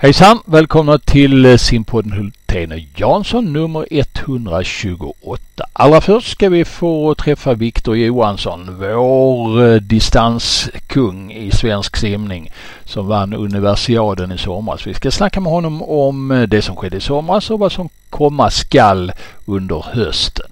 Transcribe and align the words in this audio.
Hejsan! 0.00 0.38
Välkomna 0.44 0.98
till 0.98 1.44
eh, 1.44 1.56
simpodden 1.56 2.12
Hultén 2.12 2.86
Jansson 2.96 3.52
nummer 3.52 3.86
128. 3.90 5.64
Allra 5.72 6.00
först 6.00 6.30
ska 6.30 6.48
vi 6.48 6.64
få 6.64 7.14
träffa 7.14 7.54
Viktor 7.54 7.96
Johansson, 7.96 8.76
vår 8.78 9.66
eh, 9.66 9.74
distanskung 9.74 11.32
i 11.32 11.50
svensk 11.50 11.96
simning 11.96 12.52
som 12.84 13.06
vann 13.06 13.34
universiaden 13.34 14.32
i 14.32 14.38
somras. 14.38 14.86
Vi 14.86 14.94
ska 14.94 15.10
snacka 15.10 15.40
med 15.40 15.52
honom 15.52 15.82
om 15.82 16.30
eh, 16.30 16.42
det 16.42 16.62
som 16.62 16.76
skedde 16.76 16.96
i 16.96 17.00
somras 17.00 17.50
och 17.50 17.58
vad 17.58 17.72
som 17.72 17.88
komma 18.10 18.50
skall 18.50 19.12
under 19.46 19.84
hösten. 19.92 20.50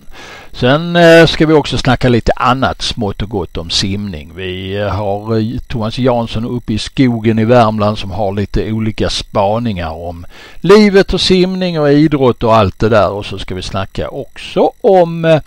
Sen 0.52 0.96
eh, 0.96 1.26
ska 1.26 1.46
vi 1.46 1.54
också 1.54 1.78
snacka 1.78 2.08
lite 2.08 2.32
annat 2.32 2.82
smått 2.82 3.22
och 3.22 3.28
gott 3.28 3.56
om 3.56 3.70
simning. 3.70 4.32
Vi 4.34 4.76
eh, 4.76 4.88
har 4.88 5.38
eh, 5.38 5.58
Thomas 5.58 5.98
Jansson 5.98 6.44
uppe 6.44 6.72
i 6.72 6.78
skogen 6.78 7.38
i 7.38 7.44
Värmland 7.44 7.98
som 7.98 8.10
har 8.10 8.32
lite 8.32 8.72
olika 8.72 9.10
spaningar 9.10 9.90
om 9.90 10.26
livet 10.60 11.14
och 11.14 11.20
simning 11.20 11.80
och 11.80 11.92
idrott 11.92 12.42
och 12.42 12.56
allt 12.56 12.78
det 12.78 12.88
där. 12.88 13.10
Och 13.10 13.26
så 13.26 13.38
ska 13.38 13.54
vi 13.54 13.62
snacka 13.62 14.08
också 14.08 14.72
om 14.80 15.40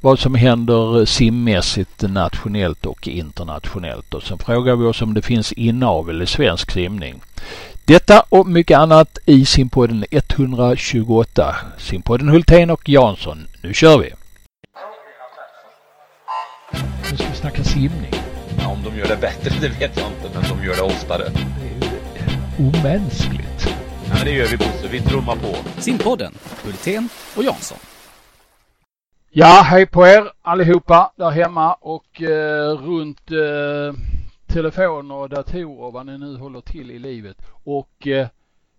vad 0.00 0.18
som 0.18 0.34
händer 0.34 1.04
simmässigt 1.04 2.02
nationellt 2.02 2.86
och 2.86 3.08
internationellt. 3.08 4.14
Och 4.14 4.22
sen 4.22 4.38
frågar 4.38 4.76
vi 4.76 4.84
oss 4.84 5.02
om 5.02 5.14
det 5.14 5.22
finns 5.22 5.52
inavel 5.52 6.22
i 6.22 6.26
svensk 6.26 6.70
simning. 6.70 7.20
Detta 7.86 8.24
och 8.28 8.46
mycket 8.46 8.78
annat 8.78 9.18
i 9.24 9.44
simpodden 9.44 10.04
128. 10.10 11.56
Simpodden 11.78 12.28
Hultén 12.28 12.70
och 12.70 12.88
Jansson. 12.88 13.46
Nu 13.62 13.74
kör 13.74 13.98
vi! 13.98 14.12
Nu 17.10 17.16
ska 17.16 17.28
vi 17.28 17.36
snacka 17.36 17.64
simning. 17.64 18.12
Ja, 18.58 18.68
om 18.68 18.82
de 18.82 18.98
gör 18.98 19.08
det 19.08 19.16
bättre, 19.16 19.50
det 19.60 19.68
vet 19.68 19.96
jag 19.96 20.06
inte, 20.06 20.30
men 20.34 20.58
de 20.58 20.66
gör 20.66 20.76
det 20.76 20.82
oftare. 20.82 21.24
Det 21.24 21.66
är 21.68 22.68
ju 22.68 22.68
omänskligt. 22.68 23.66
Ja, 24.08 24.14
men 24.14 24.24
det 24.24 24.30
gör 24.30 24.46
vi 24.46 24.56
Bosse, 24.56 24.88
vi 24.90 25.00
trummar 25.00 25.36
på. 25.36 25.56
Simpodden, 25.80 26.34
Hultén 26.64 27.08
och 27.36 27.44
Jansson. 27.44 27.78
Ja, 29.30 29.62
hej 29.64 29.86
på 29.86 30.06
er 30.06 30.32
allihopa 30.42 31.12
där 31.16 31.30
hemma 31.30 31.74
och 31.74 32.22
eh, 32.22 32.70
runt 32.70 33.30
eh, 33.30 34.13
telefoner 34.54 35.14
och 35.14 35.28
datorer 35.28 35.90
vad 35.90 36.06
ni 36.06 36.18
nu 36.18 36.36
håller 36.36 36.60
till 36.60 36.90
i 36.90 36.98
livet. 36.98 37.36
Och 37.64 38.06
eh, 38.06 38.28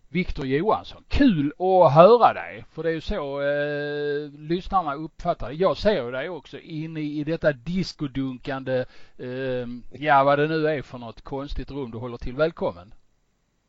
Viktor 0.10 0.46
Johansson. 0.46 1.04
Kul 1.08 1.54
att 1.60 1.94
höra 1.94 2.34
dig. 2.34 2.66
För 2.72 2.84
det 2.84 2.90
är 2.90 2.94
ju 2.94 3.02
så 3.02 3.42
eh, 3.42 4.40
lyssnarna 4.40 4.94
uppfattar 4.94 5.50
det. 5.50 5.56
Jag 5.56 5.78
ser 5.78 6.12
dig 6.12 6.30
också 6.30 6.60
inne 6.60 7.00
i 7.00 7.24
detta 7.24 7.52
diskodunkande, 7.52 8.86
eh, 9.18 9.68
ja 9.92 10.24
vad 10.24 10.40
det 10.40 10.48
nu 10.48 10.68
är 10.68 10.82
för 10.82 10.98
något 10.98 11.22
konstigt 11.22 11.72
rum 11.72 11.92
du 11.92 11.98
håller 11.98 12.18
till. 12.18 12.36
Välkommen! 12.36 12.94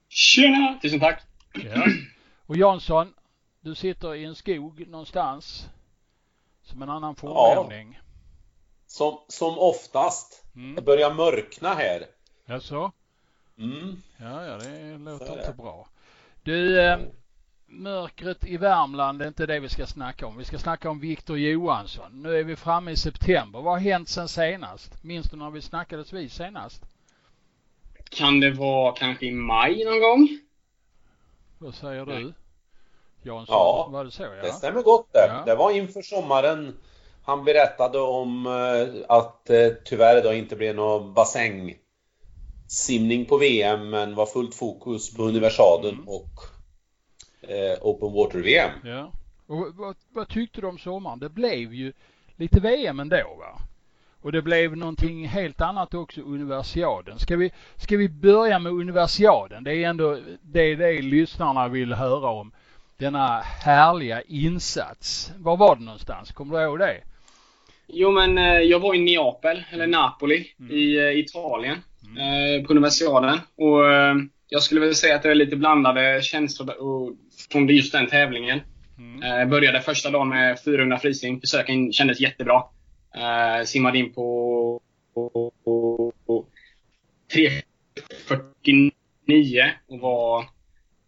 Tjena! 0.09 0.79
Tusen 0.83 1.01
tack! 1.01 1.23
Ja. 1.53 1.87
Och 2.47 2.57
Jansson, 2.57 3.15
du 3.61 3.75
sitter 3.75 4.15
i 4.15 4.25
en 4.25 4.35
skog 4.35 4.89
någonstans. 4.89 5.69
Som 6.63 6.83
en 6.83 6.91
annan 6.91 7.17
fornlämning. 7.17 7.99
Ja. 8.01 8.06
Som, 8.87 9.19
som 9.29 9.59
oftast. 9.59 10.45
Mm. 10.57 10.75
Det 10.75 10.83
börjar 10.83 11.15
mörkna 11.15 11.75
här. 11.75 12.07
Jaså? 12.47 12.93
Mm. 13.59 14.03
Ja, 14.17 14.47
ja, 14.47 14.57
det 14.57 14.99
låter 14.99 15.39
inte 15.39 15.55
bra. 15.57 15.89
Du, 16.43 16.81
eh, 16.81 16.99
mörkret 17.67 18.45
i 18.45 18.57
Värmland 18.57 19.23
är 19.23 19.29
inte 19.29 19.47
det 19.47 19.61
vi 19.61 19.69
ska 19.69 19.87
snacka 19.87 20.27
om. 20.27 20.37
Vi 20.37 20.45
ska 20.45 20.59
snacka 20.59 20.91
om 20.91 21.01
Viktor 21.01 21.39
Johansson. 21.39 22.23
Nu 22.23 22.37
är 22.37 22.45
vi 22.45 22.57
framme 22.57 22.91
i 22.91 22.97
september. 22.97 23.61
Vad 23.61 23.73
har 23.73 23.81
hänt 23.81 24.09
sen 24.09 24.29
senast? 24.29 25.05
Minns 25.05 25.31
du 25.31 25.37
när 25.37 25.51
vi 25.51 25.63
snackades 25.63 26.13
vid 26.13 26.33
senast? 26.33 26.83
Kan 28.11 28.41
det 28.41 28.51
vara 28.51 28.93
kanske 28.93 29.27
i 29.27 29.33
maj 29.33 29.85
någon 29.85 30.01
gång? 30.01 30.29
Vad 31.59 31.75
säger 31.75 32.07
du? 32.07 32.33
Jansson, 33.23 33.55
ja, 33.55 33.89
var 33.93 34.05
det 34.05 34.11
så? 34.11 34.23
Ja, 34.23 34.43
det 34.43 34.53
stämmer 34.53 34.83
gott 34.83 35.13
det. 35.13 35.27
Ja. 35.29 35.43
Det 35.47 35.55
var 35.55 35.71
inför 35.71 36.03
sommaren 36.03 36.77
han 37.27 37.45
berättade 37.45 37.99
om 37.99 38.47
eh, 38.47 39.05
att 39.09 39.51
eh, 39.51 39.69
tyvärr 39.85 40.23
då 40.23 40.33
inte 40.33 40.57
blev 40.57 40.75
någon 40.75 41.15
bassäng 41.15 41.75
simning 42.69 43.25
på 43.25 43.39
VM 43.39 43.91
men 43.91 44.15
var 44.15 44.27
fullt 44.27 44.55
fokus 44.55 45.15
på 45.15 45.23
universaden 45.23 45.95
mm. 45.95 46.09
och 46.09 46.31
eh, 47.51 47.79
Open 47.81 48.13
Water 48.13 48.39
VM. 48.39 48.71
Ja. 48.85 49.13
Och 49.47 49.75
vad, 49.75 49.97
vad, 50.13 50.29
tyckte 50.29 50.61
du 50.61 50.67
om 50.67 50.79
sommaren? 50.79 51.19
Det 51.19 51.29
blev 51.29 51.75
ju 51.75 51.93
lite 52.37 52.61
VM 52.61 53.01
ändå 53.01 53.37
va? 53.39 53.61
Och 54.23 54.33
det 54.33 54.43
blev 54.43 54.77
någonting 54.77 55.29
helt 55.29 55.61
annat 55.61 55.95
också, 55.95 56.21
universiaden. 56.21 57.19
Ska 57.19 57.37
vi, 57.37 57.53
ska 57.77 57.97
vi 57.97 58.09
börja 58.09 58.59
med 58.59 58.73
universiaden? 58.73 59.65
Det 59.65 59.75
är 59.75 59.89
ändå 59.89 60.19
det, 60.43 60.75
det 60.75 61.03
lyssnarna 61.03 61.69
vill 61.69 61.93
höra 61.93 62.29
om. 62.29 62.53
Denna 62.97 63.41
härliga 63.41 64.23
insats. 64.23 65.33
Var 65.39 65.57
var 65.57 65.77
det 65.77 65.83
någonstans? 65.83 66.33
Kommer 66.33 66.59
du 66.59 66.65
ihåg 66.65 66.79
det? 66.79 67.01
Jo 67.89 68.11
men 68.11 68.39
eh, 68.39 68.61
jag 68.61 68.81
var 68.81 68.95
i 68.95 68.99
Neapel, 68.99 69.65
eller 69.71 69.87
Napoli, 69.87 70.47
mm. 70.61 70.77
i 70.77 70.97
eh, 70.97 71.19
Italien. 71.19 71.79
Mm. 72.17 72.65
på 72.65 72.73
universiaden. 72.73 73.39
Och 73.57 73.93
eh, 73.93 74.15
jag 74.49 74.63
skulle 74.63 74.81
väl 74.81 74.95
säga 74.95 75.17
att 75.17 75.23
det 75.23 75.31
är 75.31 75.35
lite 75.35 75.57
blandade 75.57 76.23
känslor 76.23 76.73
från 77.53 77.69
just 77.69 77.93
den 77.93 78.07
tävlingen. 78.07 78.61
Mm. 78.99 79.51
började 79.51 79.81
första 79.81 80.11
dagen 80.11 80.29
med 80.29 80.61
400 80.65 80.99
frisim. 80.99 81.41
Försöken 81.41 81.93
kändes 81.93 82.21
jättebra. 82.21 82.63
simmade 83.65 83.99
in 83.99 84.13
på, 84.13 84.81
3.49 87.35 89.71
och 89.87 90.01
var 90.01 90.45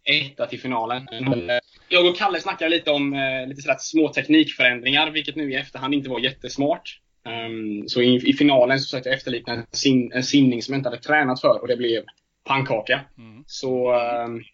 etta 0.04 0.46
till 0.46 0.60
finalen. 0.60 1.08
Mm. 1.08 1.60
Jag 1.88 2.06
och 2.06 2.16
Kalle 2.16 2.41
snackade 2.41 2.71
lite 2.71 2.91
om 2.91 3.15
eh, 3.15 3.47
lite 3.49 3.62
sådär 3.62 3.76
små 3.78 4.12
teknikförändringar, 4.12 5.10
vilket 5.10 5.37
nu 5.37 5.53
i 5.53 5.56
efterhand 5.56 5.94
inte 5.94 6.10
var 6.10 6.21
jättesmart. 6.21 7.00
Um, 7.25 7.88
så 7.88 8.03
i, 8.03 8.31
i, 8.31 8.32
finalen 8.32 8.81
så 8.81 8.84
försökte 8.84 9.09
jag 9.09 9.16
efterlikna 9.16 9.53
en, 9.53 9.66
sim, 9.72 10.12
en 10.15 10.22
simning 10.22 10.62
som 10.62 10.72
jag 10.72 10.78
inte 10.78 10.88
hade 10.88 11.03
tränat 11.03 11.41
för 11.41 11.60
och 11.60 11.69
det 11.69 11.76
blev 11.76 12.03
pannkaka. 12.44 13.00
Mm. 13.19 13.44
Så 13.47 13.94
um, 13.94 14.44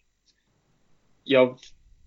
jag 1.23 1.57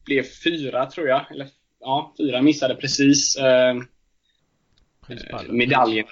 blev 0.05 0.22
fyra 0.22 0.87
tror 0.87 1.09
jag. 1.09 1.33
Eller 1.33 1.49
ja, 1.81 2.15
fyra. 2.19 2.43
Missade 2.43 2.75
precis 2.75 3.39
uh, 3.39 3.83
medaljerna. 5.49 6.09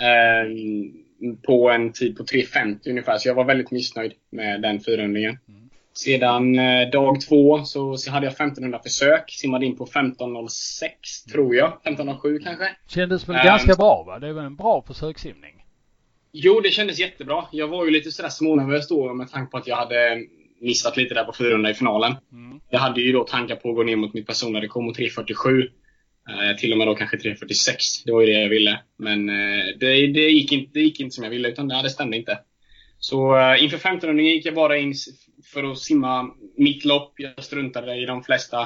Mm. 0.00 0.46
Uh, 0.46 1.36
på 1.46 1.70
en 1.70 1.92
tid 1.92 2.16
på 2.16 2.24
3.50 2.24 2.90
ungefär. 2.90 3.18
Så 3.18 3.28
jag 3.28 3.34
var 3.34 3.44
väldigt 3.44 3.70
missnöjd 3.70 4.12
med 4.30 4.62
den 4.62 4.80
fyrhundringen. 4.80 5.38
Mm. 5.48 5.59
Sedan 5.92 6.58
eh, 6.58 6.90
dag 6.90 7.20
två 7.20 7.64
så, 7.64 7.96
hade 8.10 8.26
jag 8.26 8.32
1500 8.32 8.80
försök. 8.82 9.30
Simmade 9.30 9.66
in 9.66 9.76
på 9.76 9.86
15.06 9.86 11.32
tror 11.32 11.54
jag. 11.54 11.78
15.07 11.84 12.44
kanske. 12.44 12.76
Kändes 12.88 13.28
väl 13.28 13.36
um, 13.36 13.44
ganska 13.44 13.74
bra 13.74 14.02
va? 14.06 14.18
Det 14.18 14.32
var 14.32 14.42
en 14.42 14.56
bra 14.56 14.84
försökssimning. 14.86 15.64
Jo, 16.32 16.60
det 16.60 16.70
kändes 16.70 16.98
jättebra. 16.98 17.44
Jag 17.52 17.68
var 17.68 17.84
ju 17.84 17.90
lite 17.90 18.10
sådär 18.10 18.28
smånervös 18.28 18.88
då 18.88 19.14
med 19.14 19.30
tanke 19.30 19.50
på 19.50 19.58
att 19.58 19.66
jag 19.66 19.76
hade 19.76 20.18
missat 20.60 20.96
lite 20.96 21.14
där 21.14 21.24
på 21.24 21.32
400 21.32 21.70
i 21.70 21.74
finalen. 21.74 22.14
Mm. 22.32 22.60
Jag 22.70 22.78
hade 22.78 23.00
ju 23.00 23.12
då 23.12 23.24
tankar 23.24 23.56
på 23.56 23.70
att 23.70 23.76
gå 23.76 23.82
ner 23.82 23.96
mot 23.96 24.14
mitt 24.14 24.26
personliga 24.26 24.62
rekord 24.62 24.84
mot 24.84 24.98
3.47. 24.98 25.68
Eh, 26.28 26.56
till 26.56 26.72
och 26.72 26.78
med 26.78 26.86
då 26.86 26.94
kanske 26.94 27.16
3.46. 27.16 28.02
Det 28.04 28.12
var 28.12 28.20
ju 28.20 28.26
det 28.26 28.40
jag 28.40 28.48
ville. 28.48 28.80
Men 28.96 29.28
eh, 29.28 29.64
det, 29.80 30.06
det, 30.06 30.30
gick 30.30 30.52
inte, 30.52 30.70
det 30.74 30.80
gick 30.80 31.00
inte 31.00 31.14
som 31.14 31.24
jag 31.24 31.30
ville, 31.30 31.48
utan 31.48 31.68
det, 31.68 31.82
det 31.82 31.90
stämde 31.90 32.16
inte. 32.16 32.38
Så 32.98 33.38
eh, 33.38 33.64
inför 33.64 33.76
1500 33.76 34.22
gick 34.22 34.46
jag 34.46 34.54
bara 34.54 34.76
in 34.76 34.94
för 35.44 35.72
att 35.72 35.78
simma 35.78 36.30
mitt 36.56 36.84
lopp. 36.84 37.14
Jag 37.16 37.44
struntade 37.44 37.94
i 37.96 38.06
de 38.06 38.22
flesta 38.22 38.60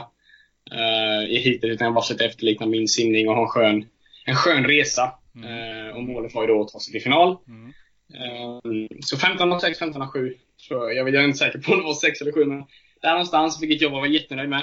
uh, 0.73 1.31
i 1.31 1.39
heatet 1.39 1.65
utan 1.71 1.85
jag 1.85 1.95
bara 1.95 2.03
försökte 2.03 2.25
efterlikna 2.25 2.67
min 2.67 2.89
simning 2.89 3.29
och 3.29 3.35
ha 3.35 3.43
en 3.43 3.49
skön, 3.49 3.87
en 4.27 4.35
skön 4.35 4.65
resa. 4.65 5.13
Mm. 5.37 5.51
Uh, 5.51 5.97
och 5.97 6.03
målet 6.03 6.35
var 6.35 6.43
ju 6.43 6.49
då 6.49 6.63
att 6.63 6.69
ta 6.69 6.81
sig 6.81 6.93
till 6.93 7.03
final. 7.03 7.37
Mm. 7.49 7.67
Uh, 7.67 8.89
så 9.01 9.17
15.06, 9.17 9.61
15.07. 9.61 10.35
Så 10.57 10.75
jag 10.75 11.09
är 11.09 11.25
inte 11.25 11.39
säker 11.39 11.59
på 11.59 11.73
om 11.73 11.79
det 11.79 11.85
var 11.85 11.95
6 11.95 12.21
eller 12.21 12.33
7 12.33 12.45
men 12.45 12.65
där 13.03 13.11
någonstans, 13.11 13.63
vilket 13.63 13.81
jag 13.81 13.91
var 13.91 14.07
jättenöjd 14.07 14.49
med. 14.49 14.63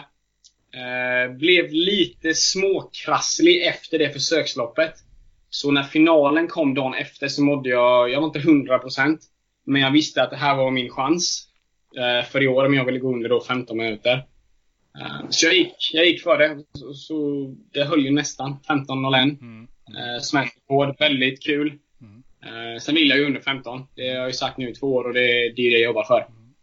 Uh, 0.76 1.38
blev 1.38 1.72
lite 1.72 2.34
småkrasslig 2.34 3.68
efter 3.68 4.00
det 4.00 4.14
försöksloppet. 4.14 4.94
Så 5.50 5.72
när 5.72 5.84
finalen 5.84 6.48
kom 6.48 6.74
dagen 6.74 6.94
efter 6.94 7.28
så 7.28 7.44
mådde 7.44 7.70
jag, 7.70 8.10
jag 8.10 8.22
var 8.22 8.28
inte 8.28 8.40
100% 8.40 9.18
men 9.64 9.82
jag 9.82 9.92
visste 9.92 10.24
att 10.24 10.30
det 10.30 10.36
här 10.36 10.56
var 10.56 10.72
min 10.72 10.90
chans 10.90 11.48
eh, 11.48 11.51
för 12.32 12.44
i 12.44 12.48
år 12.48 12.66
om 12.66 12.74
jag 12.74 12.86
ville 12.86 13.00
gå 13.00 13.14
under 13.14 13.30
då 13.30 13.42
15 13.42 13.78
minuter. 13.78 14.26
Eh, 15.00 15.30
så 15.30 15.46
jag 15.46 15.56
gick, 15.56 15.92
jag 15.94 16.06
gick 16.06 16.24
för 16.24 16.38
det. 16.38 16.64
Så, 16.74 16.94
så 16.94 17.48
det 17.74 17.84
höll 17.84 18.06
ju 18.06 18.12
nästan 18.12 18.58
15.01. 18.68 19.42
Mm. 19.42 19.68
Eh, 19.88 20.22
Smält 20.22 20.56
rekord. 20.56 20.96
Väldigt 21.00 21.44
kul. 21.44 21.80
Mm. 22.02 22.24
Eh, 22.44 22.80
sen 22.80 22.96
vill 22.96 23.10
jag 23.10 23.18
ju 23.18 23.26
under 23.26 23.42
15. 23.42 23.88
Det 23.96 24.10
har 24.10 24.16
jag 24.16 24.28
ju 24.28 24.34
sagt 24.34 24.58
nu 24.58 24.70
i 24.70 24.76
två 24.76 24.88
år 24.88 25.04
och 25.04 25.14
det, 25.14 25.54
det 25.56 25.62
är 25.62 25.72
det 25.72 25.78
jag 25.78 25.82
jobbar 25.82 26.04
för. 26.04 26.20
Mm. 26.20 26.54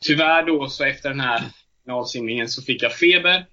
Tyvärr 0.00 0.46
då 0.46 0.68
så 0.68 0.84
efter 0.84 1.08
den 1.08 1.20
här 1.20 1.42
finalsimningen 1.84 2.48
så 2.48 2.62
fick 2.62 2.82
jag 2.82 2.92
feber. 2.92 3.46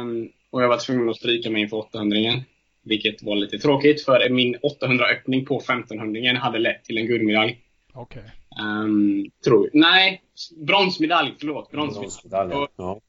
Um, 0.00 0.32
och 0.50 0.62
jag 0.62 0.68
var 0.68 0.78
tvungen 0.78 1.08
att 1.08 1.16
stryka 1.16 1.50
mig 1.50 1.62
inför 1.62 1.76
800 1.76 2.16
-ringen. 2.16 2.42
Vilket 2.84 3.22
var 3.22 3.36
lite 3.36 3.58
tråkigt 3.58 4.04
för 4.04 4.28
min 4.30 4.56
800 4.62 5.04
öppning 5.04 5.44
på 5.44 5.58
1500 5.58 6.38
hade 6.38 6.58
lett 6.58 6.84
till 6.84 6.98
en 6.98 7.06
guldmedalj. 7.06 7.58
Okay. 7.94 8.22
Um, 8.60 9.30
tror 9.44 9.70
Nej, 9.72 10.22
bronsmedalj. 10.56 11.34
Förlåt. 11.38 11.70
Bronsmedalj. 11.70 12.52
Ja. 12.76 13.00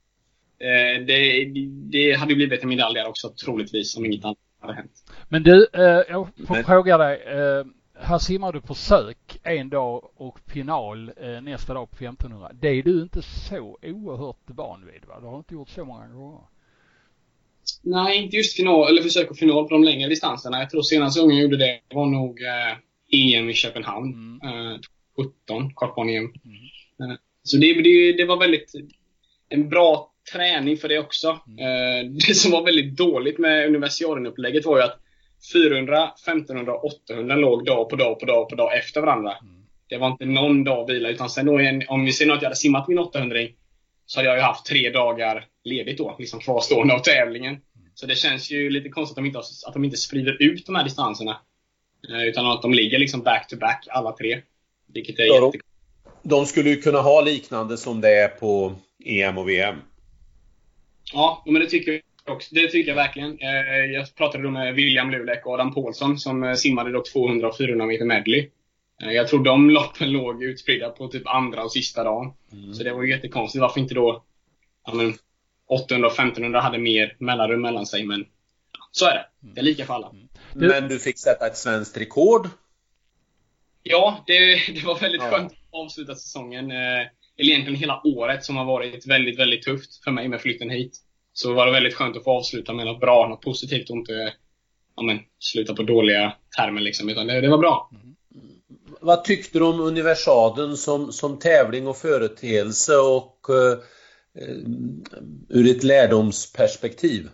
eh, 0.59 1.05
det, 1.05 1.45
det 1.91 2.13
hade 2.13 2.35
blivit 2.35 2.63
en 2.63 2.69
medalj 2.69 2.95
där 2.95 3.07
också 3.07 3.29
troligtvis 3.29 3.97
om 3.97 4.05
inget 4.05 4.25
annat 4.25 4.37
hade 4.59 4.73
hänt. 4.73 4.91
Men 5.29 5.43
du, 5.43 5.67
eh, 5.73 5.81
jag 5.83 6.27
får 6.47 6.55
Men... 6.55 6.63
fråga 6.63 6.97
dig. 6.97 7.21
Eh, 7.25 7.65
här 7.95 8.19
simmar 8.19 8.53
du 8.53 8.61
försök 8.61 9.39
en 9.43 9.69
dag 9.69 10.09
och 10.15 10.39
final 10.47 11.11
nästa 11.41 11.73
dag 11.73 11.91
på 11.91 11.95
1500. 11.95 12.51
Det 12.53 12.67
är 12.67 12.83
du 12.83 13.01
inte 13.01 13.21
så 13.21 13.77
oerhört 13.81 14.41
van 14.45 14.85
vid 14.85 15.05
va? 15.05 15.19
Du 15.19 15.25
har 15.25 15.37
inte 15.37 15.53
gjort 15.53 15.69
så 15.69 15.85
många 15.85 16.07
gånger. 16.07 16.41
Nej, 17.81 18.23
inte 18.23 18.37
just 18.37 18.55
final, 18.55 18.87
eller 18.87 19.01
försök 19.01 19.31
och 19.31 19.37
final 19.37 19.63
på 19.63 19.69
de 19.69 19.83
längre 19.83 20.09
distanserna. 20.09 20.59
Jag 20.59 20.69
tror 20.69 20.81
senaste 20.81 21.21
gången 21.21 21.37
jag 21.37 21.43
gjorde 21.43 21.57
det 21.57 21.79
var 21.93 22.05
nog 22.05 22.39
EM 23.11 23.49
i 23.49 23.53
Köpenhamn. 23.53 24.39
Mm. 24.43 24.79
Eh, 25.19 25.25
17, 25.47 25.73
kortbane-EM. 25.73 26.23
Mm. 26.23 27.11
Eh, 27.11 27.17
så 27.43 27.57
det, 27.57 27.81
det, 27.81 28.13
det, 28.13 28.25
var 28.25 28.37
väldigt 28.37 28.71
en 29.49 29.69
bra 29.69 30.11
träning 30.33 30.77
för 30.77 30.89
det 30.89 30.99
också. 30.99 31.39
Mm. 31.47 31.59
Eh, 31.59 32.11
det 32.27 32.35
som 32.35 32.51
var 32.51 32.65
väldigt 32.65 32.97
dåligt 32.97 33.39
med 33.39 33.67
universiaden-upplägget 33.67 34.65
var 34.65 34.77
ju 34.77 34.83
att 34.83 34.99
400, 35.53 36.11
1500 36.27 36.75
800 36.75 37.35
låg 37.35 37.65
dag 37.65 37.89
på 37.89 37.95
dag 37.95 38.19
på 38.19 38.25
dag 38.25 38.49
på 38.49 38.55
dag 38.55 38.77
efter 38.77 39.01
varandra. 39.01 39.37
Mm. 39.41 39.63
Det 39.87 39.97
var 39.97 40.07
inte 40.07 40.25
någon 40.25 40.63
dag 40.63 40.87
vila 40.87 41.09
utan 41.09 41.29
sen 41.29 41.45
då, 41.45 41.59
om 41.87 42.05
vi 42.05 42.11
ser 42.11 42.31
att 42.31 42.41
jag 42.41 42.49
hade 42.49 42.55
simmat 42.55 42.87
min 42.87 42.99
800 42.99 43.39
så 44.05 44.19
hade 44.19 44.29
jag 44.29 44.37
ju 44.37 44.41
haft 44.41 44.65
tre 44.65 44.89
dagar 44.89 45.45
ledigt 45.63 45.97
då, 45.97 46.15
liksom 46.19 46.39
kvarstående 46.39 46.93
av 46.93 46.99
tävlingen. 46.99 47.61
Så 47.93 48.05
det 48.05 48.15
känns 48.15 48.51
ju 48.51 48.69
lite 48.69 48.89
konstigt 48.89 49.17
att 49.17 49.23
de 49.23 49.25
inte, 49.25 49.39
att 49.39 49.73
de 49.73 49.85
inte 49.85 49.97
sprider 49.97 50.43
ut 50.43 50.65
de 50.65 50.75
här 50.75 50.83
distanserna. 50.83 51.41
Eh, 52.09 52.23
utan 52.23 52.45
att 52.45 52.61
de 52.61 52.73
ligger 52.73 52.99
liksom 52.99 53.21
back 53.21 53.47
to 53.47 53.57
back 53.57 53.87
alla 53.89 54.11
tre. 54.11 54.41
Vilket 54.93 55.19
är 55.19 55.23
ja, 55.23 55.45
jätte... 55.45 55.57
De 56.23 56.45
skulle 56.45 56.69
ju 56.69 56.81
kunna 56.81 56.99
ha 56.99 57.21
liknande 57.21 57.77
som 57.77 58.01
det 58.01 58.19
är 58.19 58.27
på 58.27 58.75
EM 59.05 59.37
och 59.37 59.49
VM. 59.49 59.75
Ja, 61.13 61.43
men 61.45 61.61
det 61.61 61.69
tycker 61.69 62.01
jag 62.25 62.35
också. 62.35 62.55
Det 62.55 62.67
tycker 62.67 62.89
jag 62.89 62.95
verkligen. 62.95 63.39
Eh, 63.39 63.85
jag 63.93 64.15
pratade 64.15 64.43
då 64.43 64.49
med 64.49 64.75
William 64.75 65.11
Lulek 65.11 65.45
och 65.45 65.53
Adam 65.53 65.73
Paulsson 65.73 66.19
som 66.19 66.43
eh, 66.43 66.53
simmade 66.53 66.91
då 66.91 67.03
200 67.13 67.47
och 67.47 67.57
400 67.57 67.85
meter 67.85 68.05
medley. 68.05 68.49
Jag 68.99 69.27
tror 69.27 69.43
de 69.43 69.69
loppen 69.69 70.11
låg 70.11 70.43
utspridda 70.43 70.89
på 70.89 71.07
typ 71.07 71.27
andra 71.27 71.63
och 71.63 71.71
sista 71.71 72.03
dagen. 72.03 72.33
Mm. 72.51 72.73
Så 72.73 72.83
det 72.83 72.93
var 72.93 73.03
ju 73.03 73.09
jättekonstigt. 73.09 73.61
Varför 73.61 73.79
inte 73.79 73.93
då 73.93 74.23
ja, 74.85 74.93
men 74.93 75.13
800 75.69 76.07
och 76.07 76.13
1500 76.13 76.61
hade 76.61 76.77
mer 76.77 77.15
mellanrum 77.19 77.61
mellan 77.61 77.85
sig. 77.85 78.05
Men 78.05 78.25
så 78.91 79.05
är 79.05 79.13
det. 79.13 79.25
Det 79.53 79.59
är 79.59 79.63
lika 79.63 79.85
för 79.85 79.93
alla. 79.93 80.09
Mm. 80.09 80.27
Men 80.53 80.87
du 80.87 80.99
fick 80.99 81.19
sätta 81.19 81.47
ett 81.47 81.57
svenskt 81.57 81.97
rekord? 81.97 82.49
Ja, 83.83 84.23
det, 84.27 84.55
det 84.73 84.85
var 84.85 84.99
väldigt 84.99 85.21
ja. 85.21 85.29
skönt 85.29 85.51
att 85.51 85.57
avsluta 85.71 86.15
säsongen. 86.15 86.71
Eh, 86.71 87.07
eller 87.37 87.51
egentligen 87.51 87.79
hela 87.79 88.01
året 88.03 88.43
som 88.43 88.57
har 88.57 88.65
varit 88.65 89.07
väldigt, 89.07 89.39
väldigt 89.39 89.63
tufft 89.63 90.03
för 90.03 90.11
mig 90.11 90.27
med 90.27 90.41
flytten 90.41 90.69
hit. 90.69 90.99
Så 91.33 91.53
var 91.53 91.65
det 91.65 91.71
väldigt 91.71 91.93
skönt 91.93 92.17
att 92.17 92.23
få 92.23 92.31
avsluta 92.31 92.73
med 92.73 92.85
något 92.85 92.99
bra, 92.99 93.27
något 93.27 93.41
positivt 93.41 93.89
och 93.89 93.97
inte 93.97 94.33
ja, 94.95 95.03
men, 95.03 95.19
sluta 95.39 95.75
på 95.75 95.83
dåliga 95.83 96.33
termer 96.57 96.81
liksom. 96.81 97.09
Utan 97.09 97.27
det, 97.27 97.41
det 97.41 97.49
var 97.49 97.57
bra. 97.57 97.89
Mm. 97.91 98.15
Vad 99.01 99.23
tyckte 99.23 99.59
du 99.59 99.65
om 99.65 99.79
universaden 99.79 100.77
som, 100.77 101.11
som 101.11 101.39
tävling 101.39 101.87
och 101.87 101.97
företeelse 101.97 102.97
och 102.97 103.47
uh, 103.49 103.77
ur 105.49 105.75
ett 105.75 105.83
lärdomsperspektiv? 105.83 107.29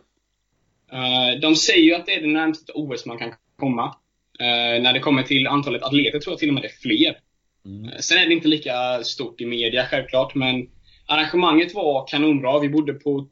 Uh, 0.93 1.39
de 1.41 1.55
säger 1.55 1.83
ju 1.83 1.95
att 1.95 2.05
det 2.05 2.15
är 2.15 2.21
det 2.21 2.27
närmaste 2.27 2.71
OS 2.75 3.05
man 3.05 3.17
kan 3.17 3.33
komma. 3.59 3.95
Uh, 4.41 4.81
när 4.81 4.93
det 4.93 4.99
kommer 4.99 5.23
till 5.23 5.47
antalet 5.47 5.83
atleter 5.83 6.19
tror 6.19 6.31
jag 6.31 6.39
till 6.39 6.47
och 6.47 6.53
med 6.53 6.63
det 6.63 6.67
är 6.67 6.81
fler. 6.81 7.17
Mm. 7.65 7.89
Uh, 7.89 7.97
sen 7.99 8.17
är 8.17 8.25
det 8.25 8.33
inte 8.33 8.47
lika 8.47 9.03
stort 9.03 9.41
i 9.41 9.45
media 9.45 9.85
självklart, 9.85 10.35
men 10.35 10.69
arrangemanget 11.05 11.73
var 11.73 12.07
kanonbra. 12.07 12.59
Vi 12.59 12.69
bodde 12.69 12.93
på 12.93 13.27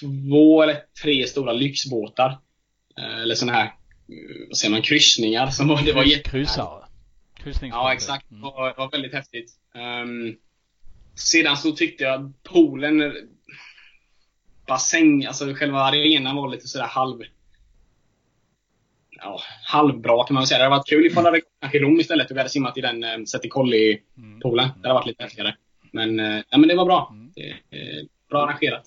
två 0.00 0.62
eller 0.62 0.76
tre 1.02 1.26
stora 1.26 1.52
lyxbåtar. 1.52 2.38
Eller 3.22 3.34
sådana 3.34 3.58
här, 3.58 3.72
vad 4.48 4.56
säger 4.56 4.72
man, 4.72 4.82
kryssningar. 4.82 5.46
Som 5.46 5.68
var, 5.68 5.82
det 5.82 5.92
var 5.92 6.04
Kryssare? 7.44 7.68
Ja, 7.70 7.92
exakt. 7.92 8.30
Mm. 8.30 8.42
Det 8.42 8.46
var, 8.46 8.74
var 8.76 8.90
väldigt 8.90 9.12
häftigt. 9.12 9.52
Um, 9.74 10.36
sedan 11.14 11.56
så 11.56 11.72
tyckte 11.72 12.04
jag 12.04 12.32
poolen 12.42 13.12
bassäng, 14.66 15.26
alltså 15.26 15.54
själva 15.54 15.80
arenan 15.80 16.36
var 16.36 16.48
lite 16.48 16.68
sådär 16.68 16.86
halv... 16.86 17.22
Ja, 19.16 19.40
halvbra 19.64 20.24
kan 20.24 20.34
man 20.34 20.40
väl 20.40 20.48
säga. 20.48 20.58
Det 20.58 20.64
hade 20.64 20.76
varit 20.76 20.88
kul 20.88 21.06
ifall 21.06 21.24
det 21.24 21.30
hade 21.30 21.40
gått 21.40 21.74
i 21.74 21.78
Rom 21.78 22.00
istället 22.00 22.30
och 22.30 22.36
vi 22.36 22.40
hade 22.40 22.50
simmat 22.50 22.78
i 22.78 22.80
den 22.80 23.04
eh, 23.04 23.18
Setticolli-poolen. 23.18 24.68
Det 24.82 24.88
hade 24.88 24.94
varit 24.94 25.06
lite 25.06 25.22
häftigare. 25.22 25.56
Men, 25.90 26.20
eh, 26.20 26.42
ja, 26.50 26.58
men 26.58 26.68
det 26.68 26.76
var 26.76 26.84
bra. 26.84 27.08
Mm. 27.12 27.32
Det, 27.34 27.50
eh, 27.50 28.04
bra 28.30 28.44
arrangerat. 28.44 28.84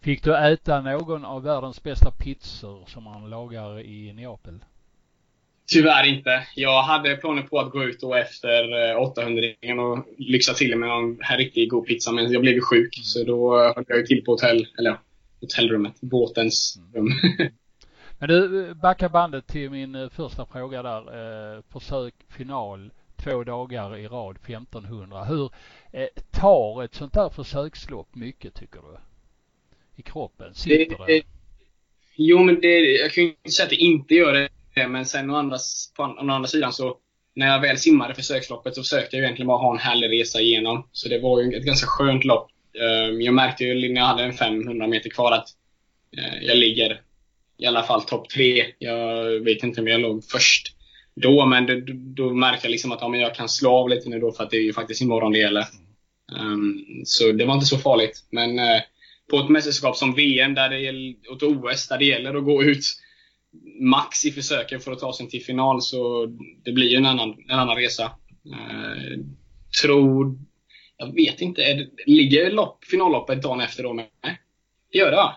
Fick 0.00 0.24
du 0.24 0.36
äta 0.36 0.80
någon 0.80 1.24
av 1.24 1.42
världens 1.42 1.82
bästa 1.82 2.10
pizzor 2.10 2.84
som 2.86 3.04
man 3.04 3.30
lagar 3.30 3.80
i 3.80 4.12
Neapel? 4.12 4.58
Tyvärr 5.68 6.04
inte. 6.04 6.46
Jag 6.54 6.82
hade 6.82 7.16
planer 7.16 7.42
på 7.42 7.58
att 7.58 7.70
gå 7.70 7.84
ut 7.84 8.00
då 8.00 8.14
efter 8.14 8.96
800 8.96 9.42
eh, 9.60 9.78
och 9.78 10.06
lyxa 10.18 10.54
till 10.54 10.76
med 10.76 10.88
någon 10.88 11.18
här 11.20 11.38
riktigt 11.38 11.70
god 11.70 11.86
pizza, 11.86 12.12
men 12.12 12.32
jag 12.32 12.42
blev 12.42 12.54
ju 12.54 12.60
sjuk. 12.60 12.96
Mm. 12.96 13.04
Så 13.04 13.24
då 13.24 13.58
höll 13.58 13.84
jag 13.88 14.06
till 14.06 14.24
på 14.24 14.32
hotell, 14.32 14.66
eller 14.78 14.98
hotellrummet, 15.40 16.00
båtens 16.00 16.78
mm. 16.94 17.08
men 18.18 18.28
du, 18.28 18.74
backa 18.74 19.08
bandet 19.08 19.46
till 19.46 19.70
min 19.70 19.94
eh, 19.94 20.08
första 20.08 20.46
fråga 20.46 20.82
där. 20.82 21.56
Eh, 21.56 21.62
försök 21.72 22.14
final 22.28 22.90
två 23.16 23.44
dagar 23.44 23.96
i 23.96 24.06
rad 24.06 24.36
1500. 24.36 25.24
Hur 25.24 25.50
eh, 25.92 26.06
tar 26.30 26.84
ett 26.84 26.94
sånt 26.94 27.12
där 27.12 27.28
försökslopp 27.28 28.14
mycket 28.14 28.54
tycker 28.54 28.80
du? 28.80 28.98
I 29.96 30.02
kroppen? 30.02 30.54
Sitter 30.54 30.98
det? 30.98 31.12
det? 31.12 31.22
Jo, 32.14 32.42
men 32.42 32.60
det, 32.60 32.78
jag 32.78 33.12
kan 33.12 33.24
ju 33.24 33.30
inte 33.30 33.50
säga 33.50 33.64
att 33.64 33.70
det 33.70 33.76
inte 33.76 34.14
gör 34.14 34.32
det 34.32 34.48
men 34.88 35.06
sen 35.06 35.30
å 35.30 35.36
andra, 35.36 35.58
på, 35.96 36.02
å 36.02 36.30
andra 36.30 36.46
sidan 36.46 36.72
så 36.72 36.98
när 37.34 37.46
jag 37.46 37.60
väl 37.60 37.78
simmade 37.78 38.14
försöksloppet 38.14 38.74
så 38.74 38.82
försökte 38.82 39.16
jag 39.16 39.24
egentligen 39.24 39.46
bara 39.46 39.58
ha 39.58 39.72
en 39.72 39.78
härlig 39.78 40.20
resa 40.20 40.40
igenom. 40.40 40.88
Så 40.92 41.08
det 41.08 41.18
var 41.18 41.40
ju 41.40 41.56
ett 41.56 41.64
ganska 41.64 41.86
skönt 41.86 42.24
lopp. 42.24 42.50
Ehm, 42.74 43.20
jag 43.20 43.34
märkte 43.34 43.64
ju 43.64 43.92
när 43.92 44.00
jag 44.00 44.06
hade 44.06 44.22
en 44.22 44.32
500 44.32 44.86
meter 44.86 45.10
kvar 45.10 45.32
att 45.32 45.48
eh, 46.18 46.42
jag 46.42 46.56
ligger 46.56 47.00
i 47.58 47.66
alla 47.66 47.82
fall 47.82 48.02
topp 48.02 48.28
tre. 48.28 48.64
Jag 48.78 49.24
vet 49.40 49.62
inte 49.62 49.80
om 49.80 49.86
jag 49.86 50.00
låg 50.00 50.24
först 50.24 50.76
då, 51.14 51.46
men 51.46 51.66
det, 51.66 51.80
då 51.92 52.34
märkte 52.34 52.66
jag 52.66 52.70
liksom 52.70 52.92
att 52.92 53.00
ja, 53.00 53.08
men 53.08 53.20
jag 53.20 53.34
kan 53.34 53.48
slå 53.48 53.70
av 53.70 53.88
lite 53.88 54.08
nu 54.08 54.20
då 54.20 54.32
för 54.32 54.44
att 54.44 54.50
det 54.50 54.56
är 54.56 54.62
ju 54.62 54.72
faktiskt 54.72 55.00
imorgon 55.00 55.32
det 55.32 55.38
gäller. 55.38 55.64
Um, 56.40 56.84
så 57.04 57.32
det 57.32 57.44
var 57.44 57.54
inte 57.54 57.66
så 57.66 57.78
farligt. 57.78 58.24
Men 58.30 58.58
uh, 58.58 58.80
på 59.30 59.38
ett 59.38 59.48
mästerskap 59.48 59.96
som 59.96 60.14
VM 60.14 60.54
där 60.54 60.68
det 60.68 60.80
gäller, 60.80 61.14
och 61.30 61.36
ett 61.36 61.42
OS 61.42 61.88
där 61.88 61.98
det 61.98 62.04
gäller 62.04 62.34
att 62.34 62.44
gå 62.44 62.62
ut 62.62 62.84
max 63.80 64.24
i 64.24 64.32
försöken 64.32 64.80
för 64.80 64.92
att 64.92 64.98
ta 64.98 65.12
sig 65.12 65.28
till 65.28 65.44
final 65.44 65.82
så 65.82 66.26
det 66.64 66.72
blir 66.72 66.88
ju 66.88 66.96
en 66.96 67.06
annan, 67.06 67.36
en 67.48 67.58
annan 67.58 67.76
resa. 67.76 68.04
Uh, 68.46 69.24
tror... 69.82 70.38
Jag 70.98 71.14
vet 71.14 71.40
inte. 71.40 71.62
Är 71.62 71.74
det, 71.74 71.88
ligger 72.06 72.50
lopp, 72.50 72.84
finalloppet 72.84 73.42
dagen 73.42 73.60
efter 73.60 73.82
då 73.82 73.92
Nej. 73.92 74.40
Det 74.92 74.98
gör 74.98 75.10
det 75.10 75.16
va? 75.16 75.34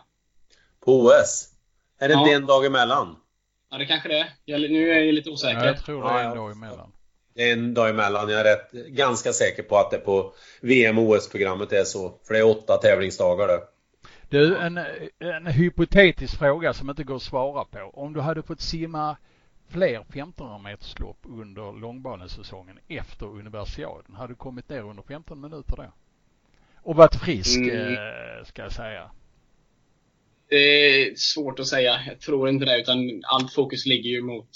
På 0.86 1.02
OS? 1.02 1.59
Är 2.00 2.08
det 2.08 2.14
ja. 2.14 2.20
inte 2.20 2.36
en 2.36 2.46
dag 2.46 2.66
emellan? 2.66 3.16
Ja, 3.72 3.78
det 3.78 3.86
kanske 3.86 4.10
det 4.10 4.20
är. 4.54 4.70
Nu 4.70 4.92
är 4.92 5.00
jag 5.00 5.14
lite 5.14 5.30
osäker. 5.30 5.60
Ja, 5.60 5.66
jag 5.66 5.86
tror 5.86 6.04
det 6.04 6.10
är 6.10 6.24
en 6.24 6.36
dag 6.36 6.52
emellan. 6.52 6.92
Det 7.34 7.50
är 7.50 7.54
en 7.54 7.74
dag 7.74 7.90
emellan. 7.90 8.30
Jag 8.30 8.40
är 8.40 8.44
rätt, 8.44 8.72
ganska 8.72 9.34
säker 9.34 9.64
på 9.64 9.78
att 9.78 9.92
det 9.92 9.98
på 9.98 10.34
VM 10.62 10.98
och 10.98 11.10
OS-programmet 11.10 11.72
är 11.74 11.84
så. 11.84 12.14
För 12.28 12.34
det 12.34 12.40
är 12.40 12.48
åtta 12.48 12.78
tävlingsdagar 12.78 13.48
det. 13.48 13.62
Du, 14.30 14.58
en, 14.58 14.80
en 15.20 15.46
hypotetisk 15.46 16.38
fråga 16.38 16.74
som 16.74 16.90
inte 16.90 17.04
går 17.04 17.16
att 17.16 17.22
svara 17.22 17.66
på. 17.66 17.92
Om 17.94 18.14
du 18.14 18.20
hade 18.20 18.42
fått 18.42 18.62
simma 18.62 19.18
fler 19.70 20.00
1500 20.00 20.58
meterslopp 20.58 21.18
under 21.24 21.80
långbanesäsongen 21.80 22.80
efter 22.88 23.26
universiaden, 23.26 24.16
hade 24.16 24.34
du 24.34 24.36
kommit 24.36 24.70
ner 24.70 24.82
under 24.82 25.04
15 25.04 25.42
minuter 25.42 25.76
då? 25.76 25.92
Och 26.76 26.96
varit 26.96 27.16
frisk, 27.16 27.60
mm. 27.60 27.94
eh, 27.94 28.46
ska 28.46 28.62
jag 28.62 28.72
säga. 28.72 29.12
Det 30.50 30.56
är 30.56 31.16
svårt 31.16 31.60
att 31.60 31.68
säga. 31.68 32.00
Jag 32.08 32.20
tror 32.20 32.50
inte 32.50 32.66
det, 32.66 32.80
utan 32.80 33.22
allt 33.24 33.54
fokus 33.54 33.86
ligger 33.86 34.10
ju 34.10 34.22
mot 34.22 34.50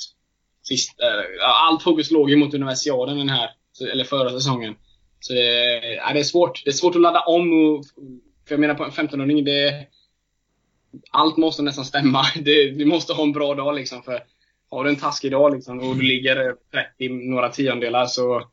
sist, 0.62 1.02
äh, 1.02 1.08
eh, 1.08 1.68
allt 1.68 1.84
fokus 1.84 2.12
låg 2.12 2.30
ju 2.30 2.36
mot 2.36 2.54
universiaden 2.54 3.18
den 3.18 3.30
här, 3.30 3.50
eller 3.92 4.04
förra 4.04 4.30
säsongen. 4.30 4.76
Så 5.20 5.34
det, 5.34 5.98
äh, 5.98 6.14
det 6.14 6.20
är 6.20 6.24
svårt. 6.24 6.64
Det 6.64 6.70
är 6.70 6.74
svårt 6.74 6.96
att 6.96 7.02
ladda 7.02 7.20
om 7.20 7.54
och 7.54 7.86
för 8.48 8.56
jag 8.56 8.60
menar 8.60 8.76
på 8.76 8.84
en 8.84 8.92
15-åring, 8.92 9.44
det... 9.44 9.88
Allt 11.12 11.38
måste 11.38 11.64
nästan 11.64 11.86
stämma. 11.86 12.24
Det, 12.36 12.72
du 12.72 12.86
måste 12.86 13.14
ha 13.14 13.24
en 13.24 13.32
bra 13.32 13.56
dag 13.56 13.76
liksom. 13.76 14.04
För 14.04 14.24
har 14.70 14.84
du 14.84 14.90
en 14.90 14.96
taskig 14.96 15.32
dag 15.32 15.56
liksom, 15.56 15.80
och 15.80 15.96
du 15.96 16.02
ligger 16.02 16.48
eh, 16.48 16.54
30 16.98 17.10
några 17.10 17.50
tiondelar 17.50 18.06
så 18.06 18.50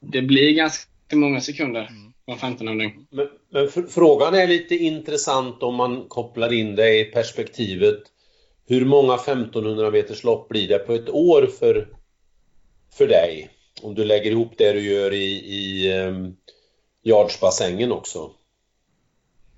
det 0.00 0.22
blir 0.22 0.54
ganska 0.54 0.90
många 1.12 1.40
sekunder 1.40 1.88
Mm 1.90 2.13
en 2.26 2.36
15-åring. 2.36 3.06
Men, 3.10 3.28
men 3.50 3.88
frågan 3.88 4.34
är 4.34 4.46
lite 4.46 4.74
intressant 4.76 5.62
om 5.62 5.74
man 5.74 6.08
kopplar 6.08 6.52
in 6.52 6.76
det 6.76 7.00
i 7.00 7.04
perspektivet. 7.04 8.02
Hur 8.66 8.84
många 8.84 9.14
1500 9.14 9.90
meters 9.90 10.24
lopp 10.24 10.48
blir 10.48 10.68
det 10.68 10.78
på 10.78 10.92
ett 10.92 11.08
år 11.08 11.46
för, 11.46 11.88
för 12.98 13.06
dig? 13.06 13.50
om 13.82 13.94
du 13.94 14.04
lägger 14.04 14.30
ihop 14.30 14.54
det 14.58 14.72
du 14.72 14.80
gör 14.80 15.12
i, 15.12 15.26
i 15.34 15.92
um, 15.98 16.36
yardsbassängen 17.04 17.92
också. 17.92 18.30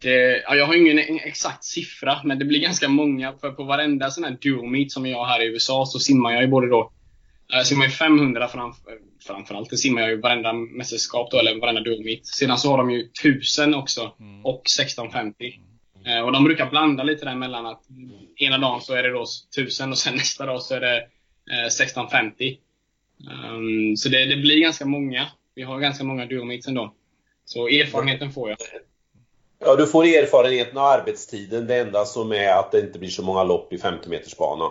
Det, 0.03 0.43
ja, 0.43 0.55
jag 0.55 0.67
har 0.67 0.75
ingen 0.75 0.99
exakt 0.99 1.65
siffra, 1.65 2.21
men 2.25 2.39
det 2.39 2.45
blir 2.45 2.61
ganska 2.61 2.89
många. 2.89 3.33
För 3.33 3.53
på 3.53 3.65
varenda 3.65 4.11
sån 4.11 4.25
här 4.25 4.39
dual 4.41 4.71
meet 4.71 4.93
som 4.93 5.07
jag 5.07 5.19
har 5.19 5.27
här 5.27 5.43
i 5.43 5.47
USA 5.47 5.87
så 5.87 5.99
simmar 5.99 6.33
jag 6.33 6.43
ju 6.43 6.49
både 6.49 6.69
då 6.69 6.93
jag 7.49 7.67
simmar 7.67 7.85
ju 7.85 7.91
500 7.91 8.49
framf 8.49 8.77
framförallt. 9.26 9.71
Det 9.71 9.76
simmar 9.76 10.00
jag 10.02 10.11
ju 10.11 10.21
varenda 10.21 10.52
mästerskap 10.52 11.30
då, 11.30 11.38
eller 11.38 11.61
varenda 11.61 11.80
dual 11.80 12.04
meet. 12.04 12.26
Sedan 12.26 12.59
så 12.59 12.71
har 12.71 12.78
de 12.78 12.90
ju 12.90 13.00
1000 13.00 13.75
också 13.75 14.12
mm. 14.21 14.47
och 14.47 14.62
1650. 14.78 15.61
Mm. 16.06 16.25
och 16.25 16.33
de 16.33 16.45
brukar 16.45 16.71
blanda 16.71 17.02
lite 17.02 17.25
däremellan 17.25 17.66
att 17.66 17.83
ena 18.37 18.59
dagen 18.59 18.80
så 18.80 18.95
är 18.95 19.02
det 19.02 19.12
då 19.12 19.25
1000 19.59 19.90
och 19.90 19.99
sen 19.99 20.14
nästa 20.14 20.47
dag 20.47 20.62
så 20.62 20.75
är 20.75 20.80
det 20.80 20.97
eh, 21.50 21.66
1650. 21.66 22.59
Um, 23.18 23.30
ehm, 23.30 23.97
så 23.97 24.09
det, 24.09 24.25
det, 24.25 24.37
blir 24.37 24.61
ganska 24.61 24.87
många. 24.87 25.26
Vi 25.54 25.62
har 25.62 25.80
ganska 25.80 26.04
många 26.04 26.26
dual 26.26 26.47
meets 26.47 26.68
ändå. 26.68 26.95
Så 27.45 27.68
erfarenheten 27.68 28.33
får 28.33 28.49
jag. 28.49 28.59
Ja, 29.59 29.76
du 29.76 29.87
får 29.87 30.04
erfarenheten 30.04 30.78
av 30.78 30.85
arbetstiden. 30.85 31.66
Det 31.66 31.76
enda 31.76 32.04
som 32.04 32.33
är 32.33 32.59
att 32.59 32.73
det 32.73 32.80
inte 32.80 32.99
blir 32.99 33.09
så 33.09 33.23
många 33.23 33.45
lopp 33.45 33.73
i 33.73 33.78
50 33.78 34.09
meters 34.09 34.37
bana. 34.37 34.71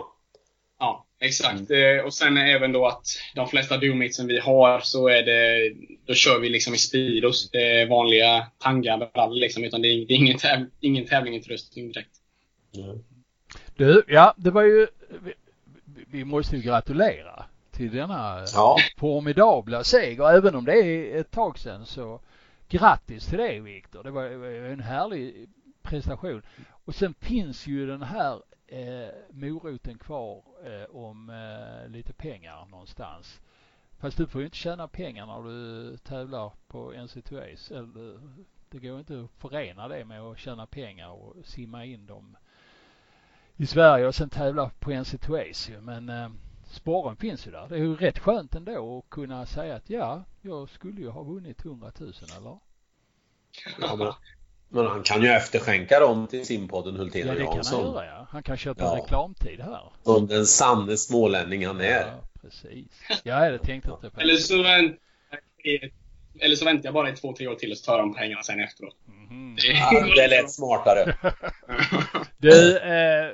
Ja, 0.78 1.05
exakt. 1.20 1.70
Mm. 1.70 1.98
Eh, 1.98 2.04
och 2.04 2.14
sen 2.14 2.36
även 2.36 2.72
då 2.72 2.86
att 2.86 3.06
de 3.34 3.48
flesta 3.48 3.76
duomitsen 3.76 4.26
vi 4.26 4.38
har 4.38 4.80
så 4.80 5.08
är 5.08 5.22
det, 5.22 5.72
då 6.06 6.14
kör 6.14 6.40
vi 6.40 6.48
liksom 6.48 6.74
i 6.74 6.78
Speedos. 6.78 7.50
Det 7.50 7.80
är 7.80 7.86
vanliga 7.86 8.46
tanga 8.58 9.08
liksom, 9.30 9.64
utan 9.64 9.82
det 9.82 9.88
är, 9.88 10.06
det 10.06 10.14
är 10.14 10.18
ingen, 10.18 10.38
täv, 10.38 10.66
ingen 10.80 11.06
tävlingsutrustning 11.06 11.92
direkt. 11.92 12.10
Mm. 12.76 13.04
Du, 13.76 14.04
ja, 14.08 14.34
det 14.36 14.50
var 14.50 14.62
ju, 14.62 14.86
vi, 15.08 15.34
vi 16.10 16.24
måste 16.24 16.56
ju 16.56 16.62
gratulera 16.62 17.44
till 17.70 17.96
denna 17.96 18.44
ja. 18.54 18.78
formidabla 18.96 19.84
seger. 19.84 20.30
Även 20.30 20.54
om 20.54 20.64
det 20.64 20.72
är 20.72 21.20
ett 21.20 21.30
tag 21.30 21.58
sedan 21.58 21.86
så 21.86 22.20
grattis 22.68 23.26
till 23.26 23.38
det 23.38 23.60
Viktor. 23.60 24.02
Det 24.02 24.10
var 24.10 24.24
en 24.72 24.80
härlig 24.80 25.48
prestation. 25.82 26.42
Och 26.84 26.94
sen 26.94 27.14
finns 27.20 27.66
ju 27.66 27.86
den 27.86 28.02
här 28.02 28.38
eh, 28.66 29.08
moroten 29.30 29.98
kvar 29.98 30.42
eh, 30.64 30.96
om 30.96 31.30
eh, 31.30 31.88
lite 31.88 32.12
pengar 32.12 32.66
någonstans. 32.70 33.40
Fast 33.98 34.16
du 34.16 34.26
får 34.26 34.40
ju 34.40 34.44
inte 34.44 34.56
tjäna 34.56 34.88
pengar 34.88 35.26
när 35.26 35.42
du 35.42 35.96
tävlar 35.96 36.52
på 36.68 36.92
NC2As. 36.92 37.72
Eller, 37.72 38.20
det 38.68 38.78
går 38.78 38.98
inte 38.98 39.20
att 39.20 39.30
förena 39.30 39.88
det 39.88 40.04
med 40.04 40.20
att 40.20 40.38
tjäna 40.38 40.66
pengar 40.66 41.10
och 41.10 41.46
simma 41.46 41.84
in 41.84 42.06
dem 42.06 42.36
i 43.56 43.66
Sverige 43.66 44.06
och 44.06 44.14
sen 44.14 44.30
tävla 44.30 44.70
på 44.78 44.90
NC2As 44.90 45.80
Men 45.80 46.08
eh, 46.08 46.30
sporren 46.64 47.16
finns 47.16 47.46
ju 47.46 47.50
där. 47.50 47.68
Det 47.68 47.74
är 47.74 47.78
ju 47.78 47.96
rätt 47.96 48.18
skönt 48.18 48.54
ändå 48.54 48.98
att 48.98 49.10
kunna 49.10 49.46
säga 49.46 49.76
att 49.76 49.90
ja, 49.90 50.24
jag 50.40 50.68
skulle 50.68 51.00
ju 51.00 51.08
ha 51.08 51.22
vunnit 51.22 51.64
100 51.64 51.92
000 51.98 52.12
eller? 52.38 52.58
Ja, 53.78 53.96
men, 53.96 54.12
men 54.68 54.86
han 54.86 55.02
kan 55.02 55.22
ju 55.22 55.28
efterskänka 55.28 56.00
dem 56.00 56.26
till 56.26 56.46
simpodden 56.46 56.96
Hultén 56.96 57.28
och 57.28 57.36
Jansson. 57.36 57.54
Ja, 57.54 57.56
det 57.56 57.70
kan 57.70 57.84
han 57.84 57.94
göra 57.94 58.06
ja. 58.06 58.26
Han 58.30 58.42
kan 58.42 58.56
köpa 58.56 58.84
ja. 58.84 58.96
reklamtid 58.96 59.60
här. 59.60 59.92
Som 60.02 60.26
den 60.26 60.46
sanne 60.46 60.96
smålänning 60.96 61.66
han 61.66 61.80
är. 61.80 62.00
Ja, 62.00 62.28
precis. 62.42 62.86
Ja, 63.22 63.50
det 63.50 63.58
tänkte 63.58 63.90
inte 63.90 64.10
på. 64.10 64.20
Eller 64.20 64.36
så, 64.36 64.54
eller 66.40 66.56
så 66.56 66.64
väntar 66.64 66.86
jag 66.86 66.94
bara 66.94 67.10
i 67.10 67.16
två, 67.16 67.32
tre 67.32 67.48
år 67.48 67.54
till 67.54 67.70
och 67.70 67.78
så 67.78 67.84
tar 67.84 67.98
de 67.98 68.14
pengarna 68.14 68.42
sen 68.42 68.60
efteråt. 68.60 68.96
Mm. 69.30 69.56
Det, 69.56 69.66
ja, 69.66 70.14
det 70.16 70.22
är 70.22 70.28
lätt 70.28 70.50
smartare. 70.50 71.16
du, 72.38 72.78
eh, 72.78 73.32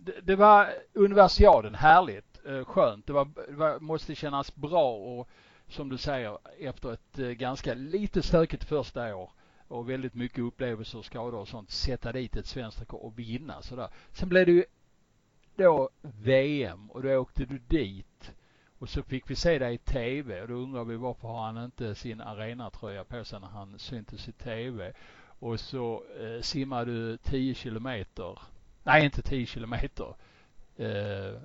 det, 0.00 0.20
det 0.22 0.36
var 0.36 0.72
universiaden, 0.92 1.74
härligt, 1.74 2.40
eh, 2.46 2.64
skönt. 2.64 3.06
Det, 3.06 3.12
var, 3.12 3.28
det 3.48 3.54
var, 3.54 3.80
måste 3.80 4.14
kännas 4.14 4.54
bra 4.54 4.92
och 4.92 5.28
som 5.68 5.88
du 5.88 5.98
säger 5.98 6.38
efter 6.60 6.92
ett 6.92 7.18
eh, 7.18 7.26
ganska 7.26 7.74
lite 7.74 8.22
stökigt 8.22 8.64
första 8.64 9.16
år 9.16 9.30
och 9.72 9.90
väldigt 9.90 10.14
mycket 10.14 10.38
upplevelser 10.38 10.98
och 10.98 11.04
skador 11.04 11.40
och 11.40 11.48
sånt 11.48 11.70
sätta 11.70 12.12
dit 12.12 12.36
ett 12.36 12.46
svenskt 12.46 12.80
rekord 12.80 13.00
och 13.00 13.18
vinna 13.18 13.62
sådär. 13.62 13.88
Sen 14.12 14.28
blev 14.28 14.46
det 14.46 14.52
ju 14.52 14.64
då 15.56 15.90
VM 16.02 16.90
och 16.90 17.02
då 17.02 17.16
åkte 17.16 17.44
du 17.44 17.58
dit 17.58 18.32
och 18.78 18.88
så 18.88 19.02
fick 19.02 19.30
vi 19.30 19.36
se 19.36 19.58
dig 19.58 19.74
i 19.74 19.78
TV 19.78 20.42
och 20.42 20.48
då 20.48 20.54
undrar 20.54 20.84
vi 20.84 20.96
varför 20.96 21.28
har 21.28 21.44
han 21.44 21.64
inte 21.64 21.94
sin 21.94 22.20
arenatröja 22.20 23.04
på 23.04 23.24
sig 23.24 23.40
när 23.40 23.48
han 23.48 23.78
syntes 23.78 24.28
i 24.28 24.32
TV. 24.32 24.92
Och 25.38 25.60
så 25.60 26.04
eh, 26.20 26.40
simmar 26.40 26.86
du 26.86 27.16
10 27.16 27.54
kilometer. 27.54 28.38
Nej, 28.82 29.04
inte 29.04 29.22
10 29.22 29.46
kilometer. 29.46 30.14
Eh, 30.76 31.40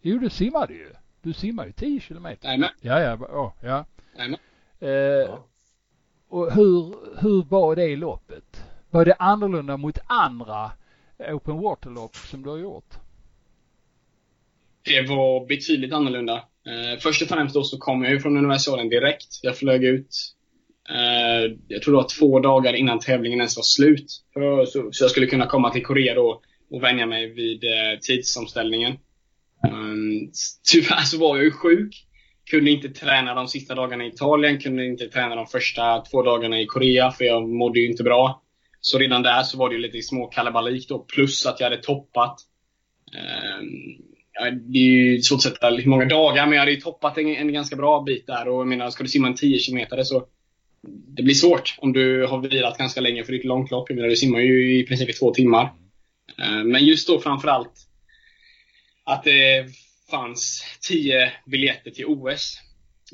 jo, 0.00 0.18
du 0.18 0.30
simmade 0.30 0.74
ju. 0.74 0.92
Du 1.22 1.32
simmar 1.32 1.66
ju 1.66 1.72
10 1.72 2.00
kilometer. 2.00 2.48
Jajamän. 2.48 2.70
Ja, 2.80 3.00
ja, 3.00 3.14
oh, 3.14 3.52
ja. 3.60 3.84
Jajamän. 4.16 4.40
Eh, 4.80 4.88
ja. 4.90 5.44
Och 6.34 6.52
hur, 6.52 6.94
hur 7.20 7.44
var 7.48 7.76
det 7.76 7.96
loppet? 7.96 8.64
Var 8.90 9.04
det 9.04 9.14
annorlunda 9.14 9.76
mot 9.76 9.98
andra 10.06 10.70
open 11.32 11.56
water-lopp 11.56 12.16
som 12.16 12.42
du 12.42 12.50
har 12.50 12.58
gjort? 12.58 12.94
Det 14.82 15.02
var 15.02 15.46
betydligt 15.46 15.92
annorlunda. 15.92 16.34
Eh, 16.34 16.98
först 17.00 17.22
och 17.22 17.28
främst 17.28 17.54
då 17.54 17.64
så 17.64 17.78
kom 17.78 18.02
jag 18.02 18.12
ju 18.12 18.20
från 18.20 18.36
universalen 18.36 18.88
direkt. 18.88 19.40
Jag 19.42 19.56
flög 19.56 19.84
ut, 19.84 20.16
eh, 20.90 21.52
jag 21.68 21.82
tror 21.82 21.94
det 21.94 22.02
var 22.02 22.18
två 22.18 22.40
dagar 22.40 22.72
innan 22.74 22.98
tävlingen 22.98 23.38
ens 23.38 23.56
var 23.56 23.62
slut. 23.62 24.22
För, 24.32 24.66
så, 24.66 24.88
så, 24.92 25.04
jag 25.04 25.10
skulle 25.10 25.26
kunna 25.26 25.46
komma 25.46 25.70
till 25.70 25.84
Korea 25.84 26.14
då 26.14 26.42
och 26.70 26.82
vänja 26.82 27.06
mig 27.06 27.32
vid 27.32 27.64
eh, 27.64 27.98
tidsomställningen. 28.00 28.92
Um, 29.72 30.32
tyvärr 30.72 31.04
så 31.04 31.18
var 31.18 31.36
jag 31.36 31.44
ju 31.44 31.50
sjuk. 31.50 32.06
Kunde 32.50 32.70
inte 32.70 32.88
träna 32.88 33.34
de 33.34 33.48
sista 33.48 33.74
dagarna 33.74 34.04
i 34.04 34.08
Italien, 34.08 34.60
kunde 34.60 34.86
inte 34.86 35.08
träna 35.08 35.34
de 35.34 35.46
första 35.46 36.00
två 36.00 36.22
dagarna 36.22 36.60
i 36.60 36.66
Korea 36.66 37.10
för 37.10 37.24
jag 37.24 37.48
mådde 37.48 37.80
ju 37.80 37.90
inte 37.90 38.02
bra. 38.02 38.42
Så 38.80 38.98
redan 38.98 39.22
där 39.22 39.42
så 39.42 39.58
var 39.58 39.68
det 39.68 39.74
ju 39.74 39.80
lite 39.80 40.02
små 40.02 40.26
kalabalik 40.26 40.88
då, 40.88 40.98
plus 40.98 41.46
att 41.46 41.60
jag 41.60 41.70
hade 41.70 41.82
toppat. 41.82 42.40
Eh, 43.14 43.64
det 44.52 44.78
är 44.78 44.82
ju 44.82 45.22
svårt 45.22 45.36
att 45.36 45.42
sätta 45.42 45.70
hur 45.70 45.90
många 45.90 46.04
dagar, 46.04 46.46
men 46.46 46.52
jag 46.52 46.60
hade 46.60 46.72
ju 46.72 46.80
toppat 46.80 47.18
en, 47.18 47.26
en 47.26 47.52
ganska 47.52 47.76
bra 47.76 48.02
bit 48.02 48.26
där. 48.26 48.48
Och 48.48 48.60
jag 48.60 48.68
menar, 48.68 48.90
ska 48.90 49.02
du 49.02 49.08
simma 49.08 49.28
en 49.28 49.34
10 49.34 49.58
km 49.58 50.04
så 50.04 50.26
det 51.16 51.22
blir 51.22 51.34
svårt 51.34 51.74
om 51.78 51.92
du 51.92 52.26
har 52.26 52.38
vilat 52.38 52.78
ganska 52.78 53.00
länge 53.00 53.24
för 53.24 53.32
ditt 53.32 53.44
långlopp. 53.44 53.90
Jag 53.90 53.96
menar, 53.96 54.08
du 54.08 54.16
simmar 54.16 54.40
ju 54.40 54.78
i 54.78 54.86
princip 54.86 55.08
i 55.08 55.12
två 55.12 55.34
timmar. 55.34 55.72
Eh, 56.38 56.64
men 56.64 56.84
just 56.84 57.08
då 57.08 57.20
framförallt 57.20 57.72
att 59.04 59.24
det 59.24 59.66
fanns 60.14 60.62
10 60.88 61.32
biljetter 61.46 61.90
till 61.90 62.06
OS. 62.06 62.58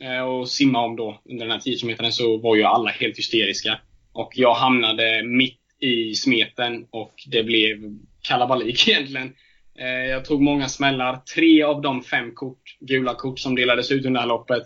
Eh, 0.02 0.20
och 0.20 0.48
simma 0.48 0.84
om 0.84 0.96
då 0.96 1.20
under 1.24 1.44
den 1.46 1.52
här 1.52 1.60
10 1.60 1.78
km 1.78 2.12
så 2.12 2.36
var 2.36 2.56
ju 2.56 2.62
alla 2.62 2.90
helt 2.90 3.18
hysteriska. 3.18 3.78
Och 4.12 4.32
jag 4.34 4.54
hamnade 4.54 5.22
mitt 5.24 5.60
i 5.80 6.14
smeten 6.14 6.86
och 6.90 7.14
det 7.26 7.42
blev 7.42 7.76
kalabalik 8.22 8.88
egentligen. 8.88 9.34
Eh, 9.78 9.86
jag 9.86 10.24
tog 10.24 10.42
många 10.42 10.68
smällar. 10.68 11.16
Tre 11.34 11.62
av 11.62 11.82
de 11.82 12.02
fem 12.02 12.34
kort, 12.34 12.76
gula 12.80 13.14
kort 13.14 13.38
som 13.38 13.54
delades 13.54 13.90
ut 13.90 14.06
under 14.06 14.20
det 14.20 14.20
här 14.20 14.28
loppet 14.28 14.62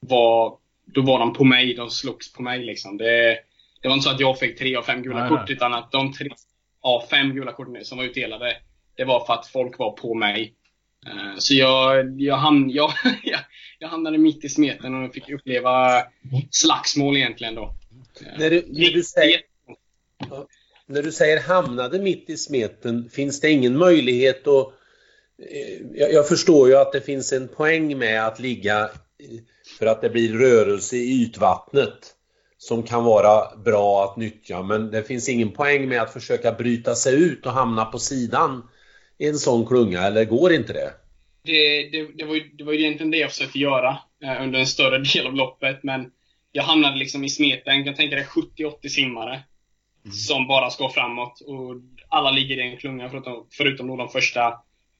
var, 0.00 0.56
då 0.94 1.02
var 1.02 1.18
de 1.18 1.32
på 1.32 1.44
mig. 1.44 1.74
De 1.74 1.90
slogs 1.90 2.32
på 2.32 2.42
mig 2.42 2.64
liksom. 2.64 2.96
Det, 2.96 3.38
det 3.82 3.88
var 3.88 3.94
inte 3.94 4.04
så 4.04 4.14
att 4.14 4.20
jag 4.20 4.38
fick 4.38 4.58
tre 4.58 4.76
av 4.76 4.82
fem 4.82 5.02
gula 5.02 5.20
nej, 5.20 5.28
kort 5.28 5.48
nej. 5.48 5.56
utan 5.56 5.74
att 5.74 5.92
de 5.92 6.12
tre 6.12 6.30
av 6.82 7.00
fem 7.10 7.34
gula 7.34 7.52
korten 7.52 7.84
som 7.84 7.98
var 7.98 8.04
utdelade, 8.04 8.56
det 8.96 9.04
var 9.04 9.26
för 9.26 9.34
att 9.34 9.46
folk 9.46 9.78
var 9.78 9.92
på 9.92 10.14
mig. 10.14 10.54
Eh, 11.06 11.38
så 11.38 11.54
jag, 11.54 12.20
jag, 12.20 12.36
ham, 12.36 12.70
jag, 12.74 12.92
jag 13.78 13.88
hamnade 13.88 14.18
mitt 14.18 14.44
i 14.44 14.48
smeten 14.48 14.94
och 14.94 15.14
fick 15.14 15.30
uppleva 15.30 16.02
slagsmål 16.50 17.16
egentligen 17.16 17.54
då. 17.54 17.74
När 18.38 18.50
du, 18.50 18.64
när 18.68 18.90
du, 18.90 19.02
säger, 19.02 19.40
när 20.86 21.02
du 21.02 21.12
säger 21.12 21.40
hamnade 21.40 21.98
mitt 21.98 22.30
i 22.30 22.36
smeten, 22.36 23.10
finns 23.10 23.40
det 23.40 23.50
ingen 23.50 23.78
möjlighet 23.78 24.46
att... 24.46 24.66
Eh, 25.50 25.86
jag, 25.94 26.12
jag 26.12 26.28
förstår 26.28 26.68
ju 26.68 26.76
att 26.76 26.92
det 26.92 27.00
finns 27.00 27.32
en 27.32 27.48
poäng 27.48 27.98
med 27.98 28.26
att 28.26 28.40
ligga 28.40 28.90
för 29.78 29.86
att 29.86 30.00
det 30.00 30.10
blir 30.10 30.38
rörelse 30.38 30.96
i 30.96 31.22
ytvattnet 31.22 32.14
som 32.58 32.82
kan 32.82 33.04
vara 33.04 33.56
bra 33.56 34.04
att 34.04 34.16
nyttja 34.16 34.62
men 34.62 34.90
det 34.90 35.02
finns 35.02 35.28
ingen 35.28 35.50
poäng 35.50 35.88
med 35.88 36.02
att 36.02 36.12
försöka 36.12 36.52
bryta 36.52 36.94
sig 36.94 37.22
ut 37.22 37.46
och 37.46 37.52
hamna 37.52 37.84
på 37.84 37.98
sidan 37.98 38.68
i 39.22 39.28
en 39.28 39.38
sån 39.38 39.66
klunga, 39.66 40.00
eller 40.00 40.24
går 40.24 40.52
inte 40.52 40.72
det? 40.72 40.92
Det, 41.42 41.88
det, 41.88 42.08
det, 42.14 42.24
var, 42.24 42.34
ju, 42.34 42.40
det 42.40 42.64
var 42.64 42.72
ju 42.72 42.80
egentligen 42.80 43.10
det 43.10 43.18
jag 43.18 43.30
försökte 43.30 43.58
göra 43.58 43.98
eh, 44.24 44.42
under 44.42 44.58
en 44.58 44.66
större 44.66 44.98
del 45.14 45.26
av 45.26 45.34
loppet, 45.34 45.82
men 45.82 46.10
jag 46.52 46.62
hamnade 46.62 46.96
liksom 46.96 47.24
i 47.24 47.28
smeten. 47.28 47.84
Jag 47.84 47.96
tänker 47.96 48.16
det 48.16 48.26
70-80 48.58 48.88
simmare 48.88 49.32
mm. 50.04 50.12
som 50.12 50.46
bara 50.46 50.70
ska 50.70 50.88
framåt 50.88 51.40
och 51.40 51.74
alla 52.08 52.30
ligger 52.30 52.56
i 52.56 52.70
en 52.70 52.76
klunga 52.76 53.10
förutom, 53.10 53.46
förutom 53.50 53.96
de 53.96 54.08
första 54.08 54.54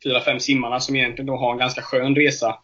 4-5 0.04 0.38
simmarna 0.38 0.80
som 0.80 0.96
egentligen 0.96 1.26
då 1.26 1.36
har 1.36 1.52
en 1.52 1.58
ganska 1.58 1.82
skön 1.82 2.16
resa. 2.16 2.58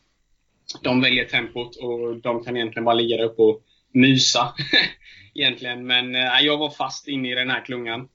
De 0.83 1.01
väljer 1.01 1.25
tempot 1.25 1.77
och 1.77 2.17
de 2.17 2.45
kan 2.45 2.57
egentligen 2.57 2.85
bara 2.85 2.95
ligga 2.95 3.17
där 3.17 3.25
uppe 3.25 3.43
och 3.43 3.63
mysa. 3.93 4.55
egentligen. 5.35 5.87
Men 5.87 6.15
äh, 6.15 6.41
jag 6.43 6.59
var 6.59 6.71
fast 6.71 7.09
inne 7.09 7.33
i 7.33 7.35
den 7.35 7.51
här 7.51 7.65
klungan. 7.65 8.09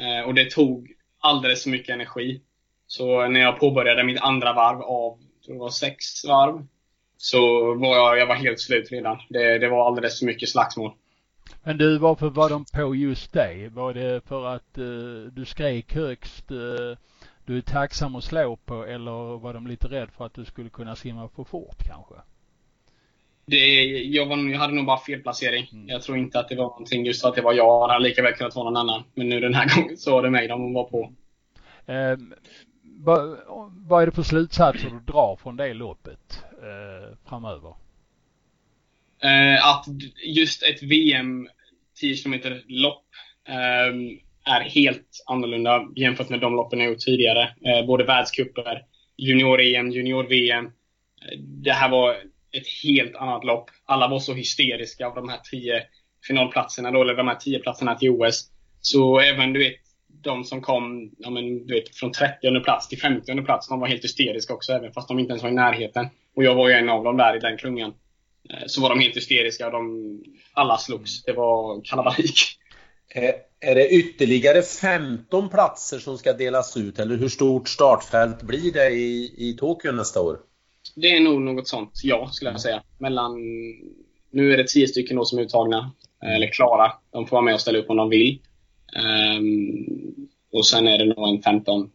Eh, 0.00 0.28
och 0.28 0.34
det 0.34 0.50
tog 0.50 0.92
alldeles 1.18 1.62
för 1.62 1.70
mycket 1.70 1.94
energi. 1.94 2.40
Så 2.90 3.28
när 3.28 3.40
jag 3.40 3.60
påbörjade 3.60 4.04
mitt 4.04 4.20
andra 4.20 4.52
varv 4.52 4.82
av, 4.82 5.18
tror 5.44 5.54
det 5.54 5.60
var 5.60 5.70
sex 5.70 6.24
varv, 6.24 6.66
så 7.16 7.40
var 7.74 7.96
jag, 7.96 8.18
jag 8.18 8.26
var 8.26 8.34
helt 8.34 8.60
slut 8.60 8.92
redan. 8.92 9.18
Det, 9.28 9.58
det 9.58 9.68
var 9.68 9.86
alldeles 9.86 10.18
för 10.18 10.26
mycket 10.26 10.48
slagsmål. 10.48 10.92
Men 11.62 11.78
du, 11.78 11.98
varför 11.98 12.30
var 12.30 12.50
de 12.50 12.64
på 12.74 12.94
just 12.94 13.32
dig? 13.32 13.68
Var 13.68 13.94
det 13.94 14.20
för 14.28 14.46
att 14.46 14.78
uh, 14.78 15.26
du 15.32 15.44
skrek 15.44 15.94
högst, 15.94 16.50
uh, 16.50 16.96
du 17.44 17.56
är 17.56 17.60
tacksam 17.60 18.16
att 18.16 18.24
slå 18.24 18.56
på 18.56 18.84
eller 18.84 19.38
var 19.38 19.54
de 19.54 19.66
lite 19.66 19.88
rädd 19.88 20.08
för 20.16 20.26
att 20.26 20.34
du 20.34 20.44
skulle 20.44 20.70
kunna 20.70 20.96
simma 20.96 21.28
för 21.28 21.44
fort 21.44 21.82
kanske? 21.86 22.14
Det, 23.46 23.84
jag, 23.86 24.26
var, 24.26 24.36
jag 24.36 24.58
hade 24.58 24.74
nog 24.74 24.86
bara 24.86 25.00
fel 25.00 25.20
placering. 25.20 25.68
Mm. 25.72 25.88
Jag 25.88 26.02
tror 26.02 26.18
inte 26.18 26.40
att 26.40 26.48
det 26.48 26.56
var 26.56 26.64
någonting 26.64 27.06
just 27.06 27.22
för 27.22 27.28
att 27.28 27.34
det 27.34 27.42
var 27.42 27.52
jag. 27.52 27.88
Det 27.88 27.92
hade 27.92 28.04
lika 28.04 28.22
väl 28.22 28.34
kunnat 28.34 28.54
vara 28.54 28.70
någon 28.70 28.76
annan. 28.76 29.02
Men 29.14 29.28
nu 29.28 29.40
den 29.40 29.54
här 29.54 29.76
gången 29.76 29.96
så 29.96 30.12
var 30.12 30.22
det 30.22 30.30
mig 30.30 30.48
de 30.48 30.74
var 30.74 30.84
på. 30.84 31.12
Eh, 31.86 32.16
vad, 33.04 33.38
vad 33.88 34.02
är 34.02 34.06
det 34.06 34.12
för 34.12 34.22
slutsatser 34.22 34.90
du 34.90 35.12
drar 35.12 35.36
från 35.42 35.56
det 35.56 35.74
loppet 35.74 36.44
eh, 36.62 37.16
framöver? 37.28 37.74
Eh, 39.22 39.66
att 39.66 39.84
just 40.26 40.62
ett 40.62 40.82
VM 40.82 41.48
10 42.00 42.16
km 42.16 42.40
lopp 42.68 43.04
eh, 43.48 44.54
är 44.54 44.60
helt 44.60 45.24
annorlunda 45.26 45.86
jämfört 45.96 46.28
med 46.28 46.40
de 46.40 46.54
loppen 46.54 46.80
jag 46.80 46.88
gjort 46.88 47.00
tidigare. 47.00 47.42
Eh, 47.42 47.86
både 47.86 48.04
världscuper, 48.04 48.82
junior-EM, 49.16 49.90
junior-VM. 49.90 50.64
Eh, 50.64 51.38
det 51.38 51.72
här 51.72 51.90
var 51.90 52.10
ett 52.52 52.66
helt 52.84 53.16
annat 53.16 53.44
lopp. 53.44 53.70
Alla 53.84 54.08
var 54.08 54.18
så 54.18 54.34
hysteriska 54.34 55.06
av 55.06 55.14
de 55.14 55.28
här 55.28 55.40
tio 55.50 55.82
finalplatserna 56.26 56.90
då, 56.90 57.02
eller 57.02 57.14
de 57.14 57.28
här 57.28 57.34
tio 57.34 57.58
platserna 57.58 57.94
till 57.94 58.10
OS. 58.10 58.50
Så 58.80 59.20
även 59.20 59.52
du 59.52 59.58
vet, 59.58 59.80
de 60.22 60.44
som 60.44 60.62
kom 60.62 61.10
ja, 61.18 61.30
men, 61.30 61.66
du 61.66 61.74
vet, 61.74 61.96
från 61.96 62.12
30 62.12 62.60
plats 62.64 62.88
till 62.88 63.00
50 63.00 63.42
plats, 63.42 63.68
de 63.68 63.80
var 63.80 63.88
helt 63.88 64.04
hysteriska 64.04 64.54
också, 64.54 64.72
även 64.72 64.92
fast 64.92 65.08
de 65.08 65.18
inte 65.18 65.30
ens 65.30 65.42
var 65.42 65.50
i 65.50 65.54
närheten. 65.54 66.06
Och 66.36 66.44
jag 66.44 66.54
var 66.54 66.68
ju 66.68 66.74
en 66.74 66.88
av 66.88 67.04
dem 67.04 67.16
där 67.16 67.36
i 67.36 67.38
den 67.38 67.56
klungan. 67.56 67.94
Eh, 68.50 68.66
så 68.66 68.80
var 68.80 68.88
de 68.88 69.00
helt 69.00 69.16
hysteriska 69.16 69.66
och 69.66 69.72
de, 69.72 70.18
alla 70.52 70.78
slogs. 70.78 71.22
Det 71.22 71.32
var 71.32 71.84
kalabalik. 71.84 72.56
Är 73.60 73.74
det 73.74 73.88
ytterligare 73.88 74.62
15 74.62 75.48
platser 75.48 75.98
som 75.98 76.18
ska 76.18 76.32
delas 76.32 76.76
ut 76.76 76.98
eller 76.98 77.16
hur 77.16 77.28
stort 77.28 77.68
startfält 77.68 78.42
blir 78.42 78.72
det 78.72 78.90
i, 78.90 79.34
i 79.36 79.56
Tokyo 79.58 79.92
nästa 79.92 80.20
år? 80.20 80.38
Det 80.96 81.16
är 81.16 81.20
nog 81.20 81.40
något 81.40 81.68
sånt, 81.68 81.90
ja, 82.02 82.28
skulle 82.32 82.50
jag 82.50 82.60
säga. 82.60 82.82
Mellan... 82.98 83.32
Nu 84.32 84.52
är 84.52 84.56
det 84.56 84.66
10 84.66 84.88
stycken 84.88 85.16
då 85.16 85.24
som 85.24 85.38
är 85.38 85.42
uttagna, 85.42 85.92
eller 86.22 86.52
klara. 86.52 86.92
De 87.12 87.26
får 87.26 87.36
vara 87.36 87.44
med 87.44 87.54
och 87.54 87.60
ställa 87.60 87.78
upp 87.78 87.90
om 87.90 87.96
de 87.96 88.08
vill. 88.08 88.40
Um, 88.96 90.28
och 90.52 90.66
sen 90.66 90.86
är 90.88 90.98
det 90.98 91.04
nog 91.04 91.28
en 91.28 91.42
15 91.42 91.90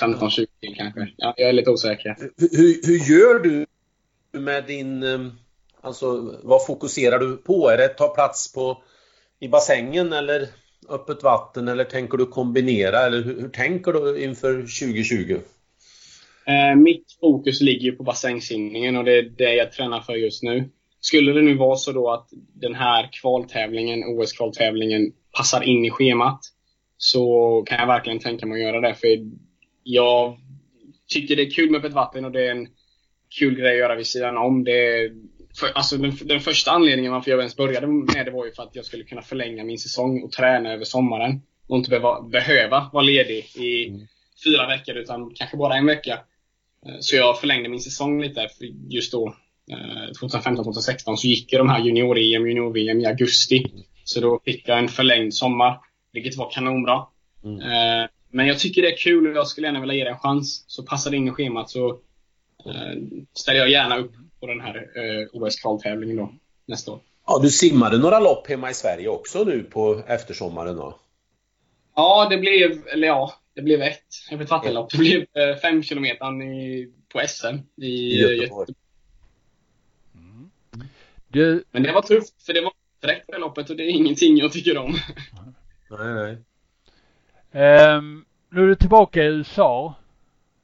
15-20 0.00 0.46
kanske. 0.76 1.08
Ja, 1.16 1.34
jag 1.36 1.48
är 1.48 1.52
lite 1.52 1.70
osäker. 1.70 2.16
Hur, 2.36 2.86
hur 2.86 3.10
gör 3.10 3.38
du 3.38 3.66
med 4.32 4.66
din... 4.66 5.02
Ehm, 5.02 5.30
alltså, 5.80 6.38
vad 6.42 6.66
fokuserar 6.66 7.18
du 7.18 7.36
på? 7.36 7.68
Är 7.68 7.76
det 7.76 7.84
att 7.84 7.98
ta 7.98 8.08
plats 8.08 8.52
på, 8.52 8.82
i 9.40 9.48
bassängen 9.48 10.12
eller 10.12 10.48
öppet 10.88 11.22
vatten 11.22 11.68
eller 11.68 11.84
tänker 11.84 12.18
du 12.18 12.26
kombinera? 12.26 12.98
Eller 12.98 13.22
hur, 13.22 13.40
hur 13.40 13.48
tänker 13.48 13.92
du 13.92 14.24
inför 14.24 14.54
2020? 14.54 15.38
Eh, 16.46 16.76
mitt 16.76 17.16
fokus 17.20 17.60
ligger 17.60 17.92
på 17.92 18.02
bassängsimningen 18.02 18.96
och 18.96 19.04
det 19.04 19.18
är 19.18 19.22
det 19.22 19.54
jag 19.54 19.72
tränar 19.72 20.00
för 20.00 20.14
just 20.14 20.42
nu. 20.42 20.70
Skulle 21.00 21.32
det 21.32 21.42
nu 21.42 21.54
vara 21.54 21.76
så 21.76 21.92
då 21.92 22.10
att 22.10 22.28
den 22.54 22.74
här 22.74 23.08
kvaltävlingen, 23.12 24.04
OS-kvaltävlingen, 24.04 25.12
passar 25.36 25.62
in 25.62 25.84
i 25.84 25.90
schemat 25.90 26.40
så 26.96 27.62
kan 27.66 27.78
jag 27.78 27.86
verkligen 27.86 28.18
tänka 28.18 28.46
mig 28.46 28.62
att 28.62 28.68
göra 28.68 28.88
det. 28.88 28.94
För 28.94 29.08
jag 29.82 30.38
tycker 31.08 31.36
det 31.36 31.42
är 31.42 31.50
kul 31.50 31.70
med 31.70 31.78
öppet 31.78 31.92
vatten 31.92 32.24
och 32.24 32.32
det 32.32 32.46
är 32.46 32.50
en 32.50 32.68
kul 33.38 33.54
grej 33.54 33.72
att 33.72 33.78
göra 33.78 33.96
vid 33.96 34.06
sidan 34.06 34.36
om. 34.36 34.64
Det 34.64 35.10
för, 35.60 35.66
alltså 35.74 35.96
den, 35.96 36.16
den, 36.24 36.40
första 36.40 36.70
anledningen 36.70 37.12
varför 37.12 37.30
jag 37.30 37.40
ens 37.40 37.56
började 37.56 37.86
med 37.86 38.26
det 38.26 38.30
var 38.30 38.44
ju 38.44 38.52
för 38.52 38.62
att 38.62 38.76
jag 38.76 38.84
skulle 38.84 39.04
kunna 39.04 39.22
förlänga 39.22 39.64
min 39.64 39.78
säsong 39.78 40.22
och 40.22 40.32
träna 40.32 40.72
över 40.72 40.84
sommaren. 40.84 41.42
Och 41.68 41.76
inte 41.76 41.90
behöva, 41.90 42.22
behöva 42.22 42.90
vara 42.92 43.04
ledig 43.04 43.46
i 43.56 43.88
mm. 43.88 44.06
fyra 44.44 44.66
veckor 44.66 44.96
utan 44.96 45.30
kanske 45.34 45.56
bara 45.56 45.76
en 45.76 45.86
vecka. 45.86 46.12
Eh, 46.86 46.96
så 47.00 47.16
jag 47.16 47.40
förlängde 47.40 47.68
min 47.68 47.80
säsong 47.80 48.22
lite. 48.22 48.48
För 48.58 48.64
just 48.88 49.12
då, 49.12 49.34
2015-2016, 50.20 51.10
eh, 51.10 51.14
så 51.14 51.26
gick 51.26 51.52
ju 51.52 51.58
de 51.58 51.68
här 51.68 51.80
junior-EM, 51.80 52.46
junior-VM 52.48 53.00
i 53.00 53.06
augusti. 53.06 53.64
Så 54.04 54.20
då 54.20 54.40
fick 54.44 54.68
jag 54.68 54.78
en 54.78 54.88
förlängd 54.88 55.34
sommar, 55.34 55.80
vilket 56.12 56.36
var 56.36 56.50
kanonbra. 56.50 57.06
Mm. 57.44 57.60
Eh, 57.60 58.08
men 58.30 58.46
jag 58.46 58.58
tycker 58.58 58.82
det 58.82 58.92
är 58.92 58.96
kul 58.96 59.26
och 59.26 59.36
jag 59.36 59.46
skulle 59.46 59.66
gärna 59.66 59.80
vilja 59.80 59.94
ge 59.94 60.04
det 60.04 60.10
en 60.10 60.18
chans. 60.18 60.64
Så 60.66 60.82
passar 60.82 61.10
det 61.10 61.16
in 61.16 61.28
i 61.28 61.30
schemat 61.30 61.70
så 61.70 61.98
ställer 63.34 63.58
jag 63.58 63.70
gärna 63.70 63.96
upp 63.98 64.12
på 64.40 64.46
den 64.46 64.60
här 64.60 64.88
OS-kvaltävlingen 65.32 66.16
då, 66.16 66.32
nästa 66.66 66.92
år. 66.92 67.00
Ja, 67.26 67.38
du 67.42 67.50
simmade 67.50 67.98
några 67.98 68.20
lopp 68.20 68.48
hemma 68.48 68.70
i 68.70 68.74
Sverige 68.74 69.08
också 69.08 69.44
nu 69.44 69.62
på 69.62 70.02
eftersommaren 70.06 70.76
då? 70.76 70.98
Ja, 71.96 72.26
det 72.30 72.36
blev, 72.36 72.86
eller 72.86 73.06
ja, 73.06 73.34
det 73.54 73.62
blev 73.62 73.82
ett. 73.82 74.02
Ett 74.30 74.50
vattenlopp. 74.50 74.90
Det 74.90 74.98
blev 74.98 75.20
eh, 75.20 75.56
fem 75.56 75.82
kilometer 75.82 76.42
i, 76.42 76.92
på 77.08 77.22
SM 77.28 77.82
i 77.82 78.16
Göteborg. 78.16 78.40
Göteborg. 78.40 78.74
Mm. 80.14 80.50
Du... 81.28 81.64
Men 81.70 81.82
det 81.82 81.92
var 81.92 82.02
tufft, 82.02 82.42
för 82.46 82.52
det 82.52 82.60
var 82.60 82.72
direkt 83.06 83.26
det 83.26 83.38
loppet 83.38 83.70
och 83.70 83.76
det 83.76 83.82
är 83.82 83.90
ingenting 83.90 84.36
jag 84.36 84.52
tycker 84.52 84.78
om. 84.78 84.96
Nej, 85.90 86.14
nej. 86.14 87.96
Um, 87.96 88.24
nu 88.48 88.62
är 88.62 88.66
du 88.66 88.74
tillbaka 88.74 89.22
i 89.22 89.26
USA. 89.26 89.94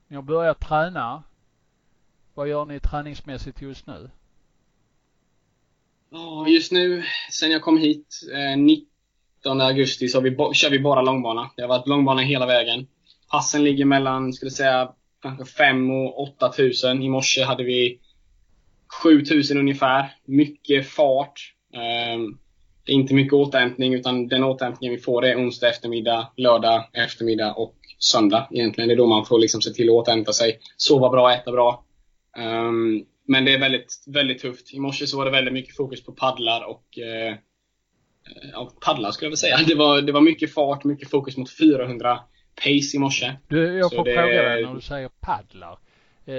Ni 0.08 0.16
har 0.16 0.22
börjat 0.22 0.60
träna. 0.60 1.22
Vad 2.34 2.48
gör 2.48 2.64
ni 2.64 2.80
träningsmässigt 2.80 3.62
just 3.62 3.86
nu? 3.86 4.10
Ja, 6.10 6.48
just 6.48 6.72
nu, 6.72 7.04
sen 7.30 7.50
jag 7.50 7.62
kom 7.62 7.78
hit, 7.78 8.20
eh, 8.32 8.58
19 8.58 9.60
augusti 9.60 10.08
så 10.08 10.20
vi, 10.20 10.36
kör 10.54 10.70
vi 10.70 10.78
bara 10.78 11.02
långbana. 11.02 11.50
Det 11.56 11.62
har 11.62 11.68
varit 11.68 11.86
långbana 11.86 12.22
hela 12.22 12.46
vägen. 12.46 12.86
Passen 13.30 13.64
ligger 13.64 13.84
mellan, 13.84 14.32
skulle 14.32 14.50
säga, 14.50 14.92
kanske 15.22 15.44
5 15.44 15.90
och 15.90 16.20
8 16.20 16.52
000. 16.84 17.02
I 17.02 17.08
morse 17.08 17.42
hade 17.42 17.64
vi 17.64 18.00
7 19.02 19.24
000 19.50 19.58
ungefär. 19.58 20.16
Mycket 20.24 20.88
fart. 20.88 21.54
Um, 21.72 22.38
det 22.84 22.92
är 22.92 22.96
inte 22.96 23.14
mycket 23.14 23.32
återhämtning 23.32 23.94
utan 23.94 24.28
den 24.28 24.44
återhämtningen 24.44 24.96
vi 24.96 25.02
får 25.02 25.24
är 25.24 25.36
onsdag 25.36 25.68
eftermiddag, 25.68 26.28
lördag 26.36 26.84
eftermiddag 26.92 27.52
och 27.52 27.76
söndag 27.98 28.48
egentligen. 28.50 28.88
Det 28.88 28.94
är 28.94 28.96
då 28.96 29.06
man 29.06 29.24
får 29.24 29.38
liksom 29.38 29.62
se 29.62 29.70
till 29.70 29.88
att 29.88 29.92
återhämta 29.92 30.32
sig. 30.32 30.58
Sova 30.76 31.10
bra, 31.10 31.34
äta 31.34 31.52
bra. 31.52 31.84
Um, 32.38 33.04
men 33.26 33.44
det 33.44 33.54
är 33.54 33.58
väldigt, 33.58 34.04
väldigt 34.06 34.38
tufft. 34.38 34.74
I 34.74 34.78
morse 34.78 35.06
så 35.06 35.16
var 35.16 35.24
det 35.24 35.30
väldigt 35.30 35.54
mycket 35.54 35.76
fokus 35.76 36.04
på 36.04 36.12
paddlar 36.12 36.64
och 36.64 36.84
uh, 36.98 37.36
ja, 38.52 38.72
paddlar 38.80 39.10
skulle 39.10 39.26
jag 39.26 39.30
vilja 39.30 39.36
säga. 39.36 39.58
Det 39.66 39.74
var, 39.74 40.02
det 40.02 40.12
var 40.12 40.20
mycket 40.20 40.54
fart, 40.54 40.84
mycket 40.84 41.10
fokus 41.10 41.36
mot 41.36 41.50
400 41.50 42.20
pace 42.56 42.96
i 42.96 42.98
morse. 42.98 43.32
Du, 43.48 43.78
jag 43.78 43.94
får 43.94 44.04
det... 44.04 44.14
fråga 44.14 44.42
dig 44.42 44.64
när 44.66 44.74
du 44.74 44.80
säger 44.80 45.10
paddlar. 45.20 45.78
Eh, 46.24 46.34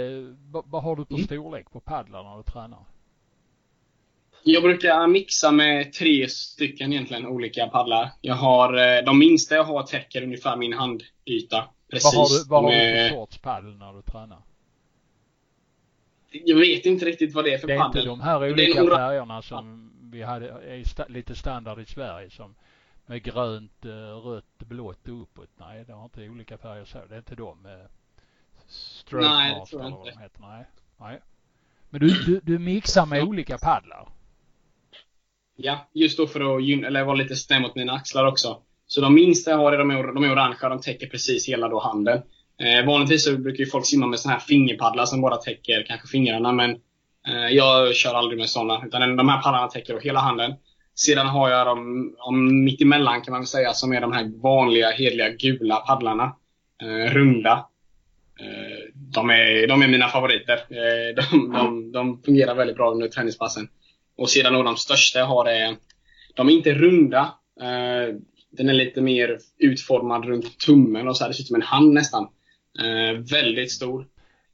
vad, 0.52 0.64
vad 0.68 0.84
har 0.84 0.96
du 0.96 1.06
på 1.06 1.14
mm. 1.14 1.26
storlek 1.26 1.72
på 1.72 1.80
paddlar 1.80 2.24
när 2.24 2.38
du 2.38 2.44
tränar? 2.44 2.86
Jag 4.44 4.64
brukar 4.64 5.08
mixa 5.08 5.52
med 5.52 5.94
tre 5.94 6.30
stycken 6.30 6.94
egentligen 6.94 7.26
olika 7.26 7.68
paddlar. 7.68 8.10
Jag 8.22 8.36
har, 8.36 8.98
eh, 8.98 9.04
de 9.06 9.20
minsta 9.20 9.56
jag 9.56 9.64
har 9.64 9.84
täcker 9.84 10.24
ungefär 10.24 10.56
min 10.56 10.74
handyta. 10.74 11.64
Precis. 11.92 12.14
Vad 12.14 12.30
har 12.30 12.38
du, 12.38 12.50
vad 12.50 12.64
har 12.64 12.72
du 12.72 13.10
för 13.10 13.10
sorts 13.10 13.38
paddel 13.38 13.78
när 13.78 13.94
du 13.94 14.02
tränar? 14.02 14.42
Jag 16.32 16.58
vet 16.58 16.86
inte 16.86 17.06
riktigt 17.06 17.34
vad 17.34 17.44
det 17.44 17.54
är 17.54 17.58
för 17.58 17.68
paddel. 17.68 17.78
Det 17.78 17.84
är 17.84 17.88
paddel. 17.88 18.02
inte 18.02 18.10
de 18.10 18.22
här 18.22 18.52
olika 18.52 18.96
färgerna 18.96 19.42
som 19.42 19.92
vi 20.12 20.22
hade, 20.22 20.48
är 20.48 20.84
sta, 20.84 21.06
lite 21.08 21.36
standard 21.36 21.80
i 21.80 21.86
Sverige 21.86 22.30
som 22.30 22.56
med 23.06 23.24
grönt, 23.24 23.86
eh, 23.86 23.92
rött, 24.28 24.58
blått 24.58 25.08
och 25.08 25.22
uppåt. 25.22 25.50
Nej, 25.58 25.84
det 25.88 25.94
har 25.94 26.04
inte 26.04 26.30
olika 26.30 26.58
färger 26.58 26.86
så. 26.86 26.98
Det 27.10 27.16
är 27.16 27.18
inte 27.18 27.36
de. 27.36 27.66
Eh, 27.66 27.72
Stroke 28.68 29.26
Nej, 29.26 29.60
det 29.60 29.66
tror 29.66 29.82
jag 29.82 29.92
inte. 29.92 30.20
Heter. 30.20 30.42
Nej. 30.42 30.66
Nej. 30.98 31.20
Men 31.90 32.02
du, 32.02 32.08
du, 32.08 32.40
du 32.44 32.60
mixar 32.60 33.06
med 33.06 33.24
olika 33.24 33.58
paddlar? 33.58 34.10
Ja, 35.64 35.90
just 35.94 36.18
då 36.18 36.28
för 36.28 36.40
att 36.40 36.86
eller 36.88 37.04
vara 37.04 37.16
lite 37.16 37.36
snäll 37.36 37.62
mot 37.62 37.76
mina 37.76 37.94
axlar 37.94 38.28
också. 38.28 38.58
Så 38.88 39.02
de 39.02 39.14
minsta 39.14 39.52
jag 39.52 39.58
har 39.58 39.72
är 39.72 39.78
de, 39.78 39.92
är, 39.92 40.14
de 40.14 40.24
är 40.24 40.32
orangea, 40.32 40.70
de 40.70 40.82
täcker 40.82 41.08
precis 41.08 41.50
hela 41.50 41.70
då 41.70 41.80
handen. 41.80 42.22
Eh, 42.62 42.86
vanligtvis 42.86 43.26
så 43.26 43.38
brukar 43.38 43.64
ju 43.64 43.70
folk 43.70 43.86
simma 43.86 44.08
med 44.08 44.20
såna 44.20 44.34
här 44.34 44.42
fingerpaddlar 44.42 45.06
som 45.06 45.22
bara 45.22 45.38
täcker 45.38 45.86
kanske 45.88 46.08
fingrarna, 46.08 46.52
men 46.52 46.70
eh, 47.28 47.48
jag 47.52 47.96
kör 47.96 48.14
aldrig 48.14 48.40
med 48.40 48.50
såna. 48.50 48.86
Utan 48.86 49.16
de 49.16 49.30
här 49.30 49.42
paddlarna 49.42 49.68
täcker 49.68 50.00
hela 50.00 50.20
handen. 50.20 50.54
Sedan 50.96 51.28
har 51.28 51.50
jag 51.50 51.68
de 51.68 52.64
mittemellan 52.64 53.22
kan 53.22 53.32
man 53.32 53.46
säga 53.46 53.74
som 53.74 53.94
är 53.94 54.02
de 54.02 54.12
här 54.12 54.42
vanliga 54.42 54.92
hedliga 54.92 55.30
gula 55.30 55.76
paddlarna. 55.76 56.36
Eh, 56.82 57.14
runda. 57.14 57.66
Eh, 58.40 58.92
de, 58.94 59.30
är, 59.30 59.68
de 59.68 59.82
är 59.82 59.88
mina 59.88 60.08
favoriter. 60.08 60.54
Eh, 60.54 61.16
de, 61.16 61.52
de, 61.52 61.92
de, 61.92 62.22
fungerar 62.24 62.56
väldigt 62.56 62.78
bra 62.78 62.92
under 62.92 63.08
träningspassen. 63.08 63.68
Och 64.18 64.30
sedan 64.30 64.54
då 64.54 64.64
de 64.64 64.78
största 64.78 65.20
jag 65.20 65.26
har 65.26 65.46
är, 65.46 65.76
de 66.36 66.50
är 66.50 66.54
inte 66.54 66.74
runda. 66.74 67.34
Eh, 67.62 68.16
den 68.52 68.70
är 68.70 68.74
lite 68.74 69.02
mer 69.02 69.38
utformad 69.58 70.26
runt 70.26 70.60
tummen 70.60 71.08
och 71.08 71.18
så 71.18 71.24
här. 71.24 71.30
Det 71.30 71.36
ser 71.36 71.44
ut 71.44 71.48
som 71.48 71.56
en 71.56 71.62
hand 71.62 71.94
nästan. 71.94 72.28
Eh, 72.80 73.20
väldigt 73.32 73.72
stor. 73.72 74.08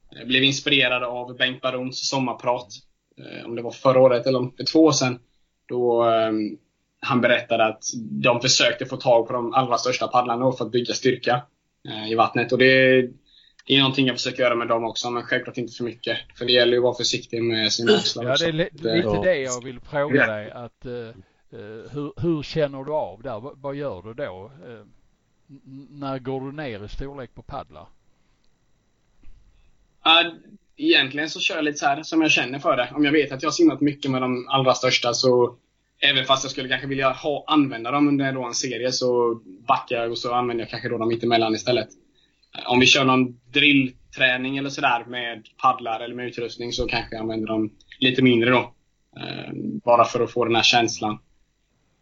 Jag 0.09 0.27
blev 0.27 0.43
inspirerad 0.43 1.03
av 1.03 1.37
Bengt 1.37 1.61
Barons 1.61 2.09
sommarprat. 2.09 2.67
Eh, 3.17 3.45
om 3.45 3.55
det 3.55 3.61
var 3.61 3.71
förra 3.71 3.99
året 3.99 4.27
eller 4.27 4.39
om 4.39 4.53
för 4.57 4.63
två 4.63 4.83
år 4.83 4.91
sedan. 4.91 5.19
Då 5.67 6.03
ehm, 6.03 6.57
han 6.99 7.21
berättade 7.21 7.65
att 7.65 7.83
de 8.11 8.41
försökte 8.41 8.85
få 8.85 8.97
tag 8.97 9.27
på 9.27 9.33
de 9.33 9.53
allra 9.53 9.77
största 9.77 10.07
paddlarna 10.07 10.51
för 10.51 10.65
att 10.65 10.71
bygga 10.71 10.93
styrka 10.93 11.41
eh, 11.89 12.11
i 12.11 12.15
vattnet. 12.15 12.51
Och 12.51 12.57
det, 12.57 13.01
det 13.67 13.75
är 13.75 13.79
någonting 13.79 14.07
jag 14.07 14.15
försöker 14.15 14.43
göra 14.43 14.55
med 14.55 14.67
dem 14.67 14.83
också, 14.83 15.09
men 15.09 15.23
självklart 15.23 15.57
inte 15.57 15.73
för 15.73 15.83
mycket. 15.83 16.17
För 16.35 16.45
det 16.45 16.51
gäller 16.51 16.71
ju 16.71 16.77
att 16.77 16.83
vara 16.83 16.95
försiktig 16.95 17.43
med 17.43 17.73
sina 17.73 17.95
axlar 17.95 18.23
Ja, 18.23 18.35
det 18.39 18.45
är 18.45 18.51
lite 18.51 19.21
det 19.23 19.37
jag 19.37 19.63
vill 19.63 19.79
fråga 19.79 20.27
dig. 20.27 20.51
Att, 20.51 20.85
uh, 20.85 21.09
hur, 21.91 22.21
hur, 22.21 22.43
känner 22.43 22.83
du 22.83 22.91
av 22.91 23.21
där? 23.21 23.39
V 23.39 23.49
vad 23.55 23.75
gör 23.75 24.01
du 24.01 24.13
då? 24.13 24.51
Uh, 24.67 24.85
när 25.89 26.19
går 26.19 26.41
du 26.41 26.51
ner 26.51 26.85
i 26.85 26.89
storlek 26.89 27.35
på 27.35 27.41
paddlar? 27.41 27.87
Uh, 30.05 30.33
egentligen 30.77 31.29
så 31.29 31.39
kör 31.39 31.55
jag 31.55 31.65
lite 31.65 31.77
så 31.77 31.85
här 31.85 32.03
som 32.03 32.21
jag 32.21 32.31
känner 32.31 32.59
för 32.59 32.77
det. 32.77 32.91
Om 32.95 33.05
jag 33.05 33.11
vet 33.11 33.31
att 33.31 33.43
jag 33.43 33.49
har 33.49 33.53
simmat 33.53 33.81
mycket 33.81 34.11
med 34.11 34.21
de 34.21 34.47
allra 34.49 34.73
största 34.73 35.13
så 35.13 35.57
Även 35.99 36.25
fast 36.25 36.43
jag 36.43 36.51
skulle 36.51 36.69
kanske 36.69 36.87
vilja 36.87 37.09
ha, 37.09 37.43
använda 37.47 37.91
dem 37.91 38.07
under 38.07 38.33
då 38.33 38.43
en 38.43 38.53
serie 38.53 38.91
så 38.91 39.39
backar 39.67 39.95
jag 39.95 40.11
och 40.11 40.17
så 40.17 40.33
använder 40.33 40.63
jag 40.63 40.69
kanske 40.69 40.89
då 40.89 40.97
dem 40.97 41.07
mittemellan 41.07 41.55
istället. 41.55 41.87
Om 42.65 42.79
vi 42.79 42.85
kör 42.85 43.05
någon 43.05 43.39
drillträning 43.51 44.57
eller 44.57 44.69
sådär 44.69 45.05
med 45.07 45.47
paddlar 45.61 45.99
eller 45.99 46.15
med 46.15 46.27
utrustning 46.27 46.71
så 46.71 46.87
kanske 46.87 47.15
jag 47.15 47.21
använder 47.21 47.47
dem 47.47 47.69
lite 47.99 48.21
mindre 48.21 48.49
då. 48.49 48.73
Eh, 49.17 49.53
bara 49.85 50.05
för 50.05 50.23
att 50.23 50.31
få 50.31 50.45
den 50.45 50.55
här 50.55 50.63
känslan. 50.63 51.19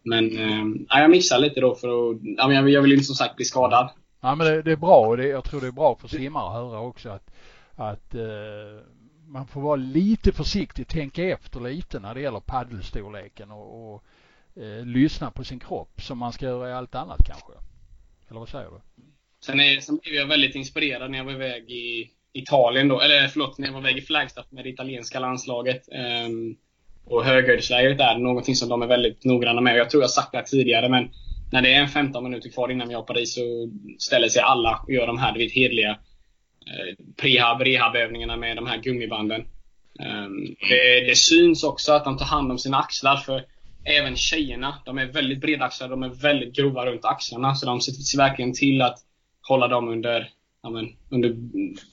Men 0.02 0.38
eh, 0.38 1.00
jag 1.00 1.10
missar 1.10 1.38
lite 1.38 1.60
då 1.60 1.74
för 1.74 2.10
att, 2.10 2.72
jag 2.72 2.82
vill 2.82 2.92
inte 2.92 3.04
som 3.04 3.14
sagt 3.14 3.36
bli 3.36 3.44
skadad. 3.44 3.90
Ja 4.20 4.34
men 4.34 4.46
det, 4.46 4.62
det 4.62 4.72
är 4.72 4.76
bra 4.76 5.06
och 5.06 5.16
det, 5.16 5.26
jag 5.26 5.44
tror 5.44 5.60
det 5.60 5.66
är 5.66 5.72
bra 5.72 5.96
för 6.00 6.08
simmare 6.08 6.46
att 6.46 6.52
höra 6.52 6.80
också 6.80 7.08
att, 7.08 7.30
att 7.74 8.14
eh, 8.14 8.82
man 9.26 9.46
får 9.46 9.60
vara 9.60 9.76
lite 9.76 10.32
försiktig, 10.32 10.88
tänka 10.88 11.24
efter 11.24 11.60
lite 11.60 12.00
när 12.00 12.14
det 12.14 12.20
gäller 12.20 12.40
paddelstorleken 12.40 13.50
och, 13.50 13.94
och 13.94 14.04
eh, 14.62 14.84
lyssna 14.84 15.30
på 15.30 15.44
sin 15.44 15.60
kropp 15.60 16.02
som 16.02 16.18
man 16.18 16.32
ska 16.32 16.46
göra 16.46 16.70
i 16.70 16.72
allt 16.72 16.94
annat 16.94 17.26
kanske. 17.26 17.52
Eller 18.28 18.40
vad 18.40 18.48
säger 18.48 18.70
du? 18.70 19.02
Sen, 19.46 19.60
är, 19.60 19.80
sen 19.80 19.96
blev 20.02 20.14
jag 20.14 20.26
väldigt 20.26 20.54
inspirerad 20.54 21.10
när 21.10 21.18
jag 21.18 21.24
var 21.24 21.32
iväg 21.32 21.70
i 21.70 22.10
Italien 22.32 22.88
då, 22.88 23.00
eller 23.00 23.28
förlåt, 23.28 23.58
när 23.58 23.66
jag 23.66 23.72
var 23.72 23.80
iväg 23.80 23.98
i 23.98 24.00
Flagstaff 24.00 24.46
med 24.50 24.64
det 24.64 24.70
italienska 24.70 25.20
landslaget. 25.20 25.88
Um, 26.26 26.56
och 27.04 27.24
höghöjdslägret 27.24 27.98
där, 27.98 28.18
någonting 28.18 28.54
som 28.54 28.68
de 28.68 28.82
är 28.82 28.86
väldigt 28.86 29.24
noggranna 29.24 29.60
med. 29.60 29.76
Jag 29.76 29.90
tror 29.90 30.02
jag 30.02 30.10
sagt 30.10 30.32
det 30.32 30.42
tidigare, 30.42 30.88
men 30.88 31.08
när 31.52 31.62
det 31.62 31.74
är 31.74 31.80
en 31.80 31.88
15 31.88 32.24
minuter 32.24 32.50
kvar 32.50 32.70
innan 32.70 32.88
vi 32.88 32.94
har 32.94 33.02
Paris 33.02 33.34
så 33.34 33.70
ställer 33.98 34.28
sig 34.28 34.42
alla 34.42 34.80
och 34.86 34.92
gör 34.92 35.06
de 35.06 35.18
här, 35.18 35.32
du 35.32 35.38
vet, 35.38 35.52
hedliga 35.52 35.90
eh, 35.90 37.04
prehab, 37.16 37.60
rehabövningarna 37.60 38.36
med 38.36 38.56
de 38.56 38.66
här 38.66 38.78
gummibanden. 38.78 39.40
Um, 39.98 40.56
det, 40.68 41.00
det, 41.08 41.16
syns 41.16 41.64
också 41.64 41.92
att 41.92 42.04
de 42.04 42.18
tar 42.18 42.26
hand 42.26 42.52
om 42.52 42.58
sina 42.58 42.78
axlar, 42.78 43.16
för 43.16 43.44
även 43.84 44.16
tjejerna, 44.16 44.74
de 44.84 44.98
är 44.98 45.06
väldigt 45.06 45.40
bredaxlade, 45.40 45.92
de 45.92 46.02
är 46.02 46.08
väldigt 46.08 46.56
grova 46.56 46.86
runt 46.86 47.04
axlarna, 47.04 47.54
så 47.54 47.66
de 47.66 47.80
ser 47.80 48.18
verkligen 48.18 48.54
till 48.54 48.82
att 48.82 48.98
hålla 49.48 49.68
dem 49.68 49.88
under, 49.88 50.30
ja, 50.62 50.70
men, 50.70 50.88
under, 51.10 51.36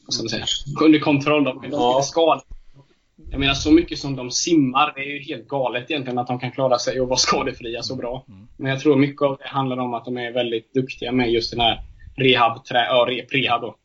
vad 0.05 0.13
ska 0.13 0.23
man 0.23 0.29
säga, 0.29 0.45
under 0.83 0.99
kontroll. 0.99 1.43
De, 1.43 1.65
ja. 1.71 2.01
skadade. 2.03 2.41
Jag 3.31 3.39
menar 3.39 3.53
så 3.53 3.71
mycket 3.71 3.99
som 3.99 4.15
de 4.15 4.31
simmar, 4.31 4.93
det 4.95 5.01
är 5.01 5.05
ju 5.05 5.19
helt 5.19 5.47
galet 5.47 5.91
egentligen 5.91 6.19
att 6.19 6.27
de 6.27 6.39
kan 6.39 6.51
klara 6.51 6.79
sig 6.79 7.01
och 7.01 7.07
vara 7.07 7.17
skadefria 7.17 7.83
så 7.83 7.95
bra. 7.95 8.25
Mm. 8.27 8.47
Men 8.57 8.71
jag 8.71 8.79
tror 8.79 8.95
mycket 8.95 9.21
av 9.21 9.37
det 9.37 9.47
handlar 9.47 9.77
om 9.77 9.93
att 9.93 10.05
de 10.05 10.17
är 10.17 10.31
väldigt 10.31 10.73
duktiga 10.73 11.11
med 11.11 11.31
just 11.31 11.51
den 11.51 11.59
här 11.59 11.81
rehab, 12.15 12.65
trä, 12.65 12.85
ja, 12.85 13.07
rehab 13.31 13.61
då. 13.61 13.75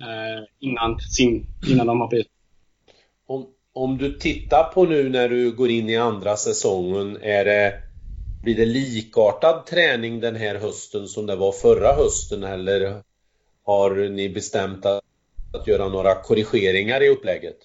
Eh, 0.00 0.44
innan, 0.60 1.00
sin, 1.00 1.46
innan 1.68 1.86
de 1.86 2.00
har 2.00 2.08
blivit. 2.08 2.26
Om, 3.26 3.46
om 3.72 3.98
du 3.98 4.12
tittar 4.12 4.64
på 4.64 4.84
nu 4.84 5.08
när 5.08 5.28
du 5.28 5.52
går 5.52 5.70
in 5.70 5.88
i 5.88 5.96
andra 5.96 6.36
säsongen, 6.36 7.18
är 7.22 7.44
det 7.44 7.82
blir 8.42 8.56
det 8.56 8.66
likartad 8.66 9.66
träning 9.66 10.20
den 10.20 10.36
här 10.36 10.54
hösten 10.54 11.08
som 11.08 11.26
det 11.26 11.36
var 11.36 11.52
förra 11.52 11.92
hösten 11.92 12.44
eller 12.44 13.02
har 13.66 14.08
ni 14.08 14.28
bestämt 14.28 14.86
att, 14.86 15.02
att 15.54 15.66
göra 15.66 15.88
några 15.88 16.14
korrigeringar 16.14 17.02
i 17.02 17.08
upplägget? 17.08 17.56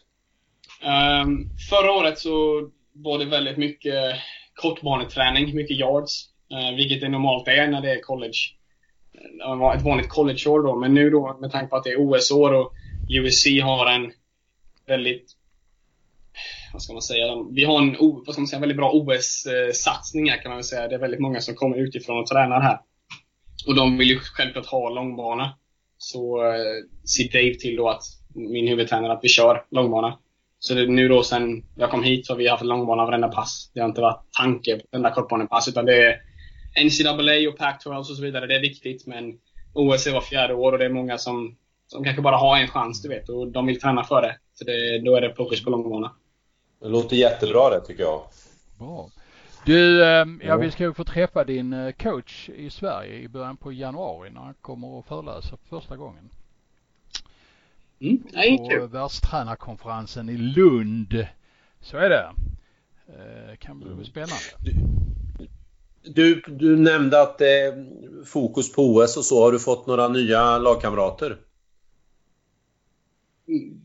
Um, 0.84 1.50
förra 1.70 1.92
året 1.92 2.20
så 2.20 2.70
var 2.94 3.20
det 3.20 3.26
väldigt 3.26 3.58
mycket 3.58 4.16
kortbaneträning, 4.54 5.56
mycket 5.56 5.78
yards. 5.78 6.30
Uh, 6.54 6.76
vilket 6.76 7.02
det 7.02 7.10
normalt 7.10 7.48
är 7.48 7.68
när 7.68 7.82
det 7.82 7.92
är 7.92 8.02
college. 8.02 8.38
Uh, 9.46 9.76
ett 9.76 9.82
vanligt 9.82 10.10
collegeår 10.10 10.64
då. 10.64 10.76
Men 10.76 10.94
nu 10.94 11.10
då 11.10 11.38
med 11.42 11.52
tanke 11.52 11.68
på 11.68 11.76
att 11.76 11.84
det 11.84 11.90
är 11.90 12.00
OS-år 12.00 12.54
och 12.54 12.74
USC 13.10 13.46
har 13.64 13.92
en 13.92 14.12
väldigt 14.88 15.38
vad 16.74 16.82
ska 16.82 16.94
man 16.94 17.02
säga, 17.02 17.26
vi 17.52 17.66
har 17.66 17.82
en 17.82 17.96
vad 18.00 18.34
ska 18.34 18.42
man 18.42 18.48
säga, 18.48 18.60
väldigt 18.60 18.78
bra 18.78 18.92
OS-satsning 18.92 20.30
här 20.30 20.42
kan 20.42 20.50
man 20.50 20.58
väl 20.58 20.64
säga. 20.64 20.88
Det 20.88 20.96
är 20.96 21.00
väldigt 21.00 21.20
många 21.20 21.42
som 21.42 21.56
kommer 21.56 21.78
utifrån 21.78 22.20
och 22.20 22.28
tränar 22.28 22.62
här. 22.62 22.80
Och 23.68 23.76
de 23.76 23.98
vill 23.98 24.10
ju 24.10 24.20
självklart 24.20 24.66
ha 24.66 24.90
långbana 24.90 25.58
så 26.02 26.44
eh, 26.44 27.08
ser 27.16 27.32
Dave 27.32 27.54
till 27.54 27.76
då 27.76 27.90
att 27.90 28.04
min 28.34 28.68
huvudtränare 28.68 29.14
att 29.14 29.24
vi 29.24 29.28
kör 29.28 29.66
långbana. 29.72 30.18
Så 30.60 30.74
det, 30.74 30.88
nu 30.88 31.08
då 31.08 31.24
sen 31.24 31.64
jag 31.76 31.92
kom 31.92 32.04
hit 32.04 32.26
så 32.26 32.34
har 32.34 32.38
vi 32.38 32.48
haft 32.48 32.64
långbana 32.64 33.06
varenda 33.06 33.28
pass. 33.28 33.72
Det 33.74 33.80
har 33.80 33.88
inte 33.88 34.02
varit 34.02 34.22
tanke 34.38 34.80
på 34.80 34.98
enda 34.98 35.12
kortbanepass 35.12 35.68
utan 35.68 35.86
det 35.86 36.04
är 36.04 36.22
NCAA 36.86 37.50
och 37.50 37.60
Pac-12 37.60 37.98
och 37.98 38.06
så 38.06 38.24
vidare. 38.24 38.48
Det 38.48 38.56
är 38.56 38.62
viktigt 38.62 39.08
men 39.08 39.40
OS 39.74 40.08
är 40.08 40.12
var 40.12 40.22
fjärde 40.22 40.54
år 40.54 40.72
och 40.72 40.78
det 40.78 40.86
är 40.86 40.90
många 40.90 41.18
som, 41.18 41.58
som 41.88 42.04
kanske 42.04 42.22
bara 42.22 42.38
har 42.38 42.58
en 42.58 42.68
chans 42.68 43.02
du 43.02 43.10
vet 43.10 43.30
och 43.30 43.48
de 43.48 43.66
vill 43.66 43.80
träna 43.80 44.04
för 44.04 44.22
det. 44.22 44.38
Så 44.54 44.64
det, 44.64 45.00
då 45.00 45.16
är 45.16 45.22
det 45.22 45.36
fokus 45.36 45.64
på 45.64 45.70
långbana. 45.70 46.12
Det 46.82 46.88
låter 46.88 47.16
jättebra 47.16 47.70
det 47.70 47.82
tycker 47.82 48.04
jag. 48.04 48.22
Bra. 48.80 49.10
Du, 49.66 50.06
ehm, 50.06 50.42
ja, 50.44 50.58
vi 50.58 50.72
ska 50.72 50.84
ju 50.84 50.94
få 50.94 51.04
träffa 51.04 51.44
din 51.44 51.74
eh, 51.74 51.92
coach 51.92 52.50
i 52.50 52.70
Sverige 52.70 53.16
i 53.16 53.28
början 53.28 53.58
på 53.58 53.72
januari 53.72 54.30
när 54.30 54.42
han 54.42 54.54
kommer 54.62 55.00
att 55.00 55.06
föreläsa 55.06 55.58
för 55.58 55.80
första 55.80 55.96
gången. 55.96 56.30
Mm, 58.00 58.24
på 58.80 58.88
världstränarkonferensen 58.88 60.30
i 60.30 60.38
Lund. 60.38 61.28
Så 61.80 61.98
är 61.98 62.10
det. 62.10 62.32
Eh, 63.08 63.56
kan 63.58 63.80
bli 63.80 63.92
mm. 63.92 64.06
spännande. 64.06 64.36
Du, 66.04 66.42
du 66.48 66.78
nämnde 66.78 67.22
att 67.22 67.38
det 67.38 67.60
är 67.60 67.86
fokus 68.26 68.74
på 68.74 68.96
OS 68.96 69.18
och 69.18 69.26
så. 69.26 69.44
Har 69.44 69.52
du 69.52 69.60
fått 69.60 69.88
några 69.88 70.08
nya 70.08 70.58
lagkamrater? 70.58 71.38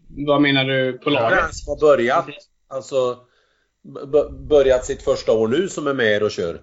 Vad 0.09 0.43
menar 0.43 0.65
du 0.65 0.99
på 0.99 1.11
laget? 1.11 1.39
Ja, 1.43 1.49
som 1.53 1.71
har 1.71 1.81
börjat. 1.81 2.27
Alltså 2.69 3.19
börjat 4.49 4.85
sitt 4.85 5.03
första 5.03 5.33
år 5.33 5.49
nu 5.49 5.69
som 5.69 5.87
är 5.87 5.95
med 5.95 6.23
och 6.23 6.31
kör? 6.31 6.61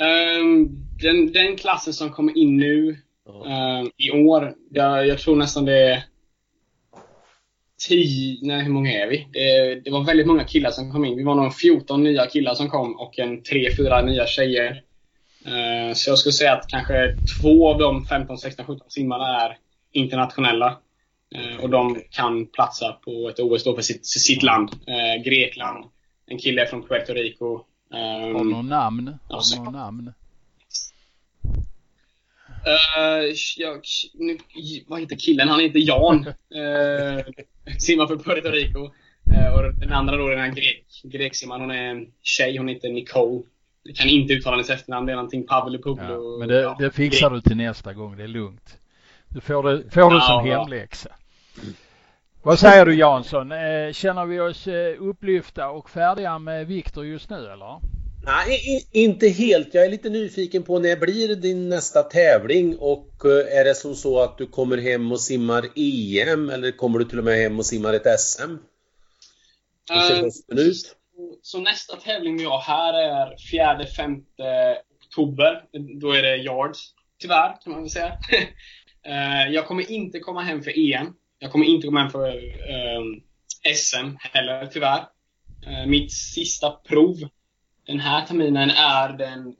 Um, 0.00 0.68
den, 1.02 1.32
den 1.32 1.56
klassen 1.56 1.92
som 1.92 2.10
kommer 2.10 2.38
in 2.38 2.56
nu 2.56 2.96
um, 3.26 3.90
i 3.96 4.10
år, 4.10 4.54
jag, 4.70 5.06
jag, 5.06 5.18
tror 5.18 5.36
nästan 5.36 5.64
det 5.64 5.92
är 5.92 6.04
10, 7.88 8.38
nej 8.42 8.62
hur 8.62 8.72
många 8.72 8.92
är 8.92 9.06
vi? 9.06 9.26
Det, 9.32 9.80
det, 9.84 9.90
var 9.90 10.04
väldigt 10.04 10.26
många 10.26 10.44
killar 10.44 10.70
som 10.70 10.92
kom 10.92 11.04
in. 11.04 11.16
Vi 11.16 11.22
var 11.22 11.34
nog 11.34 11.54
14 11.54 12.04
nya 12.04 12.26
killar 12.26 12.54
som 12.54 12.70
kom 12.70 13.00
och 13.00 13.18
en 13.18 13.42
3-4 13.42 14.04
nya 14.04 14.26
tjejer. 14.26 14.82
Uh, 15.46 15.94
så 15.94 16.10
jag 16.10 16.18
skulle 16.18 16.32
säga 16.32 16.52
att 16.52 16.68
kanske 16.68 17.16
två 17.40 17.68
av 17.68 17.78
de 17.78 18.04
15, 18.04 18.38
16, 18.38 18.66
17 18.66 18.90
simmarna 18.90 19.40
är 19.40 19.56
internationella. 19.92 20.76
Uh, 21.36 21.64
och 21.64 21.70
de 21.70 22.02
kan 22.10 22.46
platsa 22.46 22.92
på 22.92 23.28
ett 23.28 23.40
OS 23.40 23.64
då 23.64 23.74
för 23.74 23.82
sitt, 23.82 24.06
sitt 24.06 24.42
land, 24.42 24.70
uh, 24.70 25.22
Grekland 25.24 25.84
en 26.30 26.38
kille 26.38 26.66
från 26.66 26.82
Puerto 26.82 27.12
Rico. 27.12 27.64
Um, 27.90 28.34
har 28.34 28.44
någon 28.44 28.68
namn? 28.68 29.18
Har 29.28 29.58
någon 29.58 29.72
namn? 29.72 30.12
Uh, 32.66 33.34
jag, 33.56 33.80
nu, 34.14 34.38
vad 34.86 35.00
heter 35.00 35.16
killen? 35.16 35.48
Han 35.48 35.60
heter 35.60 35.78
Jan. 35.78 36.26
Uh, 36.54 37.22
simmar 37.78 38.06
för 38.06 38.16
Puerto 38.16 38.48
Rico. 38.50 38.80
Uh, 38.80 39.54
och 39.54 39.74
den 39.74 39.92
andra 39.92 40.16
då, 40.16 40.28
den 40.28 40.38
här 40.38 40.52
grek, 40.52 40.86
greksimmaren, 41.04 41.60
hon 41.60 41.70
är 41.70 42.06
tjej. 42.22 42.56
Hon 42.56 42.68
heter 42.68 42.90
Nicole. 42.90 43.42
Jag 43.82 43.96
kan 43.96 44.08
inte 44.08 44.32
uttala 44.32 44.56
hennes 44.56 44.70
efternamn. 44.70 45.06
Det 45.06 45.12
är 45.12 45.16
någonting 45.16 45.46
Pavlopoulo. 45.46 46.32
Ja, 46.32 46.38
men 46.38 46.48
det, 46.48 46.76
det 46.78 46.90
fixar 46.90 47.30
du 47.30 47.40
till 47.40 47.56
nästa 47.56 47.92
gång. 47.92 48.16
Det 48.16 48.22
är 48.22 48.28
lugnt. 48.28 48.78
Du 49.28 49.40
får 49.40 49.62
det, 49.62 49.90
får 49.90 50.20
som 50.20 50.46
ja, 50.46 50.58
hemläxa. 50.58 51.10
Vad 52.42 52.58
säger 52.58 52.86
du 52.86 52.94
Jansson? 52.94 53.52
Eh, 53.52 53.92
känner 53.92 54.26
vi 54.26 54.40
oss 54.40 54.66
eh, 54.66 55.02
upplyfta 55.02 55.70
och 55.70 55.90
färdiga 55.90 56.38
med 56.38 56.66
Viktor 56.66 57.06
just 57.06 57.30
nu 57.30 57.36
eller? 57.36 57.80
Nej, 58.24 58.86
inte 58.92 59.28
helt. 59.28 59.74
Jag 59.74 59.84
är 59.84 59.90
lite 59.90 60.10
nyfiken 60.10 60.62
på 60.62 60.78
när 60.78 60.96
blir 60.96 61.36
din 61.36 61.68
nästa 61.68 62.02
tävling 62.02 62.76
och 62.78 63.24
eh, 63.24 63.58
är 63.58 63.64
det 63.64 63.74
som 63.74 63.94
så 63.94 64.22
att 64.22 64.38
du 64.38 64.46
kommer 64.46 64.78
hem 64.78 65.12
och 65.12 65.20
simmar 65.20 65.66
EM 65.76 66.50
eller 66.50 66.70
kommer 66.70 66.98
du 66.98 67.04
till 67.04 67.18
och 67.18 67.24
med 67.24 67.38
hem 67.38 67.58
och 67.58 67.66
simmar 67.66 67.94
ett 67.94 68.20
SM? 68.20 68.42
Uh, 69.92 70.28
så, 70.28 70.94
så 71.42 71.60
nästa 71.60 71.96
tävling 71.96 72.36
vi 72.36 72.44
har 72.44 72.60
här 72.60 72.94
är 72.94 73.36
4-5 73.52 74.22
oktober. 75.06 75.64
Då 76.00 76.12
är 76.12 76.22
det 76.22 76.36
yards. 76.36 76.94
Tyvärr 77.18 77.56
kan 77.64 77.72
man 77.72 77.80
väl 77.82 77.90
säga. 77.90 78.12
jag 79.50 79.66
kommer 79.66 79.90
inte 79.90 80.18
komma 80.18 80.42
hem 80.42 80.62
för 80.62 80.94
EM. 80.94 81.14
Jag 81.42 81.52
kommer 81.52 81.66
inte 81.66 81.86
gå 81.86 81.92
med 81.92 82.12
för 82.12 82.28
eh, 82.70 83.74
SM 83.74 84.16
heller, 84.20 84.66
tyvärr. 84.66 85.04
Eh, 85.66 85.86
mitt 85.86 86.12
sista 86.12 86.70
prov 86.70 87.16
den 87.90 88.00
här 88.00 88.26
terminen 88.26 88.70
är 88.70 89.08
den 89.18 89.54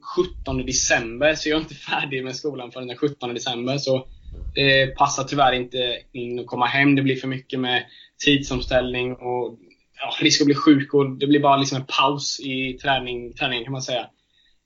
17 0.45 0.67
december, 0.67 1.35
så 1.35 1.49
jag 1.49 1.57
är 1.57 1.61
inte 1.61 1.75
färdig 1.91 2.25
med 2.25 2.37
skolan 2.37 2.73
förrän 2.73 2.89
den 2.89 2.97
17 2.97 3.35
december. 3.35 3.79
Så 3.79 4.07
det 4.55 4.97
passar 4.97 5.25
tyvärr 5.25 5.53
inte 5.53 5.99
in 6.13 6.39
att 6.39 6.47
komma 6.47 6.67
hem. 6.67 6.95
Det 6.95 7.03
blir 7.03 7.17
för 7.17 7.29
mycket 7.29 7.61
med 7.61 7.85
tidsomställning 8.25 9.13
och 9.13 9.59
ja, 10.01 10.15
risk 10.21 10.41
att 10.41 10.47
bli 10.47 10.55
sjuk. 10.55 10.95
Och 10.95 11.11
det 11.11 11.27
blir 11.27 11.41
bara 11.41 11.57
liksom 11.57 11.79
en 11.79 11.87
paus 11.87 12.41
i 12.41 12.73
träning, 12.73 13.33
träningen 13.33 13.65
kan 13.65 13.73
man 13.73 13.83
säga. 13.83 14.11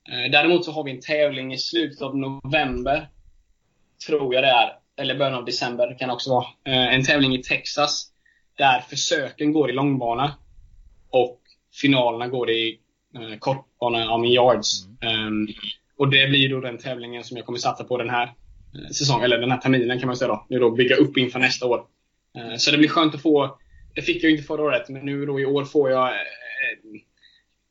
Eh, 0.08 0.30
däremot 0.32 0.64
så 0.64 0.72
har 0.72 0.84
vi 0.84 0.90
en 0.90 1.00
tävling 1.00 1.52
i 1.52 1.58
slutet 1.58 2.02
av 2.02 2.16
november. 2.16 3.08
Tror 4.06 4.34
jag 4.34 4.44
det 4.44 4.50
är. 4.50 4.83
Eller 4.96 5.18
början 5.18 5.34
av 5.34 5.44
december 5.44 5.96
kan 5.98 6.08
det 6.08 6.14
också 6.14 6.30
vara. 6.30 6.46
Eh, 6.64 6.94
en 6.94 7.04
tävling 7.04 7.34
i 7.34 7.42
Texas. 7.42 8.10
Där 8.58 8.80
försöken 8.80 9.52
går 9.52 9.70
i 9.70 9.72
långbana. 9.72 10.34
Och 11.10 11.40
finalerna 11.80 12.28
går 12.28 12.50
i 12.50 12.78
eh, 13.14 13.38
kortbana, 13.38 13.98
ja, 13.98 14.24
yards. 14.24 14.86
Mm. 15.00 15.26
Um, 15.26 15.48
och 15.98 16.10
det 16.10 16.26
blir 16.26 16.48
då 16.48 16.60
den 16.60 16.78
tävlingen 16.78 17.24
som 17.24 17.36
jag 17.36 17.46
kommer 17.46 17.58
satsa 17.58 17.84
på 17.84 17.98
den 17.98 18.10
här 18.10 18.26
eh, 18.26 18.90
säsongen, 18.92 19.24
eller 19.24 19.38
den 19.38 19.50
här 19.50 19.58
terminen 19.58 19.98
kan 19.98 20.06
man 20.06 20.16
säga 20.16 20.28
då. 20.28 20.46
Nu 20.48 20.58
då 20.58 20.70
bygga 20.70 20.96
upp 20.96 21.16
inför 21.16 21.38
nästa 21.38 21.66
år. 21.66 21.86
Uh, 22.38 22.56
så 22.56 22.70
det 22.70 22.78
blir 22.78 22.88
skönt 22.88 23.14
att 23.14 23.22
få, 23.22 23.58
det 23.94 24.02
fick 24.02 24.24
jag 24.24 24.30
inte 24.30 24.42
förra 24.42 24.62
året, 24.62 24.88
men 24.88 25.06
nu 25.06 25.26
då 25.26 25.40
i 25.40 25.46
år 25.46 25.64
får 25.64 25.90
jag 25.90 26.12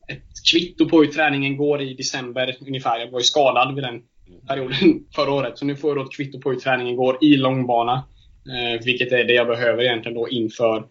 ett 0.08 0.52
kvitto 0.52 0.90
på 0.90 1.02
hur 1.02 1.08
träningen 1.08 1.58
går 1.58 1.82
i 1.82 1.94
december 1.94 2.58
ungefär. 2.68 3.00
Jag 3.00 3.12
var 3.12 3.20
ju 3.20 3.24
skadad 3.24 3.76
vid 3.76 3.84
den 3.84 4.04
perioden 4.48 5.06
förra 5.16 5.32
året. 5.32 5.58
Så 5.58 5.66
nu 5.66 5.76
får 5.76 5.90
jag 5.90 5.98
då 5.98 6.04
ett 6.04 6.16
kvitto 6.16 6.42
på 6.42 6.50
hur 6.50 6.60
träningen 6.60 6.96
går 6.96 7.18
i 7.24 7.38
långbana. 7.38 8.04
Uh, 8.48 8.86
vilket 8.86 9.12
är 9.12 9.24
det 9.24 9.34
jag 9.34 9.48
behöver 9.48 9.84
egentligen 9.84 10.18
då 10.18 10.30
inför 10.30 10.88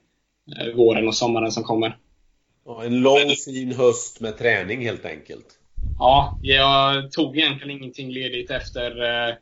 våren 0.75 1.09
och 1.09 1.15
sommaren 1.15 1.53
som 1.53 1.63
kommer. 1.63 1.97
Ja, 2.65 2.85
en 2.85 3.01
lång 3.01 3.31
fin 3.45 3.75
höst 3.75 4.21
med 4.21 4.39
träning 4.39 4.83
helt 4.85 5.05
enkelt. 5.05 5.47
Ja, 5.99 6.39
jag 6.43 7.13
tog 7.13 7.39
egentligen 7.39 7.79
ingenting 7.79 8.11
ledigt 8.11 8.51
efter 8.51 9.03
eh, 9.03 9.35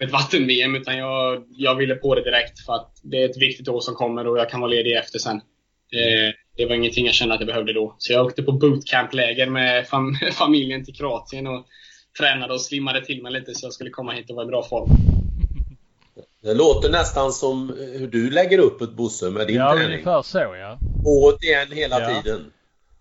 ett 0.00 0.12
vatten-VM 0.12 0.74
utan 0.74 0.98
jag, 0.98 1.44
jag 1.50 1.74
ville 1.74 1.94
på 1.94 2.14
det 2.14 2.24
direkt 2.24 2.60
för 2.66 2.72
att 2.72 3.00
det 3.02 3.22
är 3.22 3.28
ett 3.28 3.42
viktigt 3.42 3.68
år 3.68 3.80
som 3.80 3.94
kommer 3.94 4.26
och 4.26 4.38
jag 4.38 4.50
kan 4.50 4.60
vara 4.60 4.70
ledig 4.70 4.96
efter 4.96 5.18
sen. 5.18 5.40
Det, 5.90 6.34
det 6.56 6.66
var 6.66 6.74
ingenting 6.74 7.06
jag 7.06 7.14
kände 7.14 7.34
att 7.34 7.40
jag 7.40 7.46
behövde 7.46 7.72
då. 7.72 7.94
Så 7.98 8.12
jag 8.12 8.26
åkte 8.26 8.42
på 8.42 8.52
bootcamp-läger 8.52 9.46
med 9.46 9.86
fam 9.86 10.14
familjen 10.32 10.84
till 10.84 10.94
Kroatien 10.94 11.46
och 11.46 11.66
tränade 12.18 12.54
och 12.54 12.60
slimmade 12.60 13.04
till 13.04 13.22
mig 13.22 13.32
lite 13.32 13.54
så 13.54 13.66
jag 13.66 13.72
skulle 13.72 13.90
komma 13.90 14.12
hit 14.12 14.30
och 14.30 14.36
vara 14.36 14.46
i 14.46 14.48
bra 14.48 14.62
form. 14.62 14.90
Det 16.40 16.54
låter 16.54 16.90
nästan 16.90 17.32
som 17.32 17.74
hur 17.98 18.06
du 18.06 18.30
lägger 18.30 18.58
upp 18.58 18.80
ett 18.80 18.92
Bosse 18.92 19.30
med 19.30 19.46
din 19.46 19.56
ja, 19.56 19.72
träning. 19.72 19.82
Ja, 19.82 19.92
ungefär 19.92 20.22
så 20.22 20.38
ja. 20.38 20.78
Återigen 21.04 21.72
hela 21.72 22.00
ja. 22.00 22.22
tiden. 22.22 22.52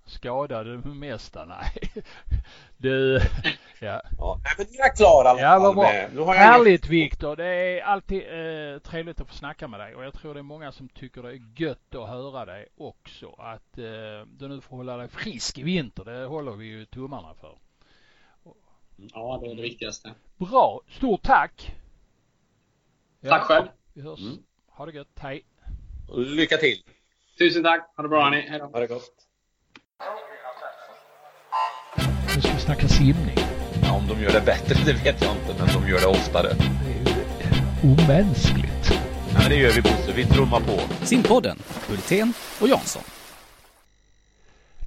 Skadade 0.06 0.70
med 0.70 0.96
mesta? 0.96 1.46
Nej. 1.46 1.82
Du, 2.78 3.16
ja. 3.80 4.02
ja 4.18 4.40
men 4.58 4.68
nu 4.70 4.78
är 4.78 4.96
klar 4.96 5.26
i 5.26 5.28
alla 5.28 5.42
ja, 5.42 5.62
fall. 5.62 5.76
Bra. 5.76 5.92
Nu 6.14 6.20
har 6.22 6.36
jag 6.36 6.42
Härligt 6.42 6.88
Viktor. 6.88 7.36
Det 7.36 7.46
är 7.46 7.82
alltid 7.82 8.18
eh, 8.18 8.80
trevligt 8.80 9.22
att 9.22 9.28
få 9.28 9.34
snacka 9.36 9.68
med 9.68 9.80
dig 9.80 9.96
och 9.96 10.06
jag 10.06 10.14
tror 10.14 10.34
det 10.34 10.40
är 10.40 10.44
många 10.44 10.72
som 10.72 10.90
tycker 10.90 11.24
det 11.24 11.30
är 11.30 11.42
gött 11.56 11.96
att 11.96 12.10
höra 12.10 12.46
dig 12.46 12.68
också. 12.78 13.36
Att 13.38 13.78
eh, 13.78 14.28
du 14.38 14.48
nu 14.48 14.62
får 14.62 14.78
hålla 14.78 14.98
dig 14.98 15.08
frisk 15.08 15.58
i 15.58 15.64
vinter. 15.64 16.06
Det 16.06 16.26
håller 16.26 16.52
vi 16.52 16.66
ju 16.66 16.86
tummarna 16.86 17.34
för. 17.42 17.58
Ja, 18.96 19.40
det 19.44 19.52
är 19.52 19.56
det 19.56 19.62
viktigaste. 19.62 20.14
Bra. 20.38 20.82
Stort 20.98 21.24
tack. 21.24 21.76
Tack 23.24 23.42
själv. 23.44 23.68
Vi 23.94 24.02
hörs. 24.02 24.20
Mm. 24.20 24.38
Ha 24.70 24.86
det 24.86 24.92
gött. 24.92 25.08
Hej. 25.20 25.46
Lycka 26.16 26.58
till. 26.58 26.84
Tusen 27.38 27.64
tack. 27.64 27.94
Ha 27.96 28.04
det 28.04 28.10
bra 28.10 28.24
hörni. 28.24 28.42
Hej 28.50 28.60
då. 28.60 28.66
Ha 28.66 28.80
det 28.80 28.88
gott. 28.88 29.28
Nu 32.36 32.42
ska 32.42 32.54
vi 32.54 32.60
snacka 32.60 32.88
simning. 32.88 33.38
Ja, 33.84 33.94
om 33.98 34.08
de 34.08 34.24
gör 34.24 34.32
det 34.32 34.42
bättre, 34.46 34.76
det 34.86 34.94
vet 34.94 35.22
jag 35.22 35.36
inte, 35.36 35.56
men 35.60 35.68
de 35.82 35.90
gör 35.90 36.00
det 36.00 36.08
oftare. 36.08 36.48
Det 36.54 36.92
är 36.92 37.16
ju 37.16 37.94
omänskligt. 37.94 38.92
Ja, 39.34 39.40
men 39.40 39.50
det 39.50 39.56
gör 39.56 39.72
vi 39.72 39.82
Bosse. 39.82 40.14
Vi 40.16 40.26
trummar 40.26 40.60
på. 40.60 41.06
Simpodden, 41.06 41.58
Hultén 41.90 42.34
och 42.62 42.68
Jansson. 42.68 43.04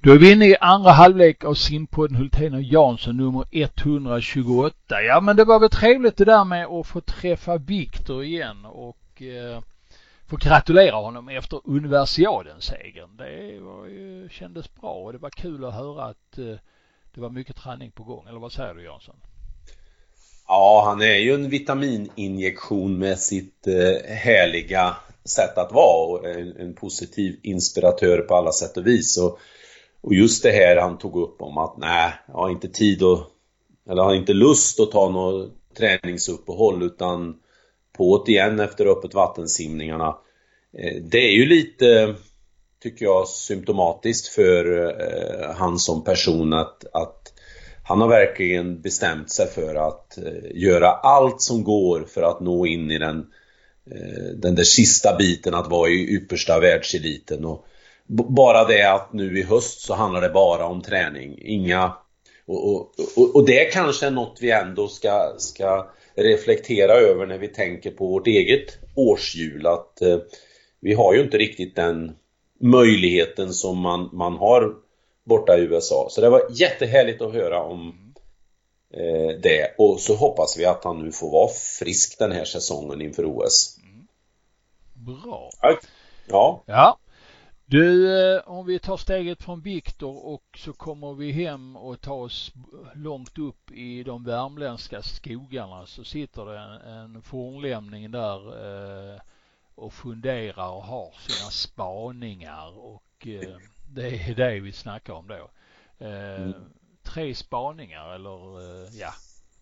Då 0.05 0.11
är 0.11 0.17
vi 0.17 0.31
inne 0.31 0.45
i 0.45 0.55
andra 0.61 0.91
halvlek 0.91 1.43
av 1.43 1.53
simpodden 1.53 2.17
Hultén 2.17 2.53
och 2.53 2.61
Jansson 2.61 3.17
nummer 3.17 3.45
128. 3.51 4.75
Ja 5.01 5.21
men 5.21 5.35
det 5.35 5.45
var 5.45 5.59
väl 5.59 5.69
trevligt 5.69 6.17
det 6.17 6.25
där 6.25 6.45
med 6.45 6.65
att 6.65 6.87
få 6.87 7.01
träffa 7.01 7.57
Viktor 7.57 8.23
igen 8.23 8.65
och 8.65 9.21
eh, 9.21 9.61
få 10.27 10.37
gratulera 10.37 10.95
honom 10.95 11.29
efter 11.29 11.61
universiaden-segern. 11.63 13.17
Det 13.17 13.59
var 13.59 13.85
ju, 13.85 14.29
kändes 14.31 14.75
bra 14.75 14.93
och 14.93 15.13
det 15.13 15.17
var 15.17 15.29
kul 15.29 15.65
att 15.65 15.73
höra 15.73 16.05
att 16.05 16.37
eh, 16.37 16.55
det 17.13 17.21
var 17.21 17.29
mycket 17.29 17.55
träning 17.55 17.91
på 17.91 18.03
gång. 18.03 18.27
Eller 18.27 18.39
vad 18.39 18.51
säger 18.51 18.73
du 18.73 18.83
Jansson? 18.83 19.15
Ja, 20.47 20.83
han 20.85 21.01
är 21.01 21.17
ju 21.17 21.33
en 21.33 21.49
vitamininjektion 21.49 22.99
med 22.99 23.19
sitt 23.19 23.67
eh, 23.67 24.15
härliga 24.15 24.95
sätt 25.23 25.57
att 25.57 25.71
vara 25.71 26.07
och 26.07 26.29
en, 26.29 26.57
en, 26.57 26.73
positiv 26.73 27.39
inspiratör 27.43 28.17
på 28.17 28.35
alla 28.35 28.51
sätt 28.51 28.77
och 28.77 28.87
vis. 28.87 29.17
Och 29.17 29.39
och 30.05 30.13
just 30.13 30.43
det 30.43 30.51
här 30.51 30.75
han 30.75 30.97
tog 30.97 31.15
upp 31.15 31.41
om 31.41 31.57
att 31.57 31.77
nej, 31.77 32.13
jag 32.27 32.33
har 32.33 32.49
inte 32.49 32.67
tid 32.67 33.03
och 33.03 33.19
eller 33.89 34.03
har 34.03 34.15
inte 34.15 34.33
lust 34.33 34.79
att 34.79 34.91
ta 34.91 35.09
något 35.09 35.51
träningsuppehåll 35.77 36.83
utan 36.83 37.35
på 37.97 38.23
det 38.25 38.31
igen 38.31 38.59
efter 38.59 38.85
öppet 38.85 39.13
vattensimningarna. 39.13 40.17
Eh, 40.77 41.03
det 41.03 41.17
är 41.17 41.31
ju 41.31 41.45
lite, 41.45 42.15
tycker 42.83 43.05
jag, 43.05 43.27
symptomatiskt 43.27 44.27
för 44.27 44.87
eh, 44.87 45.55
han 45.55 45.79
som 45.79 46.03
person 46.03 46.53
att, 46.53 46.85
att 46.93 47.33
han 47.83 48.01
har 48.01 48.07
verkligen 48.07 48.81
bestämt 48.81 49.31
sig 49.31 49.47
för 49.47 49.75
att 49.75 50.17
eh, 50.17 50.51
göra 50.53 50.91
allt 50.91 51.41
som 51.41 51.63
går 51.63 52.03
för 52.03 52.21
att 52.21 52.39
nå 52.39 52.65
in 52.65 52.91
i 52.91 52.99
den, 52.99 53.25
eh, 53.91 54.23
den 54.35 54.55
där 54.55 54.63
sista 54.63 55.15
biten 55.17 55.53
att 55.53 55.69
vara 55.69 55.89
i 55.89 56.15
yppersta 56.15 56.59
världseliten. 56.59 57.45
Och, 57.45 57.65
bara 58.07 58.63
det 58.63 58.83
att 58.93 59.13
nu 59.13 59.39
i 59.39 59.43
höst 59.43 59.81
så 59.81 59.93
handlar 59.93 60.21
det 60.21 60.29
bara 60.29 60.65
om 60.65 60.81
träning. 60.81 61.39
Inga... 61.41 61.93
Och, 62.47 62.69
och, 62.69 62.91
och, 63.15 63.35
och 63.35 63.45
det 63.45 63.65
kanske 63.65 64.05
är 64.05 64.11
något 64.11 64.37
vi 64.41 64.51
ändå 64.51 64.87
ska, 64.87 65.33
ska 65.37 65.89
reflektera 66.15 66.93
över 66.93 67.25
när 67.25 67.37
vi 67.37 67.47
tänker 67.47 67.91
på 67.91 68.07
vårt 68.07 68.27
eget 68.27 68.77
årshjul. 68.95 69.67
Att 69.67 70.01
eh, 70.01 70.17
vi 70.79 70.93
har 70.93 71.13
ju 71.13 71.21
inte 71.21 71.37
riktigt 71.37 71.75
den 71.75 72.15
möjligheten 72.59 73.53
som 73.53 73.77
man, 73.77 74.09
man 74.13 74.37
har 74.37 74.73
borta 75.23 75.57
i 75.57 75.61
USA. 75.61 76.07
Så 76.09 76.21
det 76.21 76.29
var 76.29 76.41
jättehärligt 76.49 77.21
att 77.21 77.33
höra 77.33 77.63
om 77.63 78.13
eh, 78.93 79.39
det. 79.41 79.75
Och 79.77 79.99
så 79.99 80.15
hoppas 80.15 80.57
vi 80.59 80.65
att 80.65 80.83
han 80.83 81.03
nu 81.03 81.11
får 81.11 81.31
vara 81.31 81.49
frisk 81.79 82.19
den 82.19 82.31
här 82.31 82.45
säsongen 82.45 83.01
inför 83.01 83.25
OS. 83.25 83.77
Mm. 83.83 84.07
Bra. 84.93 85.49
Ja. 86.27 86.63
Ja. 86.65 86.97
Du, 87.67 88.17
eh, 88.19 88.41
om 88.45 88.65
vi 88.65 88.79
tar 88.79 88.97
steget 88.97 89.43
från 89.43 89.61
Viktor 89.61 90.25
och 90.25 90.43
så 90.57 90.73
kommer 90.73 91.13
vi 91.13 91.31
hem 91.31 91.75
och 91.75 92.01
tar 92.01 92.13
oss 92.13 92.53
långt 92.93 93.37
upp 93.37 93.71
i 93.71 94.03
de 94.03 94.23
värmländska 94.23 95.01
skogarna 95.01 95.85
så 95.85 96.03
sitter 96.03 96.45
det 96.45 96.59
en, 96.59 97.15
en 97.15 97.21
fornlämning 97.21 98.11
där 98.11 98.47
eh, 99.13 99.19
och 99.75 99.93
funderar 99.93 100.69
och 100.69 100.83
har 100.83 101.11
sina 101.11 101.49
spaningar 101.51 102.77
och 102.77 103.27
eh, 103.27 103.57
det 103.93 104.29
är 104.29 104.35
det 104.35 104.59
vi 104.59 104.71
snackar 104.71 105.13
om 105.13 105.27
då. 105.27 105.49
Eh, 106.05 106.41
mm. 106.41 106.53
Tre 107.03 107.35
spaningar 107.35 108.15
eller 108.15 108.59
eh, 108.59 108.89
ja, 108.93 109.13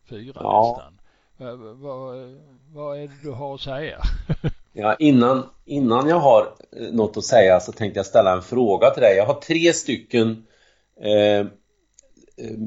fyra 0.06 0.42
ja. 0.44 0.76
nästan. 0.78 1.00
Vad, 1.38 1.78
vad, 1.78 2.42
vad 2.68 2.98
är 2.98 3.08
det 3.08 3.22
du 3.22 3.32
har 3.32 3.56
att 3.56 3.62
säga? 3.62 4.02
Ja, 4.75 4.95
innan, 4.99 5.49
innan 5.65 6.09
jag 6.09 6.19
har 6.19 6.41
eh, 6.41 6.91
något 6.91 7.17
att 7.17 7.25
säga 7.25 7.59
så 7.59 7.71
tänkte 7.71 7.99
jag 7.99 8.05
ställa 8.05 8.33
en 8.33 8.41
fråga 8.41 8.89
till 8.89 9.03
dig. 9.03 9.17
Jag 9.17 9.25
har 9.25 9.41
tre 9.41 9.73
stycken 9.73 10.45
eh, 11.01 11.39
eh, 12.38 12.57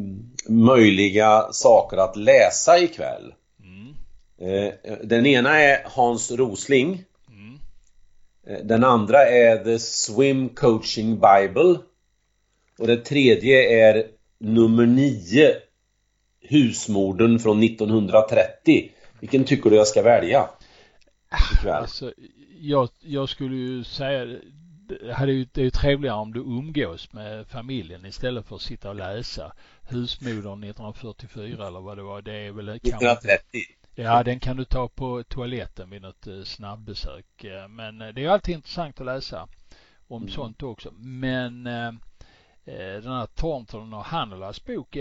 möjliga 0.49 1.47
saker 1.53 1.97
att 1.97 2.17
läsa 2.17 2.79
ikväll. 2.79 3.35
Mm. 3.61 3.95
Eh, 4.41 4.75
den 5.03 5.27
ena 5.27 5.61
är 5.61 5.83
Hans 5.85 6.31
Rosling. 6.31 7.05
Mm. 7.29 8.67
Den 8.67 8.85
andra 8.85 9.29
är 9.29 9.65
The 9.65 9.79
Swim 9.79 10.49
Coaching 10.49 11.15
Bible. 11.15 11.79
Och 12.79 12.87
det 12.87 12.97
tredje 12.97 13.89
är 13.89 14.07
nummer 14.39 14.87
nio 14.87 15.55
Husmorden 16.41 17.39
från 17.39 17.63
1930. 17.63 18.91
Vilken 19.21 19.45
tycker 19.45 19.71
du 19.71 19.77
jag 19.77 19.87
ska 19.87 20.03
välja? 20.03 20.49
Ikväll? 21.53 21.75
Alltså, 21.75 22.13
jag, 22.61 22.89
jag 23.01 23.29
skulle 23.29 23.57
ju 23.57 23.85
säga 23.85 24.39
det, 24.89 25.15
hade 25.15 25.33
ju, 25.33 25.47
det 25.53 25.61
är 25.61 25.65
ju 25.65 25.71
trevligare 25.71 26.17
om 26.17 26.33
du 26.33 26.41
umgås 26.41 27.13
med 27.13 27.47
familjen 27.47 28.07
istället 28.07 28.47
för 28.47 28.57
att 28.57 28.63
sitta 28.63 28.89
och 28.89 28.95
läsa 28.95 29.53
Husmodern 29.83 30.65
1944 30.65 31.67
eller 31.67 31.81
vad 31.81 31.99
det 31.99 32.03
var. 32.03 32.23
Det 32.23 32.33
är 32.33 32.53
väl 32.53 32.69
1930. 32.69 33.61
Ja, 33.95 34.23
den 34.23 34.41
kan 34.41 34.57
du 34.57 34.65
ta 34.65 34.89
på 34.89 35.23
toaletten 35.23 35.91
vid 35.91 36.03
något 36.03 36.27
eh, 36.27 36.43
snabbbesök. 36.43 37.45
Eh, 37.45 37.69
men 37.69 37.99
det 37.99 38.25
är 38.25 38.29
alltid 38.29 38.55
intressant 38.55 39.01
att 39.01 39.07
läsa 39.07 39.49
om 40.09 40.23
mm. 40.23 40.35
sånt 40.35 40.63
också. 40.63 40.93
Men 40.99 41.67
eh, 41.67 41.93
den 42.75 43.13
här 43.13 43.27
Thornton 43.27 43.95
och 43.95 44.05
Hanelas 44.05 44.65
bok, 44.65 44.95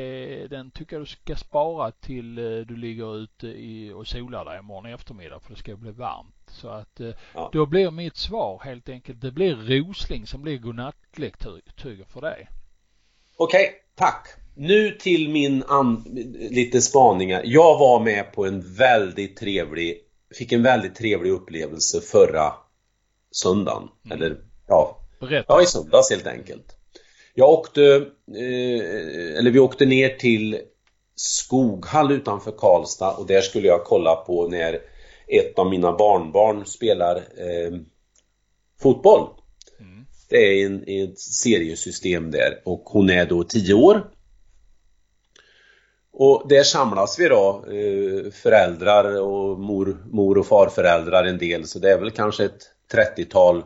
den 0.50 0.72
tycker 0.72 0.96
jag 0.96 1.02
du 1.02 1.06
ska 1.06 1.36
spara 1.36 1.92
till 1.92 2.36
du 2.36 2.76
ligger 2.76 3.18
ute 3.18 3.48
i, 3.48 3.92
och 3.92 4.08
solar 4.08 4.46
dig 4.46 4.60
imorgon 4.60 4.94
eftermiddag 4.94 5.40
för 5.40 5.50
det 5.50 5.60
ska 5.60 5.76
bli 5.76 5.92
varmt. 5.92 6.36
Så 6.48 6.68
att 6.68 7.02
ja. 7.34 7.50
då 7.54 7.66
blir 7.66 7.92
mitt 7.92 8.18
svar 8.18 8.62
helt 8.64 8.90
enkelt, 8.90 9.22
det 9.22 9.32
blir 9.32 9.56
Rosling 9.56 10.28
som 10.28 10.42
blir 10.42 10.58
godnattlektyr 10.58 12.06
för 12.14 12.22
dig. 12.22 12.48
Okej, 13.38 13.66
okay, 13.66 13.74
tack. 13.96 14.28
Nu 14.56 14.92
till 14.92 15.30
min 15.30 15.64
lite 16.52 16.82
spaningar. 16.82 17.42
Jag 17.46 17.80
var 17.80 18.00
med 18.00 18.34
på 18.34 18.46
en 18.46 18.76
väldigt 18.76 19.38
trevlig, 19.38 20.00
fick 20.38 20.52
en 20.52 20.64
väldigt 20.64 20.96
trevlig 20.96 21.32
upplevelse 21.32 22.02
förra 22.02 22.54
söndagen. 23.32 23.90
Mm. 24.06 24.18
Eller 24.18 24.38
ja, 24.68 25.00
Berätta. 25.20 25.54
ja 25.54 25.62
i 25.62 25.66
söndags 25.66 26.12
helt 26.12 26.28
enkelt. 26.28 26.75
Jag 27.38 27.50
åkte, 27.50 27.96
eh, 28.36 29.38
eller 29.38 29.52
vi 29.52 29.60
åkte 29.60 29.86
ner 29.86 30.10
till 30.10 30.60
Skoghall 31.16 32.12
utanför 32.12 32.52
Karlstad 32.52 33.12
och 33.12 33.28
där 33.28 33.42
skulle 33.42 33.68
jag 33.68 33.84
kolla 33.84 34.16
på 34.16 34.48
när 34.48 34.80
ett 35.28 35.60
av 35.60 35.70
mina 35.70 35.92
barnbarn 35.92 36.66
spelar 36.66 37.16
eh, 37.16 37.80
fotboll. 38.82 39.28
Mm. 39.80 40.06
Det 40.30 40.38
är 40.38 40.66
en, 40.66 40.84
ett 40.88 41.20
seriesystem 41.20 42.32
där 42.32 42.62
och 42.66 42.82
hon 42.86 43.10
är 43.10 43.26
då 43.26 43.44
10 43.44 43.74
år 43.74 44.02
och 46.18 46.46
där 46.50 46.64
samlas 46.64 47.20
vi 47.20 47.28
då, 47.28 47.66
eh, 47.68 48.32
föräldrar 48.32 49.22
och 49.22 49.60
mor, 49.60 49.98
mor 50.12 50.38
och 50.38 50.48
farföräldrar 50.48 51.24
en 51.24 51.38
del, 51.38 51.68
så 51.68 51.80
det 51.80 51.92
är 51.92 52.00
väl 52.00 52.12
kanske 52.12 52.46
ett 52.46 52.72
30-tal 52.94 53.64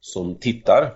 som 0.00 0.34
tittar. 0.34 0.94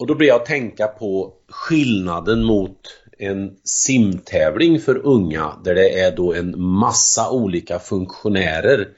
Och 0.00 0.06
då 0.06 0.14
blir 0.14 0.28
jag 0.28 0.40
att 0.40 0.46
tänka 0.46 0.86
på 0.86 1.32
skillnaden 1.48 2.44
mot 2.44 2.78
en 3.18 3.56
simtävling 3.64 4.80
för 4.80 5.06
unga 5.06 5.52
där 5.64 5.74
det 5.74 6.00
är 6.00 6.16
då 6.16 6.34
en 6.34 6.62
massa 6.62 7.30
olika 7.30 7.78
funktionärer 7.78 8.88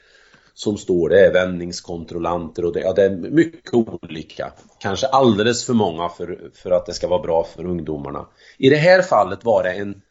som 0.55 0.79
står 0.79 1.09
det 1.09 1.27
är 1.27 1.33
vändningskontrollanter 1.33 2.65
och 2.65 2.73
det, 2.73 2.81
ja, 2.81 2.93
det 2.93 3.05
är 3.05 3.11
mycket 3.11 3.75
olika. 3.75 4.53
Kanske 4.79 5.07
alldeles 5.07 5.67
för 5.67 5.75
många 5.75 6.09
för, 6.09 6.51
för 6.55 6.71
att 6.71 6.87
det 6.87 6.93
ska 6.93 7.09
vara 7.09 7.23
bra 7.23 7.45
för 7.45 7.67
ungdomarna. 7.67 8.29
I 8.59 8.69
det 8.69 8.77
här 8.77 9.03
fallet 9.03 9.45
var 9.45 9.63
det 9.63 9.73
en 9.73 10.03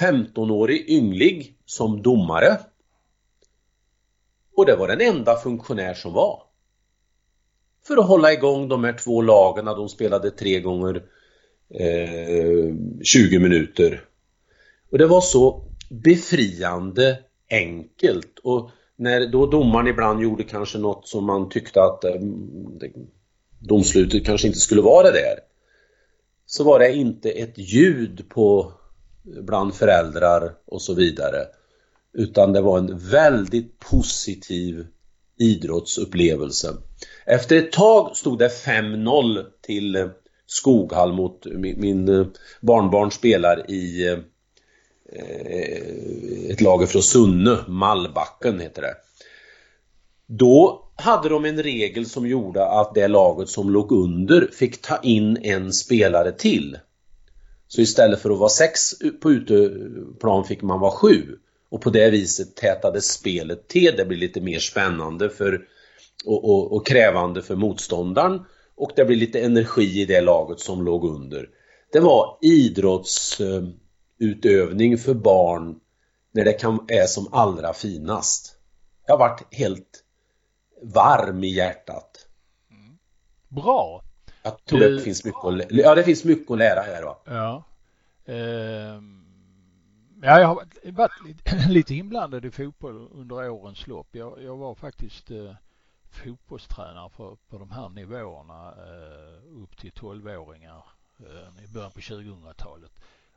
15-årig 0.00 0.88
ynglig 0.88 1.56
som 1.66 2.02
domare. 2.02 2.58
Och 4.56 4.66
det 4.66 4.76
var 4.76 4.88
den 4.88 5.00
enda 5.00 5.36
funktionär 5.36 5.94
som 5.94 6.12
var. 6.12 6.47
För 7.88 7.96
att 7.96 8.06
hålla 8.06 8.32
igång 8.32 8.68
de 8.68 8.84
här 8.84 8.92
två 8.92 9.22
lagen, 9.22 9.64
de 9.64 9.88
spelade 9.88 10.30
tre 10.30 10.60
gånger 10.60 11.02
eh, 11.74 12.74
20 13.02 13.38
minuter. 13.38 14.04
Och 14.90 14.98
det 14.98 15.06
var 15.06 15.20
så 15.20 15.64
befriande 15.90 17.18
enkelt 17.50 18.38
och 18.42 18.70
när 18.96 19.26
då 19.26 19.46
domaren 19.46 19.86
ibland 19.86 20.22
gjorde 20.22 20.44
kanske 20.44 20.78
något 20.78 21.08
som 21.08 21.24
man 21.24 21.48
tyckte 21.48 21.82
att 21.82 22.04
eh, 22.04 22.20
domslutet 23.58 24.26
kanske 24.26 24.46
inte 24.46 24.58
skulle 24.58 24.82
vara 24.82 25.10
det 25.10 25.20
där 25.20 25.38
så 26.46 26.64
var 26.64 26.78
det 26.78 26.94
inte 26.94 27.30
ett 27.30 27.58
ljud 27.58 28.28
på 28.28 28.72
bland 29.22 29.74
föräldrar 29.74 30.54
och 30.64 30.82
så 30.82 30.94
vidare 30.94 31.44
utan 32.12 32.52
det 32.52 32.60
var 32.60 32.78
en 32.78 32.98
väldigt 32.98 33.78
positiv 33.78 34.86
idrottsupplevelse. 35.38 36.74
Efter 37.28 37.56
ett 37.56 37.72
tag 37.72 38.16
stod 38.16 38.38
det 38.38 38.48
5-0 38.48 39.44
till 39.62 40.08
Skoghall 40.46 41.12
mot 41.12 41.46
min, 41.46 41.80
min 41.80 42.08
eh, 42.08 42.26
barnbarn 42.60 43.10
spelar 43.10 43.70
i 43.70 44.16
Eh, 45.12 46.50
ett 46.50 46.60
lager 46.60 46.86
från 46.86 47.02
Sunne, 47.02 47.58
Mallbacken 47.68 48.60
heter 48.60 48.82
det. 48.82 48.94
Då 50.26 50.84
hade 50.96 51.28
de 51.28 51.44
en 51.44 51.62
regel 51.62 52.06
som 52.06 52.26
gjorde 52.26 52.66
att 52.66 52.94
det 52.94 53.08
laget 53.08 53.48
som 53.48 53.70
låg 53.70 53.92
under 53.92 54.48
fick 54.52 54.82
ta 54.82 55.00
in 55.02 55.36
en 55.42 55.72
spelare 55.72 56.32
till. 56.32 56.78
Så 57.68 57.80
istället 57.80 58.20
för 58.20 58.30
att 58.30 58.38
vara 58.38 58.48
sex 58.48 58.80
på 59.20 59.30
uteplan 59.30 60.44
fick 60.44 60.62
man 60.62 60.80
vara 60.80 60.90
sju. 60.90 61.38
Och 61.70 61.82
på 61.82 61.90
det 61.90 62.10
viset 62.10 62.56
tätade 62.56 63.00
spelet 63.00 63.68
till. 63.68 63.94
Det 63.96 64.04
blir 64.04 64.18
lite 64.18 64.40
mer 64.40 64.58
spännande 64.58 65.30
för, 65.30 65.60
och, 66.26 66.44
och, 66.44 66.72
och 66.72 66.86
krävande 66.86 67.42
för 67.42 67.56
motståndaren. 67.56 68.44
Och 68.76 68.92
det 68.96 69.04
blir 69.04 69.16
lite 69.16 69.40
energi 69.40 70.02
i 70.02 70.04
det 70.04 70.20
laget 70.20 70.60
som 70.60 70.84
låg 70.84 71.04
under. 71.04 71.48
Det 71.92 72.00
var 72.00 72.38
idrotts 72.42 73.40
eh, 73.40 73.62
utövning 74.18 74.98
för 74.98 75.14
barn 75.14 75.80
när 76.32 76.44
det 76.44 76.52
kan, 76.52 76.84
är 76.88 77.06
som 77.06 77.28
allra 77.32 77.72
finast. 77.72 78.56
Jag 79.06 79.14
har 79.14 79.18
varit 79.18 79.54
helt 79.54 80.04
varm 80.82 81.44
i 81.44 81.48
hjärtat. 81.48 82.26
Mm. 82.70 82.98
Bra! 83.48 84.02
Jag 84.42 84.64
tror 84.64 84.80
du... 84.80 84.96
det 84.96 85.02
finns 85.02 85.24
mycket 85.24 85.44
att, 85.44 85.62
ja, 85.70 85.94
det 85.94 86.02
finns 86.02 86.24
mycket 86.24 86.50
att 86.50 86.58
lära 86.58 86.80
här 86.80 87.02
va. 87.02 87.18
Ja. 87.24 87.64
Uh... 88.28 89.02
Ja, 90.22 90.40
jag 90.40 90.48
har 90.48 90.66
varit 90.92 91.68
lite 91.68 91.94
inblandad 91.94 92.44
i 92.44 92.50
fotboll 92.50 93.08
under 93.12 93.50
årens 93.50 93.86
lopp. 93.86 94.08
Jag, 94.10 94.42
jag 94.42 94.56
var 94.56 94.74
faktiskt 94.74 95.30
eh, 95.30 95.52
fotbollstränare 96.10 97.10
på, 97.10 97.36
på 97.48 97.58
de 97.58 97.70
här 97.70 97.88
nivåerna 97.88 98.74
eh, 98.76 99.62
upp 99.62 99.76
till 99.76 99.92
12-åringar 99.92 100.84
eh, 101.18 101.64
i 101.64 101.68
början 101.74 101.90
på 101.90 102.00
2000-talet. 102.00 102.92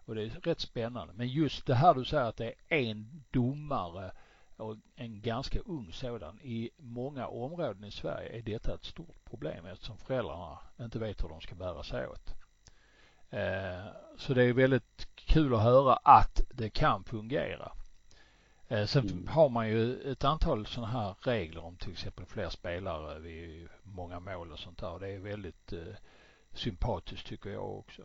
Och 0.06 0.16
det 0.16 0.24
är 0.24 0.30
rätt 0.30 0.60
spännande. 0.60 1.14
Men 1.14 1.28
just 1.28 1.66
det 1.66 1.76
här 1.76 1.94
du 1.94 2.06
säger 2.06 2.24
att 2.24 2.38
det 2.38 2.54
är 2.70 2.82
en 2.82 3.24
domare 3.32 4.12
och 4.58 4.78
en 4.96 5.22
ganska 5.22 5.60
ung 5.60 5.92
sådan. 5.94 6.40
I 6.42 6.70
många 6.78 7.28
områden 7.28 7.84
i 7.84 7.92
Sverige 7.92 8.38
är 8.38 8.42
detta 8.42 8.74
ett 8.74 8.86
stort 8.86 9.26
problem 9.26 9.66
eftersom 9.66 9.98
föräldrarna 9.98 10.58
inte 10.82 11.00
vet 11.00 11.24
hur 11.24 11.30
de 11.30 11.42
ska 11.42 11.56
bära 11.56 11.84
sig 11.84 12.08
åt. 12.08 12.34
Eh, 13.30 13.86
så 14.18 14.34
det 14.34 14.44
är 14.44 14.54
väldigt 14.54 15.08
kul 15.16 15.54
att 15.56 15.64
höra 15.64 15.94
att 15.96 16.42
det 16.50 16.70
kan 16.70 17.04
fungera. 17.04 17.72
Eh, 18.72 18.86
sen 18.86 19.10
mm. 19.10 19.28
har 19.28 19.50
man 19.50 19.70
ju 19.70 20.12
ett 20.12 20.24
antal 20.24 20.66
sådana 20.66 20.92
här 20.92 21.16
regler 21.22 21.64
om 21.64 21.76
till 21.76 21.92
exempel 21.92 22.26
fler 22.26 22.50
spelare 22.50 23.20
vid 23.20 23.68
många 23.84 24.20
mål 24.20 24.52
och 24.52 24.60
sånt 24.60 24.80
där. 24.80 25.00
Det 25.00 25.08
är 25.08 25.20
väldigt 25.20 25.74
eh, 25.74 25.96
sympatiskt 26.54 27.28
tycker 27.28 27.50
jag 27.50 27.78
också. 27.78 28.02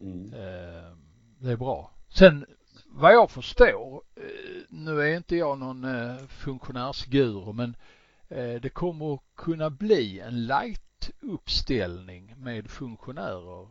Mm 0.00 0.34
det 1.40 1.52
är 1.52 1.56
bra. 1.56 1.90
Sen 2.08 2.46
vad 2.86 3.12
jag 3.12 3.30
förstår, 3.30 4.02
eh, 4.16 4.62
nu 4.68 5.00
är 5.00 5.16
inte 5.16 5.36
jag 5.36 5.58
någon 5.58 5.84
eh, 5.84 6.16
funktionärsguru 6.26 7.52
men 7.52 7.76
eh, 8.28 8.60
det 8.60 8.68
kommer 8.68 9.14
att 9.14 9.20
kunna 9.36 9.70
bli 9.70 10.20
en 10.20 10.46
light 10.46 11.10
uppställning 11.20 12.34
med 12.36 12.70
funktionärer 12.70 13.66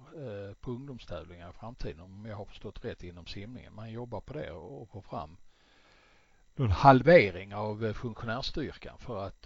på 0.54 0.72
ungdomstävlingar 0.72 1.50
i 1.50 1.54
framtiden 1.54 2.00
om 2.00 2.26
jag 2.26 2.36
har 2.36 2.46
förstått 2.46 2.86
rätt 2.86 3.04
inom 3.04 3.26
simningen. 3.26 3.76
Man 3.76 3.92
jobbar 3.92 4.22
på 4.22 4.34
det 4.34 4.52
och 4.52 4.90
får 4.90 5.02
fram 5.02 5.38
en 6.64 6.72
halvering 6.72 7.56
av 7.56 7.94
funktionärstyrkan 7.94 8.98
för 9.00 9.26
att 9.28 9.44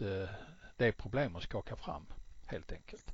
det 0.78 0.86
är 0.86 0.91
problem 0.91 1.36
att 1.36 1.43
skaka 1.43 1.76
fram 1.76 2.06
helt 2.45 2.71
enkelt. 2.71 3.06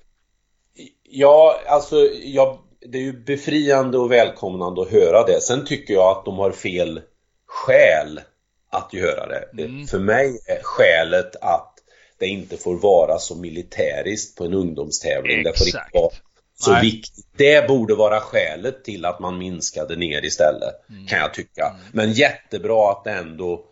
Ja, 1.04 1.62
alltså 1.68 1.96
jag 2.24 2.60
det 2.82 2.98
är 2.98 3.02
ju 3.02 3.24
befriande 3.24 3.98
och 3.98 4.12
välkomnande 4.12 4.82
att 4.82 4.92
höra 4.92 5.24
det. 5.24 5.42
Sen 5.42 5.66
tycker 5.66 5.94
jag 5.94 6.18
att 6.18 6.26
de 6.26 6.38
har 6.38 6.52
fel 6.52 7.02
skäl 7.46 8.22
att 8.70 8.94
göra 8.94 9.30
det. 9.30 9.64
Mm. 9.64 9.88
För 9.88 10.00
mig 10.00 10.40
är 10.48 10.64
skälet 10.64 11.36
att 11.42 11.74
det 12.20 12.28
inte 12.28 12.58
får 12.58 12.76
vara 12.76 13.18
så 13.18 13.36
militäriskt 13.36 14.38
på 14.38 14.44
en 14.44 14.54
ungdomstävling. 14.54 15.40
Exakt. 15.40 15.58
Det 15.58 15.60
får 15.60 15.68
inte 15.68 15.98
vara 16.00 16.12
så 16.56 16.72
Nej. 16.72 16.82
viktigt. 16.82 17.26
Det 17.38 17.68
borde 17.68 17.96
vara 17.96 18.20
skälet 18.20 18.84
till 18.84 19.06
att 19.06 19.20
man 19.20 19.38
minskade 19.38 19.96
ner 19.96 20.26
istället, 20.26 20.90
mm. 20.90 21.08
kan 21.08 21.20
jag 21.20 21.34
tycka. 21.34 21.66
Mm. 21.66 21.82
Men 21.94 22.14
jättebra 22.14 22.92
att 22.92 23.04
det 23.04 23.12
ändå. 23.12 23.66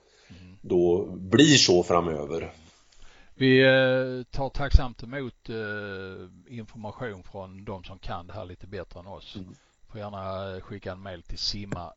Då 0.68 1.06
blir 1.06 1.58
så 1.58 1.84
framöver. 1.84 2.54
Vi 3.40 3.60
eh, 3.62 4.24
tar 4.32 4.50
tacksamt 4.50 5.04
emot 5.04 5.50
eh, 5.50 6.56
information 6.58 7.24
från 7.24 7.66
de 7.66 7.84
som 7.84 8.00
kan 8.00 8.28
det 8.28 8.34
här 8.34 8.46
lite 8.46 8.68
bättre 8.68 9.00
än 9.00 9.08
oss. 9.08 9.36
Mm. 9.36 9.56
Får 9.92 10.00
gärna 10.00 10.62
skicka 10.62 10.92
en 10.92 11.00
mail 11.00 11.24
till 11.24 11.38
simma 11.38 11.94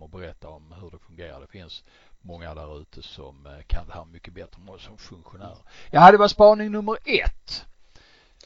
och 0.00 0.10
berätta 0.10 0.48
om 0.48 0.74
hur 0.80 0.90
det 0.90 0.98
fungerar. 0.98 1.40
Det 1.40 1.46
finns 1.46 1.84
många 2.20 2.54
där 2.54 2.80
ute 2.80 3.02
som 3.02 3.46
eh, 3.46 3.52
kan 3.66 3.86
det 3.86 3.92
här 3.94 4.04
mycket 4.04 4.34
bättre 4.34 4.62
än 4.62 4.68
oss 4.68 4.82
som 4.84 4.98
funktionärer. 4.98 5.58
Ja, 5.90 6.10
det 6.12 6.18
var 6.18 6.28
spaning 6.28 6.72
nummer 6.72 6.96
ett. 7.04 7.64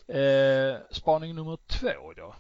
Eh, 0.08 0.80
spaning 0.90 1.34
nummer 1.34 1.58
två 1.66 2.12
då? 2.16 2.34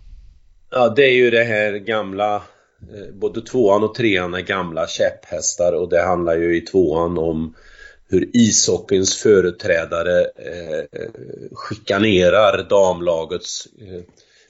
Ja, 0.70 0.88
det 0.88 1.02
är 1.02 1.14
ju 1.14 1.30
det 1.30 1.44
här 1.44 1.72
gamla 1.72 2.36
Eh, 2.36 2.53
Eh, 2.92 3.14
både 3.14 3.42
tvåan 3.42 3.84
och 3.84 3.94
trean 3.94 4.34
är 4.34 4.40
gamla 4.40 4.86
käpphästar 4.86 5.72
och 5.72 5.88
det 5.88 6.02
handlar 6.02 6.36
ju 6.36 6.56
i 6.56 6.60
tvåan 6.60 7.18
om 7.18 7.54
hur 8.08 8.30
ishockeyns 8.32 9.16
företrädare 9.16 10.20
eh, 10.20 11.00
chikanerar 11.68 12.68
damlagets 12.68 13.66
eh, 13.80 14.02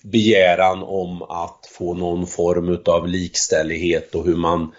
begäran 0.02 0.82
om 0.82 1.22
att 1.22 1.68
få 1.72 1.94
någon 1.94 2.26
form 2.26 2.68
utav 2.68 3.08
likställighet 3.08 4.14
och 4.14 4.24
hur 4.24 4.36
man 4.36 4.72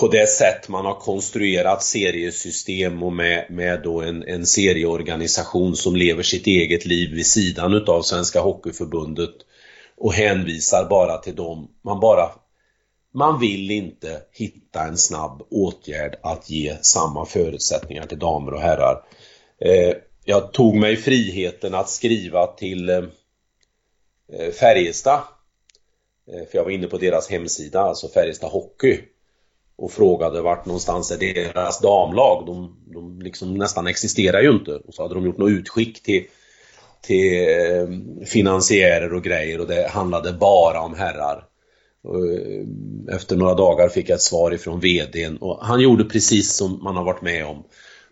på 0.00 0.08
det 0.08 0.28
sätt 0.28 0.68
man 0.68 0.84
har 0.84 0.94
konstruerat 0.94 1.82
seriesystem 1.82 3.02
och 3.02 3.12
med, 3.12 3.46
med 3.50 3.82
då 3.82 4.00
en, 4.00 4.22
en 4.22 4.46
serieorganisation 4.46 5.76
som 5.76 5.96
lever 5.96 6.22
sitt 6.22 6.46
eget 6.46 6.86
liv 6.86 7.10
vid 7.14 7.26
sidan 7.26 7.74
utav 7.74 8.02
Svenska 8.02 8.40
Hockeyförbundet 8.40 9.34
och 9.96 10.12
hänvisar 10.12 10.86
bara 10.90 11.18
till 11.18 11.36
dem. 11.36 11.68
Man 11.82 12.00
bara 12.00 12.30
man 13.14 13.40
vill 13.40 13.70
inte 13.70 14.22
hitta 14.32 14.84
en 14.84 14.98
snabb 14.98 15.42
åtgärd 15.50 16.16
att 16.22 16.50
ge 16.50 16.76
samma 16.82 17.26
förutsättningar 17.26 18.06
till 18.06 18.18
damer 18.18 18.54
och 18.54 18.60
herrar. 18.60 19.04
Eh, 19.60 19.96
jag 20.24 20.52
tog 20.52 20.76
mig 20.76 20.96
friheten 20.96 21.74
att 21.74 21.90
skriva 21.90 22.46
till 22.46 22.88
eh, 22.88 23.02
Färjestad. 24.60 25.20
Eh, 26.28 26.48
för 26.50 26.58
jag 26.58 26.64
var 26.64 26.70
inne 26.70 26.86
på 26.86 26.98
deras 26.98 27.30
hemsida, 27.30 27.80
alltså 27.80 28.08
Färjestad 28.08 28.50
Hockey. 28.50 29.00
Och 29.76 29.92
frågade 29.92 30.40
vart 30.40 30.66
någonstans 30.66 31.10
är 31.10 31.18
deras 31.18 31.80
damlag. 31.80 32.46
De, 32.46 32.76
de 32.86 33.22
liksom 33.22 33.54
nästan 33.54 33.86
existerar 33.86 34.42
ju 34.42 34.50
inte. 34.50 34.74
Och 34.74 34.94
så 34.94 35.02
hade 35.02 35.14
de 35.14 35.24
gjort 35.24 35.38
något 35.38 35.50
utskick 35.50 36.02
till, 36.02 36.26
till 37.04 37.48
eh, 37.48 38.26
finansiärer 38.26 39.14
och 39.14 39.22
grejer 39.22 39.60
och 39.60 39.66
det 39.66 39.88
handlade 39.88 40.32
bara 40.32 40.80
om 40.80 40.94
herrar. 40.94 41.44
Eh, 42.04 43.14
efter 43.14 43.36
några 43.36 43.54
dagar 43.54 43.88
fick 43.88 44.08
jag 44.08 44.16
ett 44.16 44.22
svar 44.22 44.54
ifrån 44.54 44.80
VDn 44.80 45.36
och 45.36 45.58
han 45.62 45.80
gjorde 45.80 46.04
precis 46.04 46.56
som 46.56 46.82
man 46.82 46.96
har 46.96 47.04
varit 47.04 47.22
med 47.22 47.46
om. 47.46 47.64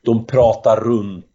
De 0.02 0.26
pratar 0.26 0.76
runt 0.80 1.26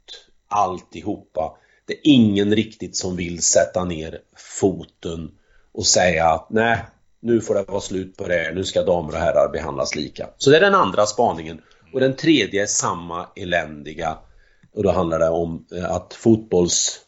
alltihopa. 0.48 1.58
Det 1.86 1.94
är 1.94 2.00
ingen 2.04 2.56
riktigt 2.56 2.96
som 2.96 3.16
vill 3.16 3.42
sätta 3.42 3.86
ner 3.86 4.20
foten 4.60 5.32
och 5.72 5.86
säga 5.86 6.28
att 6.28 6.48
nej, 6.50 6.78
nu 7.20 7.42
får 7.42 7.56
det 7.56 7.64
vara 7.64 7.82
slut 7.82 8.18
på 8.18 8.28
det 8.28 8.34
här, 8.34 8.54
nu 8.54 8.64
ska 8.64 8.84
damer 8.84 9.10
och 9.10 9.20
herrar 9.20 9.50
behandlas 9.54 9.96
lika. 9.96 10.30
Så 10.38 10.50
det 10.50 10.58
är 10.58 10.62
den 10.62 10.76
andra 10.76 11.06
spaningen. 11.06 11.62
Och 11.94 12.00
den 12.00 12.16
tredje 12.16 12.62
är 12.62 12.66
samma 12.66 13.28
eländiga. 13.36 14.18
Och 14.74 14.84
då 14.84 14.92
handlar 14.92 15.20
det 15.20 15.30
om 15.30 15.66
eh, 15.76 15.92
att 15.92 16.14
fotbolls 16.14 17.07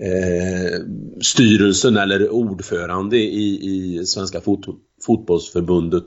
eh, 0.00 0.80
styrelsen 1.22 1.96
eller 1.96 2.30
ordförande 2.30 3.16
i, 3.16 3.60
i 3.62 4.06
Svenska 4.06 4.40
fot, 4.40 4.66
fotbollsförbundet 5.06 6.04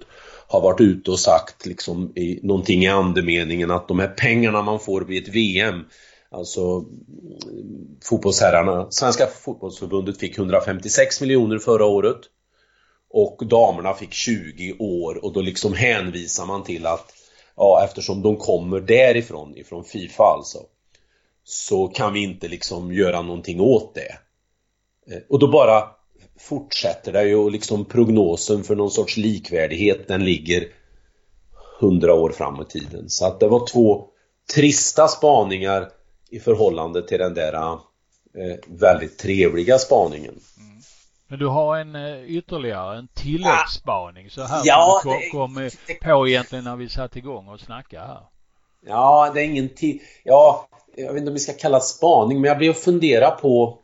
har 0.47 0.61
varit 0.61 0.81
ute 0.81 1.11
och 1.11 1.19
sagt 1.19 1.65
liksom 1.65 2.11
i, 2.15 2.39
någonting 2.43 2.83
i 2.83 2.87
andemeningen 2.87 3.71
att 3.71 3.87
de 3.87 3.99
här 3.99 4.07
pengarna 4.07 4.61
man 4.61 4.79
får 4.79 5.01
vid 5.01 5.23
ett 5.23 5.35
VM 5.35 5.83
Alltså 6.29 6.61
mm, 6.61 6.87
fotbollsherrarna, 8.03 8.87
Svenska 8.91 9.27
fotbollsförbundet 9.27 10.17
fick 10.17 10.37
156 10.37 11.21
miljoner 11.21 11.59
förra 11.59 11.85
året 11.85 12.19
och 13.09 13.47
damerna 13.47 13.93
fick 13.93 14.13
20 14.13 14.75
år 14.79 15.25
och 15.25 15.33
då 15.33 15.41
liksom 15.41 15.73
hänvisar 15.73 16.45
man 16.45 16.63
till 16.63 16.85
att 16.85 17.13
ja, 17.55 17.83
eftersom 17.85 18.21
de 18.21 18.37
kommer 18.37 18.79
därifrån, 18.79 19.57
ifrån 19.57 19.83
Fifa 19.83 20.23
alltså 20.23 20.59
så 21.49 21.87
kan 21.87 22.13
vi 22.13 22.23
inte 22.23 22.47
liksom 22.47 22.93
göra 22.93 23.21
någonting 23.21 23.61
åt 23.61 23.95
det. 23.95 24.17
Eh, 25.13 25.21
och 25.29 25.39
då 25.39 25.47
bara 25.47 25.83
fortsätter 26.39 27.11
det 27.11 27.27
ju 27.27 27.35
och 27.35 27.51
liksom 27.51 27.85
prognosen 27.85 28.63
för 28.63 28.75
någon 28.75 28.91
sorts 28.91 29.17
likvärdighet 29.17 30.07
den 30.07 30.25
ligger 30.25 30.67
hundra 31.79 32.13
år 32.13 32.29
fram 32.29 32.61
i 32.61 32.65
tiden. 32.65 33.09
Så 33.09 33.25
att 33.25 33.39
det 33.39 33.47
var 33.47 33.67
två 33.67 34.07
trista 34.55 35.07
spaningar 35.07 35.89
i 36.29 36.39
förhållande 36.39 37.07
till 37.07 37.19
den 37.19 37.33
där 37.33 37.53
eh, 37.53 38.57
väldigt 38.67 39.17
trevliga 39.17 39.77
spaningen. 39.77 40.39
Mm. 40.57 40.81
Men 41.27 41.39
du 41.39 41.47
har 41.47 41.77
en 41.77 41.95
eh, 41.95 42.23
ytterligare, 42.23 42.97
en 42.97 43.07
tilläggsspaning 43.07 44.29
så 44.29 44.43
här 44.43 44.61
ja, 44.65 44.99
som 45.03 45.11
du 45.11 45.29
kom, 45.29 45.69
det, 45.87 45.93
på 45.93 46.27
egentligen 46.27 46.63
när 46.63 46.75
vi 46.75 46.89
satte 46.89 47.19
igång 47.19 47.47
och 47.47 47.59
snackade 47.59 48.07
här. 48.07 48.21
Ja, 48.87 49.31
det 49.33 49.41
är 49.41 49.45
ingen 49.45 49.69
tid. 49.69 49.99
Ja, 50.23 50.67
jag 50.95 51.13
vet 51.13 51.17
inte 51.17 51.29
om 51.29 51.33
vi 51.33 51.39
ska 51.39 51.53
kalla 51.53 51.79
spaning, 51.79 52.41
men 52.41 52.47
jag 52.47 52.57
blev 52.57 52.71
att 52.71 52.77
fundera 52.77 53.31
på 53.31 53.79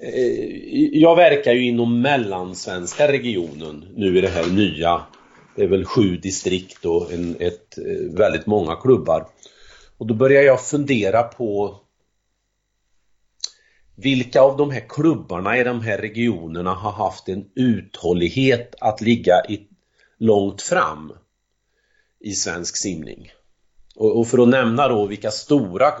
eh, 0.00 0.98
jag 0.98 1.16
verkar 1.16 1.52
ju 1.52 1.66
inom 1.66 2.00
mellansvenska 2.00 3.12
regionen 3.12 3.84
nu 3.96 4.18
i 4.18 4.20
det 4.20 4.28
här 4.28 4.46
nya 4.46 5.02
Det 5.56 5.62
är 5.62 5.68
väl 5.68 5.84
sju 5.84 6.16
distrikt 6.16 6.84
och 6.84 7.12
en, 7.12 7.36
ett, 7.40 7.78
eh, 7.78 8.16
väldigt 8.18 8.46
många 8.46 8.76
klubbar 8.76 9.26
Och 9.98 10.06
då 10.06 10.14
börjar 10.14 10.42
jag 10.42 10.64
fundera 10.64 11.22
på 11.22 11.80
Vilka 13.96 14.40
av 14.40 14.56
de 14.56 14.70
här 14.70 14.84
klubbarna 14.88 15.58
i 15.58 15.64
de 15.64 15.80
här 15.80 15.98
regionerna 15.98 16.74
har 16.74 16.92
haft 16.92 17.28
en 17.28 17.44
uthållighet 17.54 18.74
att 18.80 19.00
ligga 19.00 19.42
i, 19.48 19.60
långt 20.18 20.62
fram 20.62 21.12
i 22.20 22.32
svensk 22.32 22.76
simning? 22.76 23.30
Och, 23.96 24.18
och 24.18 24.28
för 24.28 24.38
att 24.38 24.48
nämna 24.48 24.88
då 24.88 25.06
vilka 25.06 25.30
stora 25.30 25.92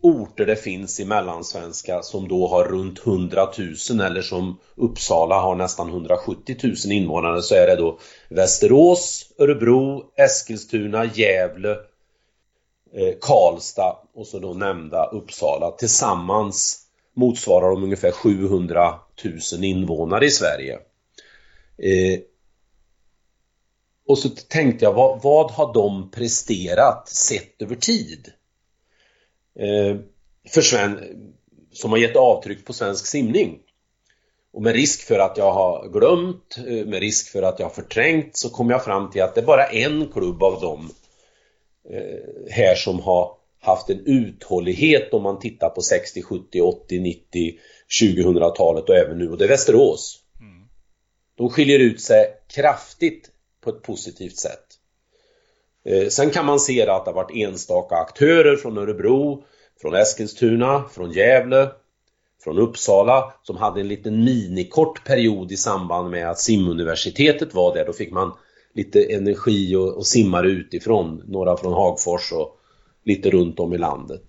orter 0.00 0.46
det 0.46 0.56
finns 0.56 1.00
i 1.00 1.04
Mellansvenska 1.04 2.02
som 2.02 2.28
då 2.28 2.48
har 2.48 2.64
runt 2.64 3.06
100 3.06 3.48
000 3.90 4.00
eller 4.00 4.22
som 4.22 4.58
Uppsala 4.74 5.40
har 5.40 5.54
nästan 5.54 5.88
170 5.88 6.56
000 6.62 6.74
invånare 6.86 7.42
så 7.42 7.54
är 7.54 7.66
det 7.66 7.76
då 7.76 7.98
Västerås, 8.28 9.32
Örebro, 9.38 10.04
Eskilstuna, 10.16 11.04
Gävle, 11.04 11.70
eh, 12.92 13.14
Karlstad 13.20 13.96
och 14.14 14.26
så 14.26 14.38
då 14.38 14.54
nämnda 14.54 15.06
Uppsala. 15.06 15.70
Tillsammans 15.70 16.84
motsvarar 17.14 17.70
de 17.70 17.84
ungefär 17.84 18.10
700 18.10 18.94
000 19.24 19.64
invånare 19.64 20.26
i 20.26 20.30
Sverige. 20.30 20.78
Eh, 21.78 22.20
och 24.08 24.18
så 24.18 24.28
tänkte 24.28 24.84
jag, 24.84 24.92
vad, 24.92 25.22
vad 25.22 25.50
har 25.50 25.74
de 25.74 26.10
presterat 26.10 27.08
sett 27.08 27.62
över 27.62 27.74
tid? 27.74 28.32
eh, 29.58 29.96
för 30.48 30.60
Sven, 30.60 30.98
som 31.72 31.90
har 31.90 31.98
gett 31.98 32.16
avtryck 32.16 32.64
på 32.64 32.72
svensk 32.72 33.06
simning. 33.06 33.58
Och 34.52 34.62
med 34.62 34.74
risk 34.74 35.00
för 35.00 35.18
att 35.18 35.36
jag 35.36 35.52
har 35.52 35.88
glömt, 35.88 36.58
eh, 36.58 36.86
med 36.86 37.00
risk 37.00 37.32
för 37.32 37.42
att 37.42 37.58
jag 37.58 37.66
har 37.66 37.74
förträngt 37.74 38.36
så 38.36 38.50
kom 38.50 38.70
jag 38.70 38.84
fram 38.84 39.10
till 39.10 39.22
att 39.22 39.34
det 39.34 39.40
är 39.40 39.46
bara 39.46 39.66
en 39.66 40.12
klubb 40.12 40.42
av 40.42 40.60
dem 40.60 40.90
eh, 41.90 42.50
här 42.50 42.74
som 42.74 43.00
har 43.00 43.32
haft 43.60 43.90
en 43.90 44.06
uthållighet 44.06 45.14
om 45.14 45.22
man 45.22 45.38
tittar 45.38 45.68
på 45.68 45.82
60, 45.82 46.22
70, 46.22 46.60
80, 46.60 47.00
90, 47.00 47.58
2000-talet 48.00 48.88
och 48.88 48.96
även 48.96 49.18
nu 49.18 49.30
och 49.30 49.38
det 49.38 49.44
är 49.44 49.48
Västerås. 49.48 50.18
Mm. 50.40 50.68
De 51.36 51.50
skiljer 51.50 51.78
ut 51.78 52.00
sig 52.00 52.34
kraftigt 52.48 53.30
på 53.68 53.76
ett 53.76 53.82
positivt 53.82 54.36
sätt. 54.36 54.64
Eh, 55.84 56.08
sen 56.08 56.30
kan 56.30 56.46
man 56.46 56.60
se 56.60 56.82
att 56.82 57.04
det 57.04 57.10
har 57.10 57.14
varit 57.14 57.36
enstaka 57.36 57.96
aktörer 57.96 58.56
från 58.56 58.78
Örebro, 58.78 59.44
från 59.82 59.94
Eskilstuna, 59.94 60.84
från 60.92 61.12
Gävle, 61.12 61.70
från 62.44 62.58
Uppsala 62.58 63.32
som 63.42 63.56
hade 63.56 63.80
en 63.80 63.88
liten 63.88 64.24
minikort 64.24 65.04
period 65.04 65.52
i 65.52 65.56
samband 65.56 66.10
med 66.10 66.30
att 66.30 66.38
simuniversitetet 66.38 67.54
var 67.54 67.74
där. 67.74 67.86
Då 67.86 67.92
fick 67.92 68.12
man 68.12 68.32
lite 68.74 69.14
energi 69.14 69.76
och, 69.76 69.96
och 69.96 70.06
simmare 70.06 70.48
utifrån, 70.48 71.22
några 71.26 71.56
från 71.56 71.72
Hagfors 71.72 72.32
och 72.32 72.58
lite 73.04 73.30
runt 73.30 73.60
om 73.60 73.72
i 73.72 73.78
landet. 73.78 74.22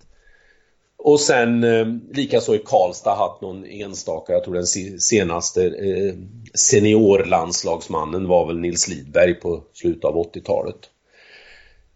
Och 1.02 1.20
sen 1.20 1.64
eh, 1.64 1.86
likaså 2.12 2.54
i 2.54 2.58
Karlstad 2.58 3.14
haft 3.14 3.40
någon 3.40 3.64
enstaka, 3.64 4.32
jag 4.32 4.44
tror 4.44 4.54
den 4.54 5.00
senaste 5.00 5.64
eh, 5.64 6.14
seniorlandslagsmannen 6.54 8.28
var 8.28 8.46
väl 8.46 8.58
Nils 8.58 8.88
Lidberg 8.88 9.34
på 9.34 9.62
slutet 9.72 10.04
av 10.04 10.14
80-talet. 10.14 10.76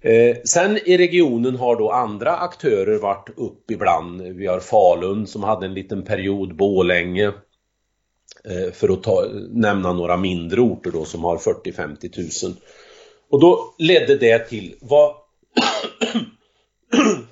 Eh, 0.01 0.37
sen 0.45 0.79
i 0.85 0.97
regionen 0.99 1.57
har 1.57 1.77
då 1.77 1.91
andra 1.91 2.37
aktörer 2.37 2.99
varit 2.99 3.31
upp 3.37 3.71
ibland. 3.71 4.23
Vi 4.23 4.47
har 4.47 4.61
Falun 4.61 5.27
som 5.27 5.43
hade 5.43 5.67
en 5.67 5.75
liten 5.75 6.05
period, 6.05 6.57
Bålänge. 6.57 7.33
Eh, 8.45 8.73
för 8.73 8.89
att 8.89 9.03
ta, 9.03 9.27
nämna 9.51 9.93
några 9.93 10.17
mindre 10.17 10.61
orter 10.61 10.91
då 10.91 11.05
som 11.05 11.25
har 11.25 11.37
40-50 11.39 12.47
000. 12.47 12.57
Och 13.31 13.41
då 13.41 13.75
ledde 13.79 14.17
det 14.17 14.39
till, 14.39 14.75
vad... 14.81 15.15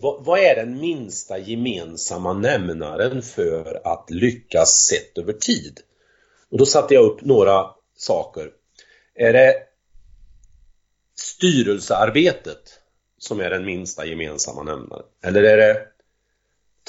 vad, 0.00 0.24
vad 0.24 0.38
är 0.38 0.56
den 0.56 0.80
minsta 0.80 1.38
gemensamma 1.38 2.32
nämnaren 2.32 3.22
för 3.22 3.80
att 3.84 4.10
lyckas 4.10 4.70
sett 4.70 5.18
över 5.18 5.32
tid? 5.32 5.80
Och 6.50 6.58
då 6.58 6.66
satte 6.66 6.94
jag 6.94 7.04
upp 7.04 7.22
några 7.22 7.66
saker. 7.96 8.50
Är 9.14 9.32
det 9.32 9.54
styrelsearbetet 11.14 12.80
som 13.18 13.40
är 13.40 13.50
den 13.50 13.64
minsta 13.64 14.06
gemensamma 14.06 14.62
nämnaren? 14.62 15.04
Eller 15.22 15.42
är 15.42 15.56
det 15.56 15.86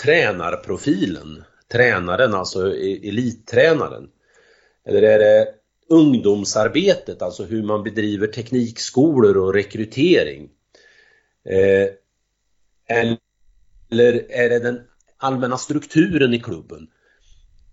tränarprofilen? 0.04 1.44
Tränaren, 1.72 2.34
alltså 2.34 2.76
e-, 2.76 3.10
elittränaren? 3.10 4.10
Eller 4.86 5.02
är 5.02 5.20
det 5.20 5.54
ungdomsarbetet, 5.90 7.22
alltså 7.22 7.44
hur 7.44 7.64
man 7.64 7.84
bedriver 7.84 8.28
teknikskolor 8.28 9.38
och 9.38 9.54
rekrytering? 9.54 10.50
Eh, 11.46 11.90
eller 13.92 14.32
är 14.32 14.50
det 14.50 14.60
den 14.60 14.82
allmänna 15.18 15.58
strukturen 15.58 16.34
i 16.34 16.40
klubben? 16.40 16.88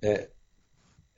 Eh, 0.03 0.19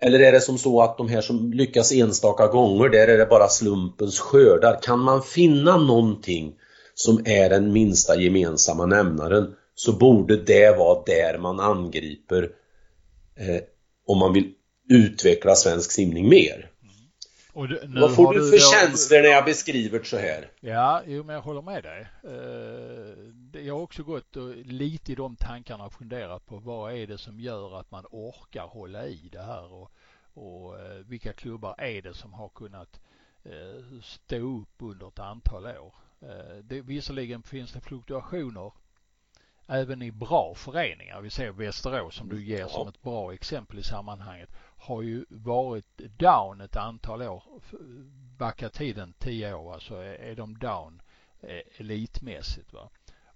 eller 0.03 0.21
är 0.21 0.33
det 0.33 0.41
som 0.41 0.59
så 0.59 0.83
att 0.83 0.99
de 0.99 1.09
här 1.09 1.21
som 1.21 1.53
lyckas 1.53 1.93
enstaka 1.93 2.47
gånger, 2.47 2.89
där 2.89 3.09
är 3.09 3.19
det 3.19 3.27
bara 3.27 3.49
slumpens 3.49 4.21
skördar? 4.21 4.83
Kan 4.83 4.99
man 4.99 5.23
finna 5.23 5.77
någonting 5.77 6.55
som 6.95 7.23
är 7.27 7.51
den 7.51 7.73
minsta 7.73 8.17
gemensamma 8.21 8.87
nämnaren 8.87 9.55
så 9.75 9.93
borde 9.93 10.37
det 10.37 10.77
vara 10.79 11.03
där 11.07 11.39
man 11.39 11.61
angriper 11.61 12.43
eh, 13.37 13.63
om 14.07 14.19
man 14.19 14.33
vill 14.33 14.53
utveckla 14.89 15.55
svensk 15.55 15.93
simning 15.93 16.29
mer. 16.29 16.71
Mm. 17.55 18.01
Vad 18.01 18.15
får 18.15 18.35
du 18.35 18.51
för 18.51 18.57
då... 18.57 18.87
känslor 18.87 19.23
när 19.23 19.29
jag 19.29 19.45
beskriver 19.45 19.99
det 19.99 20.05
så 20.05 20.17
här? 20.17 20.51
Ja, 20.61 21.03
jo, 21.07 21.25
men 21.25 21.35
jag 21.35 21.43
håller 21.43 21.63
med 21.63 21.83
dig. 21.83 22.01
Eh, 22.25 23.15
jag 23.53 23.75
har 23.75 23.83
också 23.83 24.03
gått 24.03 24.37
och 24.37 24.57
lite 24.57 25.13
i 25.13 25.15
de 25.15 25.37
tankarna 25.37 25.85
och 25.85 25.93
funderat 25.93 26.47
på 26.47 26.59
vad 26.59 26.93
är 26.95 27.07
det 27.07 27.19
som 27.19 27.41
gör 27.41 27.81
att 27.81 27.91
man 27.91 28.07
orkar 28.11 28.67
hålla 28.67 29.07
i 29.07 29.29
det 29.33 29.43
här 29.43 29.73
och, 29.73 29.93
och 30.35 30.81
eh, 30.81 30.97
vilka 30.97 31.33
klubbar 31.33 31.75
är 31.79 32.03
det 32.03 32.15
som 32.15 32.33
har 32.33 32.49
kunnat 32.49 33.01
eh, 33.45 34.01
stå 34.03 34.61
upp 34.61 34.75
under 34.79 35.09
ett 35.09 35.19
antal 35.19 35.67
år. 35.67 35.95
Det, 36.63 36.81
visserligen 36.81 37.43
finns 37.43 37.73
det 37.73 37.81
fluktuationer 37.81 38.73
även 39.71 40.03
i 40.03 40.11
bra 40.11 40.55
föreningar. 40.57 41.21
Vi 41.21 41.31
ser 41.31 41.51
Västerås 41.51 42.15
som 42.15 42.29
du 42.29 42.45
ger 42.45 42.67
som 42.67 42.89
ett 42.89 43.03
bra 43.03 43.35
exempel 43.35 43.79
i 43.79 43.83
sammanhanget 43.83 44.51
har 44.77 45.03
ju 45.03 45.25
varit 45.29 45.97
down 45.97 46.61
ett 46.61 46.77
antal 46.77 47.23
år. 47.23 47.43
Backa 48.39 48.69
tiden 48.69 49.15
tio 49.19 49.55
år 49.55 49.75
alltså 49.75 49.95
är 49.97 50.37
de 50.37 50.59
down 50.59 51.03
eh, 51.41 51.81
elitmässigt 51.81 52.73
va. 52.73 52.91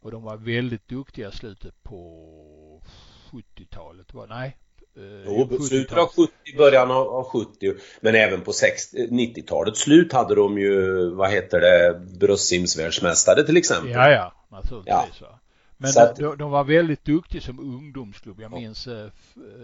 Och 0.05 0.11
de 0.11 0.23
var 0.23 0.37
väldigt 0.37 0.89
duktiga 0.89 1.29
i 1.29 1.33
slutet 1.33 1.83
på 1.83 2.83
70-talet. 3.31 4.07
Nej, 4.29 4.57
eh, 4.97 5.03
Jo, 5.27 5.59
slutet 5.61 5.99
av 5.99 6.09
70, 6.09 6.33
början 6.57 6.91
av 6.91 7.25
70 7.25 7.75
men 8.01 8.15
även 8.15 8.41
på 8.41 8.51
90-talet 8.51 9.77
slut 9.77 10.13
hade 10.13 10.35
de 10.35 10.59
ju, 10.59 11.11
vad 11.11 11.31
heter 11.31 11.61
det, 11.61 12.01
bröstsimsvärldsmästare 12.19 13.43
till 13.43 13.57
exempel. 13.57 13.91
Ja, 13.91 14.11
ja, 14.11 14.33
naturligtvis. 14.49 15.21
Ja. 15.21 15.41
Men 15.77 15.91
att... 15.97 16.17
de, 16.17 16.39
de, 16.39 16.51
var 16.51 16.65
väldigt 16.65 17.05
duktiga 17.05 17.41
som 17.41 17.61
ungdomsklubb. 17.61 18.41
Jag 18.41 18.53
minns 18.53 18.87
eh, 18.87 19.11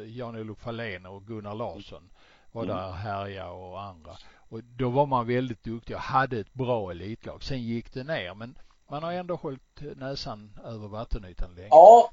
Jan-Olof 0.06 0.58
Fahlén 0.58 1.06
och 1.06 1.26
Gunnar 1.26 1.54
Larsson 1.54 2.10
var 2.52 2.64
mm. 2.64 2.76
där 2.76 2.92
härja 2.92 3.50
och 3.50 3.82
andra. 3.82 4.12
Och 4.36 4.60
då 4.64 4.90
var 4.90 5.06
man 5.06 5.26
väldigt 5.26 5.64
duktig 5.64 5.96
och 5.96 6.02
hade 6.02 6.40
ett 6.40 6.54
bra 6.54 6.90
elitlag. 6.90 7.42
Sen 7.42 7.62
gick 7.62 7.92
det 7.92 8.04
ner 8.04 8.34
men 8.34 8.54
man 8.90 9.02
har 9.02 9.12
ändå 9.12 9.34
hållit 9.34 9.80
näsan 9.96 10.58
över 10.64 10.88
vattenytan 10.88 11.54
länge. 11.54 11.68
Ja, 11.70 12.10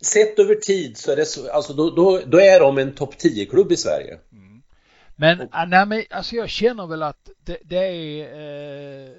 sett 0.00 0.38
över 0.38 0.54
tid 0.54 0.96
så 0.96 1.12
är 1.12 1.16
det 1.16 1.26
så, 1.26 1.50
alltså 1.50 1.72
då, 1.72 1.90
då, 1.90 2.20
då 2.26 2.40
är 2.40 2.60
de 2.60 2.78
en 2.78 2.94
topp 2.94 3.14
10-klubb 3.14 3.72
i 3.72 3.76
Sverige. 3.76 4.18
Mm. 4.32 4.62
Men, 5.16 5.40
och... 5.40 5.68
nej, 5.68 5.86
men 5.86 6.04
alltså 6.10 6.36
jag 6.36 6.48
känner 6.48 6.86
väl 6.86 7.02
att 7.02 7.30
det, 7.44 7.58
det 7.64 7.76
är 7.76 9.06
eh, 9.06 9.12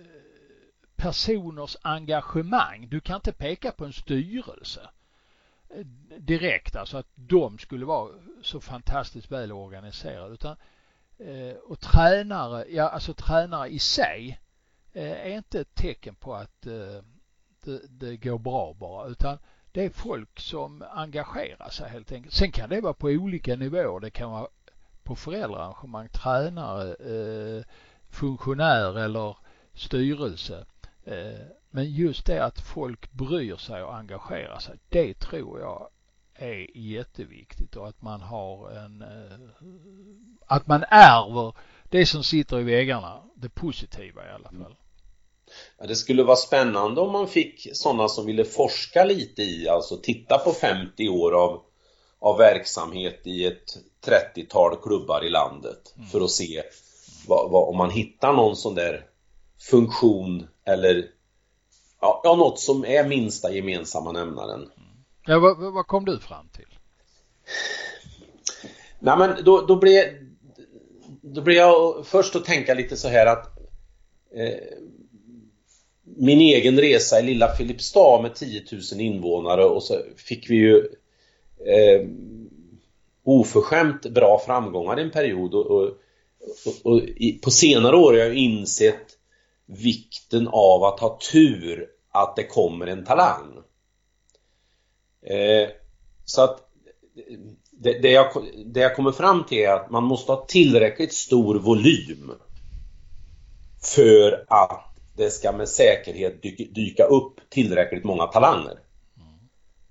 personers 0.95 1.77
engagemang. 1.81 2.87
Du 2.89 2.99
kan 2.99 3.15
inte 3.15 3.31
peka 3.31 3.71
på 3.71 3.85
en 3.85 3.93
styrelse 3.93 4.89
eh, 5.69 5.85
direkt, 6.17 6.75
alltså 6.75 6.97
att 6.97 7.09
de 7.15 7.57
skulle 7.57 7.85
vara 7.85 8.09
så 8.41 8.61
fantastiskt 8.61 9.31
väl 9.31 9.51
organiserade 9.51 10.33
utan 10.33 10.57
eh, 11.19 11.55
och 11.63 11.79
tränare, 11.79 12.65
ja 12.69 12.89
alltså 12.89 13.13
tränare 13.13 13.69
i 13.69 13.79
sig 13.79 14.39
Eh, 14.95 15.11
är 15.11 15.37
inte 15.37 15.59
ett 15.59 15.75
tecken 15.75 16.15
på 16.15 16.35
att 16.35 16.65
eh, 16.67 17.03
det, 17.63 17.81
det 17.89 18.17
går 18.17 18.39
bra 18.39 18.73
bara 18.79 19.07
utan 19.07 19.37
det 19.71 19.85
är 19.85 19.89
folk 19.89 20.39
som 20.39 20.83
engagerar 20.91 21.69
sig 21.69 21.89
helt 21.89 22.11
enkelt. 22.11 22.33
Sen 22.33 22.51
kan 22.51 22.69
det 22.69 22.81
vara 22.81 22.93
på 22.93 23.07
olika 23.07 23.55
nivåer. 23.55 23.99
Det 23.99 24.09
kan 24.09 24.31
vara 24.31 24.47
på 25.03 25.15
föräldraarrangemang, 25.15 26.09
tränare, 26.09 26.93
eh, 26.93 27.63
funktionär 28.09 28.99
eller 28.99 29.37
styrelse. 29.73 30.65
Men 31.69 31.91
just 31.91 32.25
det 32.25 32.45
att 32.45 32.59
folk 32.59 33.11
bryr 33.11 33.55
sig 33.55 33.83
och 33.83 33.95
engagerar 33.95 34.59
sig, 34.59 34.79
det 34.89 35.19
tror 35.19 35.59
jag 35.59 35.89
är 36.33 36.77
jätteviktigt 36.77 37.75
och 37.75 37.87
att 37.87 38.01
man 38.01 38.21
har 38.21 38.71
en, 38.71 39.05
att 40.45 40.67
man 40.67 40.83
ärver 40.89 41.53
det 41.83 42.05
som 42.05 42.23
sitter 42.23 42.59
i 42.59 42.63
väggarna, 42.63 43.21
det 43.35 43.49
positiva 43.49 44.25
i 44.25 44.31
alla 44.31 44.49
fall. 44.49 44.75
Ja, 45.77 45.85
det 45.85 45.95
skulle 45.95 46.23
vara 46.23 46.35
spännande 46.35 47.01
om 47.01 47.11
man 47.11 47.27
fick 47.27 47.67
sådana 47.73 48.07
som 48.07 48.25
ville 48.25 48.45
forska 48.45 49.03
lite 49.03 49.41
i, 49.41 49.69
alltså 49.69 49.97
titta 49.97 50.37
på 50.37 50.51
50 50.51 51.09
år 51.09 51.31
av, 51.31 51.61
av 52.19 52.37
verksamhet 52.37 53.21
i 53.23 53.45
ett 53.45 53.77
30-tal 54.05 54.75
klubbar 54.83 55.25
i 55.25 55.29
landet 55.29 55.93
mm. 55.97 56.07
för 56.07 56.21
att 56.21 56.31
se 56.31 56.63
vad, 57.27 57.51
vad, 57.51 57.69
om 57.69 57.77
man 57.77 57.89
hittar 57.89 58.33
någon 58.33 58.55
sån 58.55 58.75
där 58.75 59.05
funktion 59.69 60.47
eller 60.65 61.09
ja, 62.01 62.21
ja, 62.23 62.35
något 62.35 62.59
som 62.59 62.85
är 62.85 63.07
minsta 63.07 63.51
gemensamma 63.51 64.11
nämnaren. 64.11 64.69
Ja, 65.25 65.39
vad, 65.39 65.73
vad 65.73 65.87
kom 65.87 66.05
du 66.05 66.19
fram 66.19 66.49
till? 66.49 66.77
Nej 68.99 69.17
men 69.17 69.43
då, 69.43 69.61
då 69.61 69.75
blev 69.75 70.03
då 71.21 71.41
blev 71.41 71.57
jag 71.57 72.05
först 72.05 72.35
att 72.35 72.45
tänka 72.45 72.73
lite 72.73 72.97
så 72.97 73.07
här 73.07 73.25
att 73.25 73.57
eh, 74.35 74.77
min 76.05 76.41
egen 76.41 76.79
resa 76.79 77.19
i 77.19 77.23
lilla 77.23 77.55
Filipstad 77.55 78.21
med 78.21 78.35
10 78.35 78.63
000 78.71 79.01
invånare 79.01 79.65
och 79.65 79.83
så 79.83 80.01
fick 80.17 80.49
vi 80.49 80.55
ju 80.55 80.77
eh, 81.65 82.07
oförskämt 83.23 84.05
bra 84.05 84.41
framgångar 84.45 84.99
i 84.99 85.01
en 85.01 85.11
period 85.11 85.53
och, 85.53 85.65
och, 85.65 85.83
och, 86.65 86.91
och 86.91 87.01
i, 87.01 87.39
på 87.43 87.51
senare 87.51 87.95
år 87.95 88.13
har 88.13 88.19
jag 88.19 88.35
insett 88.35 89.17
vikten 89.65 90.47
av 90.47 90.83
att 90.83 90.99
ha 90.99 91.19
tur 91.31 91.87
att 92.11 92.35
det 92.35 92.43
kommer 92.43 92.87
en 92.87 93.05
talang. 93.05 93.57
Eh, 95.21 95.69
så 96.25 96.41
att 96.41 96.69
det, 97.71 97.99
det, 97.99 98.11
jag, 98.11 98.27
det 98.65 98.79
jag 98.79 98.95
kommer 98.95 99.11
fram 99.11 99.43
till 99.43 99.57
är 99.57 99.73
att 99.73 99.91
man 99.91 100.03
måste 100.03 100.31
ha 100.31 100.45
tillräckligt 100.45 101.13
stor 101.13 101.55
volym 101.55 102.31
för 103.81 104.45
att 104.47 104.84
det 105.15 105.31
ska 105.31 105.51
med 105.51 105.69
säkerhet 105.69 106.41
dyka, 106.75 107.05
upp 107.05 107.39
tillräckligt 107.49 108.03
många 108.03 108.25
talanger. 108.25 108.79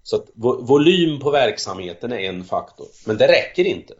Så 0.02 0.16
att 0.16 0.26
volym 0.60 1.20
på 1.20 1.30
verksamheten 1.30 2.12
är 2.12 2.18
en 2.18 2.44
faktor, 2.44 2.86
men 3.06 3.16
det 3.16 3.28
räcker 3.28 3.64
inte. 3.64 3.94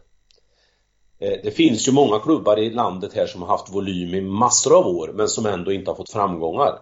Eh, 1.19 1.39
det 1.43 1.51
finns 1.51 1.87
ju 1.87 1.91
många 1.91 2.19
klubbar 2.19 2.59
i 2.59 2.69
landet 2.69 3.13
här 3.13 3.27
som 3.27 3.41
har 3.41 3.49
haft 3.49 3.73
volym 3.73 4.13
i 4.13 4.21
massor 4.21 4.77
av 4.77 4.87
år 4.87 5.11
men 5.13 5.27
som 5.27 5.45
ändå 5.45 5.71
inte 5.71 5.91
har 5.91 5.95
fått 5.95 6.11
framgångar. 6.11 6.79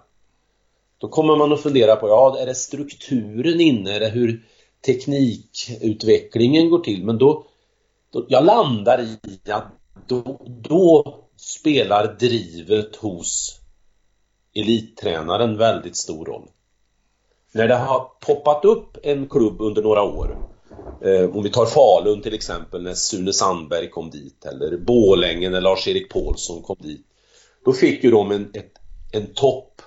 Då 0.97 1.07
kommer 1.07 1.35
man 1.35 1.53
att 1.53 1.61
fundera 1.61 1.95
på, 1.95 2.07
ja, 2.07 2.37
är 2.39 2.45
det 2.45 2.55
strukturen 2.55 3.61
inne? 3.61 3.95
Är 3.95 3.99
det 3.99 4.09
hur 4.09 4.45
teknikutvecklingen 4.85 6.69
går 6.69 6.79
till? 6.79 7.05
Men 7.05 7.17
då, 7.17 7.45
då 8.11 8.25
jag 8.29 8.45
landar 8.45 9.01
i 9.01 9.51
att 9.51 9.67
då, 10.07 10.41
då 10.47 11.15
spelar 11.37 12.15
drivet 12.19 12.95
hos 12.95 13.59
elittränaren 14.54 15.58
väldigt 15.58 15.95
stor 15.95 16.26
roll. 16.26 16.47
När 17.51 17.68
det 17.68 17.76
har 17.76 18.12
poppat 18.20 18.66
upp 18.66 18.97
en 19.04 19.30
klubb 19.30 19.62
under 19.62 19.82
några 19.82 20.01
år 20.04 20.38
Eh, 21.04 21.36
om 21.36 21.43
vi 21.43 21.49
tar 21.49 21.66
Falun 21.66 22.22
till 22.22 22.34
exempel 22.34 22.84
när 22.84 22.93
Sune 22.93 23.34
Sandberg 23.34 23.89
kom 23.89 24.10
dit 24.10 24.45
eller 24.45 24.78
Bålänge 24.78 25.49
när 25.49 25.62
Lars-Erik 25.62 26.10
Paulsson 26.14 26.62
kom 26.62 26.78
dit. 26.80 27.06
Då 27.66 27.74
fick 27.74 28.04
ju 28.04 28.12
de 28.12 28.32
en, 28.32 28.51
ett, 28.54 28.72
en 29.12 29.34
topp 29.34 29.82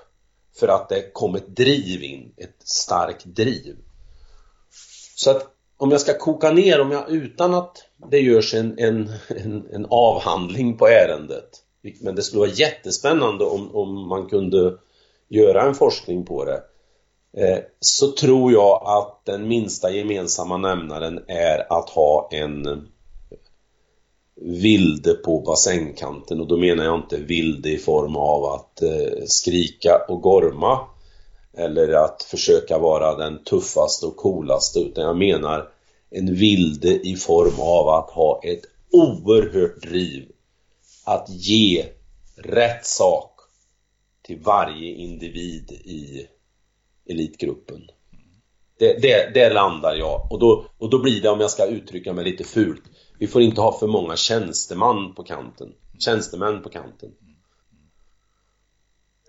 för 0.56 0.68
att 0.68 0.88
det 0.88 1.12
kom 1.12 1.34
ett 1.34 1.56
driv 1.56 2.02
in, 2.02 2.32
ett 2.36 2.56
starkt 2.64 3.24
driv. 3.24 3.76
Så 5.16 5.30
att 5.30 5.46
om 5.76 5.90
jag 5.90 6.00
ska 6.00 6.18
koka 6.18 6.50
ner, 6.50 6.80
om 6.80 6.90
jag 6.90 7.10
utan 7.10 7.54
att 7.54 7.84
det 8.10 8.18
görs 8.18 8.54
en, 8.54 8.78
en, 8.78 9.12
en, 9.28 9.68
en 9.72 9.86
avhandling 9.90 10.76
på 10.76 10.88
ärendet 10.88 11.62
men 12.00 12.14
det 12.14 12.22
skulle 12.22 12.40
vara 12.40 12.50
jättespännande 12.50 13.44
om, 13.44 13.76
om 13.76 14.08
man 14.08 14.26
kunde 14.26 14.74
göra 15.28 15.62
en 15.62 15.74
forskning 15.74 16.24
på 16.24 16.44
det. 16.44 16.62
Eh, 17.36 17.58
så 17.80 18.12
tror 18.12 18.52
jag 18.52 18.82
att 18.84 19.20
den 19.24 19.48
minsta 19.48 19.90
gemensamma 19.90 20.56
nämnaren 20.56 21.24
är 21.28 21.72
att 21.72 21.90
ha 21.90 22.28
en 22.32 22.88
vilde 24.40 25.14
på 25.14 25.40
bassängkanten. 25.40 26.40
Och 26.40 26.46
då 26.46 26.56
menar 26.56 26.84
jag 26.84 26.98
inte 26.98 27.16
vilde 27.16 27.70
i 27.70 27.78
form 27.78 28.16
av 28.16 28.44
att 28.44 28.82
eh, 28.82 29.24
skrika 29.26 30.04
och 30.08 30.22
gorma 30.22 30.80
eller 31.56 31.92
att 31.92 32.22
försöka 32.22 32.78
vara 32.78 33.14
den 33.14 33.44
tuffaste 33.44 34.06
och 34.06 34.16
coolaste 34.16 34.78
utan 34.78 35.04
jag 35.04 35.16
menar 35.16 35.68
en 36.10 36.34
vilde 36.34 37.08
i 37.08 37.16
form 37.16 37.60
av 37.60 37.88
att 37.88 38.10
ha 38.10 38.40
ett 38.44 38.62
oerhört 38.92 39.82
driv 39.82 40.28
att 41.06 41.28
ge 41.28 41.88
rätt 42.36 42.86
sak 42.86 43.40
till 44.22 44.40
varje 44.40 44.94
individ 44.94 45.70
i 45.70 46.26
elitgruppen. 47.08 47.90
Det, 48.78 49.02
det, 49.02 49.34
det 49.34 49.52
landar 49.52 49.94
jag 49.94 50.32
och 50.32 50.38
då, 50.38 50.66
och 50.78 50.90
då 50.90 51.02
blir 51.02 51.22
det, 51.22 51.28
om 51.28 51.40
jag 51.40 51.50
ska 51.50 51.66
uttrycka 51.66 52.12
mig 52.12 52.24
lite 52.24 52.44
fult, 52.44 52.82
vi 53.18 53.26
får 53.26 53.42
inte 53.42 53.60
ha 53.60 53.78
för 53.78 53.86
många 53.86 54.16
tjänsteman 54.16 55.14
på 55.14 55.24
kanten. 55.24 55.72
Tjänstemän 55.98 56.62
på 56.62 56.68
kanten. 56.68 57.12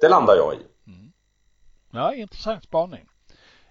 Det 0.02 0.10
landar 0.10 0.36
jag 0.36 0.54
i. 0.54 0.90
Mm. 0.92 1.12
Ja, 1.92 2.14
intressant 2.14 2.64
spaning. 2.64 3.06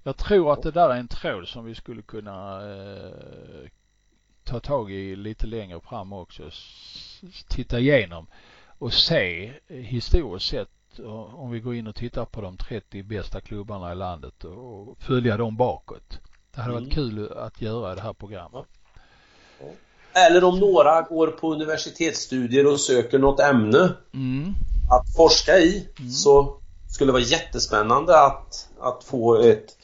Jag 0.03 0.17
tror 0.17 0.53
att 0.53 0.63
det 0.63 0.71
där 0.71 0.91
är 0.91 0.97
en 0.97 1.09
tråd 1.09 1.49
som 1.49 1.65
vi 1.65 1.75
skulle 1.75 2.03
kunna 2.03 2.71
eh, 2.71 3.69
ta 4.47 4.61
tag 4.61 4.93
i 4.93 5.17
lite 5.17 5.47
längre 5.47 5.81
fram 5.81 6.13
också. 6.13 6.51
Titta 7.49 7.79
igenom 7.79 8.27
och 8.79 8.93
se 8.93 9.53
historiskt 9.69 10.47
sett 10.47 10.69
om 11.33 11.51
vi 11.51 11.61
går 11.61 11.75
in 11.75 11.87
och 11.87 11.95
tittar 11.95 12.25
på 12.25 12.41
de 12.41 12.57
30 12.57 13.03
bästa 13.03 13.41
klubbarna 13.41 13.93
i 13.93 13.95
landet 13.95 14.45
och 14.45 14.97
följa 14.99 15.37
dem 15.37 15.57
bakåt. 15.57 16.19
Det 16.55 16.61
hade 16.61 16.73
mm. 16.73 16.85
varit 16.85 16.95
kul 16.95 17.33
att 17.33 17.63
göra 17.63 17.95
det 17.95 18.01
här 18.01 18.13
programmet. 18.13 18.65
Eller 20.13 20.45
om 20.45 20.59
några 20.59 21.03
går 21.03 21.29
på 21.29 21.53
universitetsstudier 21.53 22.67
och 22.67 22.81
söker 22.81 23.19
något 23.19 23.41
ämne 23.41 23.95
mm. 24.15 24.55
att 24.91 25.17
forska 25.17 25.59
i 25.59 25.89
mm. 25.99 26.11
så 26.11 26.61
skulle 26.89 27.09
det 27.09 27.13
vara 27.13 27.23
jättespännande 27.23 28.21
att, 28.21 28.69
att 28.81 29.05
få, 29.05 29.41
ett, 29.41 29.77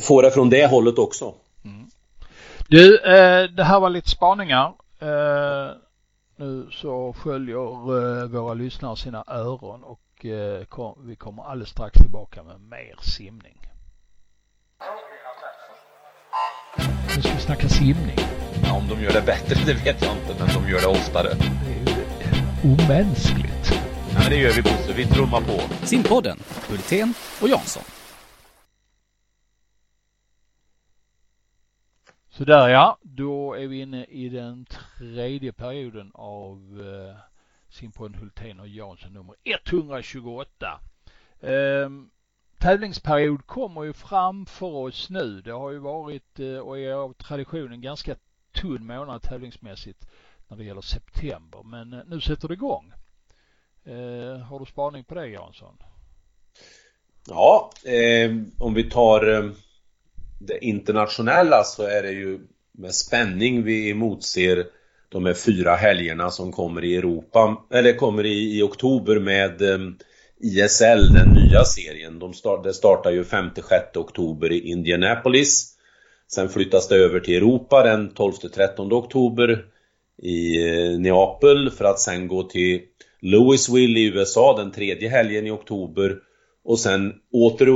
få 0.00 0.22
det 0.22 0.30
från 0.30 0.50
det 0.50 0.66
hållet 0.66 0.98
också. 0.98 1.34
Du, 2.70 2.98
eh, 2.98 3.50
det 3.50 3.64
här 3.64 3.80
var 3.80 3.90
lite 3.90 4.10
spaningar. 4.10 4.74
Eh, 4.98 5.70
nu 6.36 6.68
så 6.72 7.12
sköljer 7.12 8.22
eh, 8.22 8.28
våra 8.28 8.54
lyssnare 8.54 8.96
sina 8.96 9.24
öron 9.26 9.82
och 9.84 10.26
eh, 10.26 10.64
kom, 10.64 11.06
vi 11.06 11.16
kommer 11.16 11.42
alldeles 11.42 11.68
strax 11.68 11.98
tillbaka 12.00 12.42
med 12.42 12.60
mer 12.60 12.96
simning. 13.00 13.58
Nu 17.16 17.22
ska 17.22 17.32
vi 17.32 17.40
snacka 17.40 17.68
simning. 17.68 18.18
Ja, 18.64 18.72
om 18.72 18.88
de 18.88 19.02
gör 19.02 19.12
det 19.12 19.22
bättre, 19.26 19.54
det 19.66 19.74
vet 19.74 20.02
jag 20.02 20.12
inte, 20.12 20.44
men 20.44 20.62
de 20.62 20.70
gör 20.70 20.80
det 20.80 20.86
oftare. 20.86 21.28
Det 21.28 21.72
är 21.72 21.96
ju 21.96 22.74
omänskligt. 22.74 23.72
Ja, 24.12 24.18
men 24.20 24.30
det 24.30 24.36
gör 24.36 24.52
vi 24.52 24.62
Bosse, 24.62 24.92
vi 24.96 25.06
trummar 25.06 25.40
på. 25.40 25.86
Simpodden, 25.86 26.38
Hultén 26.68 27.14
och 27.40 27.48
Jansson. 27.48 27.82
Sådär 32.40 32.68
ja, 32.68 32.98
då 33.02 33.54
är 33.54 33.66
vi 33.66 33.80
inne 33.80 34.04
i 34.04 34.28
den 34.28 34.66
tredje 34.98 35.52
perioden 35.52 36.10
av 36.14 36.80
eh, 36.80 37.16
Simpodden 37.68 38.20
Hultén 38.20 38.60
och 38.60 38.68
Jansson 38.68 39.12
nummer 39.12 39.34
128. 39.44 40.80
Eh, 41.40 41.90
tävlingsperiod 42.58 43.46
kommer 43.46 43.82
ju 43.82 43.92
framför 43.92 44.66
oss 44.66 45.10
nu. 45.10 45.40
Det 45.40 45.50
har 45.50 45.70
ju 45.70 45.78
varit 45.78 46.40
eh, 46.40 46.58
och 46.58 46.78
är 46.78 46.92
av 46.92 47.12
tradition 47.12 47.72
en 47.72 47.80
ganska 47.80 48.16
tunn 48.52 48.86
månad 48.86 49.22
tävlingsmässigt 49.22 50.06
när 50.48 50.56
det 50.56 50.64
gäller 50.64 50.80
september. 50.80 51.62
Men 51.64 51.92
eh, 51.92 52.00
nu 52.06 52.20
sätter 52.20 52.48
det 52.48 52.54
igång. 52.54 52.92
Eh, 53.84 54.38
har 54.38 54.58
du 54.58 54.66
spaning 54.66 55.04
på 55.04 55.14
det 55.14 55.26
Jansson? 55.26 55.76
Ja, 57.28 57.70
eh, 57.84 58.30
om 58.58 58.74
vi 58.74 58.90
tar 58.90 59.32
eh, 59.32 59.50
det 60.40 60.64
internationella 60.64 61.64
så 61.64 61.82
är 61.82 62.02
det 62.02 62.12
ju 62.12 62.38
med 62.72 62.94
spänning 62.94 63.62
vi 63.62 63.90
emotser 63.90 64.66
de 65.08 65.26
här 65.26 65.34
fyra 65.34 65.74
helgerna 65.74 66.30
som 66.30 66.52
kommer 66.52 66.84
i 66.84 66.96
Europa, 66.96 67.64
eller 67.72 67.92
kommer 67.92 68.26
i, 68.26 68.58
i 68.58 68.62
oktober 68.62 69.18
med 69.18 69.62
ehm, 69.62 69.96
ISL, 70.40 71.12
den 71.14 71.28
nya 71.28 71.64
serien. 71.64 72.18
De 72.18 72.34
start, 72.34 72.64
det 72.64 72.74
startar 72.74 73.10
ju 73.10 73.22
5-6 73.22 73.96
oktober 73.96 74.52
i 74.52 74.70
Indianapolis. 74.70 75.76
Sen 76.28 76.48
flyttas 76.48 76.88
det 76.88 76.96
över 76.96 77.20
till 77.20 77.36
Europa 77.36 77.82
den 77.82 78.10
12-13 78.10 78.92
oktober 78.92 79.64
i 80.22 80.68
eh, 80.68 80.98
Neapel 80.98 81.70
för 81.70 81.84
att 81.84 82.00
sen 82.00 82.28
gå 82.28 82.42
till 82.42 82.80
Louisville 83.20 84.00
i 84.00 84.06
USA 84.06 84.56
den 84.56 84.72
tredje 84.72 85.08
helgen 85.08 85.46
i 85.46 85.50
oktober 85.50 86.16
och 86.64 86.78
sen 86.78 87.14
åter 87.32 87.68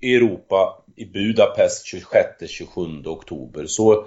i 0.00 0.16
Europa 0.16 0.81
i 0.96 1.04
Budapest 1.04 1.86
26-27 1.86 3.06
oktober. 3.06 3.66
Så, 3.66 4.06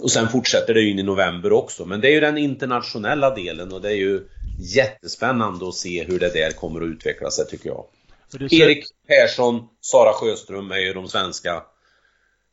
och 0.00 0.10
sen 0.10 0.28
fortsätter 0.28 0.74
det 0.74 0.82
in 0.82 0.98
i 0.98 1.02
november 1.02 1.52
också. 1.52 1.84
Men 1.84 2.00
det 2.00 2.08
är 2.08 2.12
ju 2.12 2.20
den 2.20 2.38
internationella 2.38 3.34
delen 3.34 3.72
och 3.72 3.80
det 3.80 3.88
är 3.88 3.96
ju 3.96 4.28
jättespännande 4.58 5.68
att 5.68 5.74
se 5.74 6.04
hur 6.04 6.18
det 6.18 6.32
där 6.32 6.50
kommer 6.50 6.80
att 6.80 6.88
utveckla 6.88 7.30
sig 7.30 7.46
tycker 7.46 7.68
jag. 7.68 7.84
Erik 8.50 8.84
Persson, 9.06 9.68
Sara 9.80 10.12
Sjöström 10.12 10.70
är 10.70 10.78
ju 10.78 10.92
de 10.92 11.08
svenska 11.08 11.62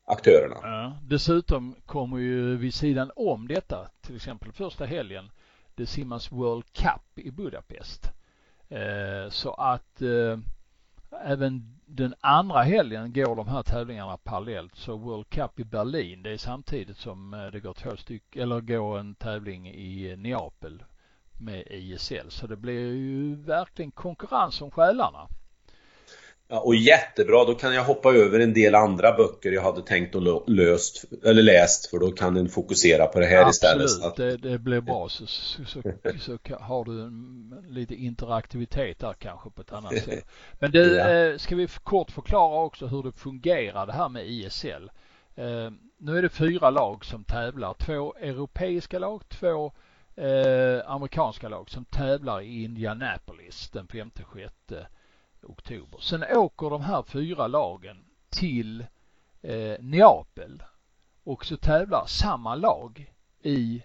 aktörerna. 0.08 0.56
Ja, 0.62 0.98
dessutom 1.04 1.76
kommer 1.86 2.18
ju 2.18 2.58
vid 2.58 2.74
sidan 2.74 3.12
om 3.16 3.48
detta, 3.48 3.90
till 4.02 4.16
exempel 4.16 4.52
första 4.52 4.86
helgen, 4.86 5.30
det 5.76 5.86
simmas 5.86 6.32
World 6.32 6.66
Cup 6.74 7.26
i 7.26 7.32
Budapest. 7.32 8.12
Eh, 8.70 9.30
så 9.30 9.54
att 9.54 10.02
eh, 10.02 10.38
även 11.24 11.80
den 11.86 12.16
andra 12.20 12.61
helgen 12.61 13.14
går 13.14 13.36
de 13.36 13.47
här 13.47 13.64
tävlingarna 13.64 14.18
parallellt. 14.18 14.76
Så 14.76 14.97
World 14.97 15.30
Cup 15.30 15.59
i 15.59 15.64
Berlin 15.64 16.24
det 16.24 16.32
är 16.32 16.38
samtidigt 16.38 16.97
som 16.97 17.34
eh, 17.34 17.45
det 17.45 17.59
går 17.59 17.74
två 17.74 17.97
stycken, 17.97 18.41
eller 18.41 18.61
går 18.61 18.99
en 18.99 19.16
tävling 19.16 19.68
i 19.68 20.11
eh, 20.11 20.18
Neapel 20.18 20.84
med 21.39 21.68
ISL. 21.70 22.30
Så 22.30 22.47
det 22.47 22.57
blir 22.57 22.93
ju 22.93 23.36
verkligen 23.36 23.91
konkurrens 23.91 24.61
om 24.61 24.72
själarna. 24.72 25.28
Och 26.62 26.76
jättebra, 26.76 27.45
då 27.45 27.56
kan 27.56 27.74
jag 27.74 27.84
hoppa 27.84 28.14
över 28.14 28.39
en 28.39 28.54
del 28.54 28.76
andra 28.76 29.12
böcker 29.12 29.51
jag 29.51 29.62
hade 29.62 29.82
tänkt 29.82 30.16
att 30.16 30.49
löst, 30.49 31.06
eller 31.26 31.43
läst 31.43 31.89
för 31.89 31.99
då 31.99 32.12
kan 32.12 32.38
en 32.38 32.49
fokusera 32.49 33.08
på 33.08 33.20
det 33.20 33.26
här 33.26 33.45
Absolut, 33.45 33.89
istället. 33.89 34.12
Absolut, 34.12 34.41
det, 34.41 34.49
det 34.49 34.60
blir 34.60 34.82
bra 34.82 35.10
så, 35.10 35.26
så, 35.26 35.66
så, 35.66 35.82
så, 36.20 36.38
har 36.60 36.86
du 36.86 37.01
en, 37.01 37.66
lite 37.70 37.95
interaktivitet 37.95 38.99
där 38.99 39.14
kanske 39.14 39.49
på 39.49 39.62
ett 39.62 39.74
annat 39.74 40.04
sätt. 40.04 40.26
Men 40.60 40.72
du, 40.72 40.95
ja. 40.95 41.10
Eh, 41.10 41.38
ska 41.38 41.56
vi 41.56 41.68
kort 41.84 42.12
förklara 42.12 42.64
också 42.64 42.88
hur 42.88 43.04
det 43.04 43.12
fungerar 43.12 43.86
det 43.86 43.93
här 43.93 44.10
med 44.10 44.28
ISL. 44.28 44.91
Eh, 45.36 45.72
nu 45.97 46.18
är 46.18 46.22
det 46.22 46.30
fyra 46.30 46.70
lag 46.70 47.06
som 47.06 47.24
tävlar, 47.24 47.74
två 47.74 48.16
europeiska 48.16 48.99
lag, 48.99 49.30
två 49.30 49.72
eh, 50.16 50.91
amerikanska 50.91 51.49
lag 51.49 51.70
som 51.70 51.86
tävlar 51.86 52.41
i 52.41 52.64
Indianapolis 52.64 53.70
den 53.70 53.88
femte, 53.88 54.24
sjätte 54.24 54.88
oktober. 55.46 56.00
Sen 56.02 56.24
åker 56.24 56.70
de 56.70 56.82
här 56.82 57.04
fyra 57.04 57.48
lagen 57.48 57.98
till 58.30 58.86
eh, 59.41 59.76
Neapel 59.80 60.64
och 61.24 61.46
så 61.46 61.58
tävlar 61.58 62.06
samma 62.08 62.56
lag 62.56 63.14
i 63.41 63.84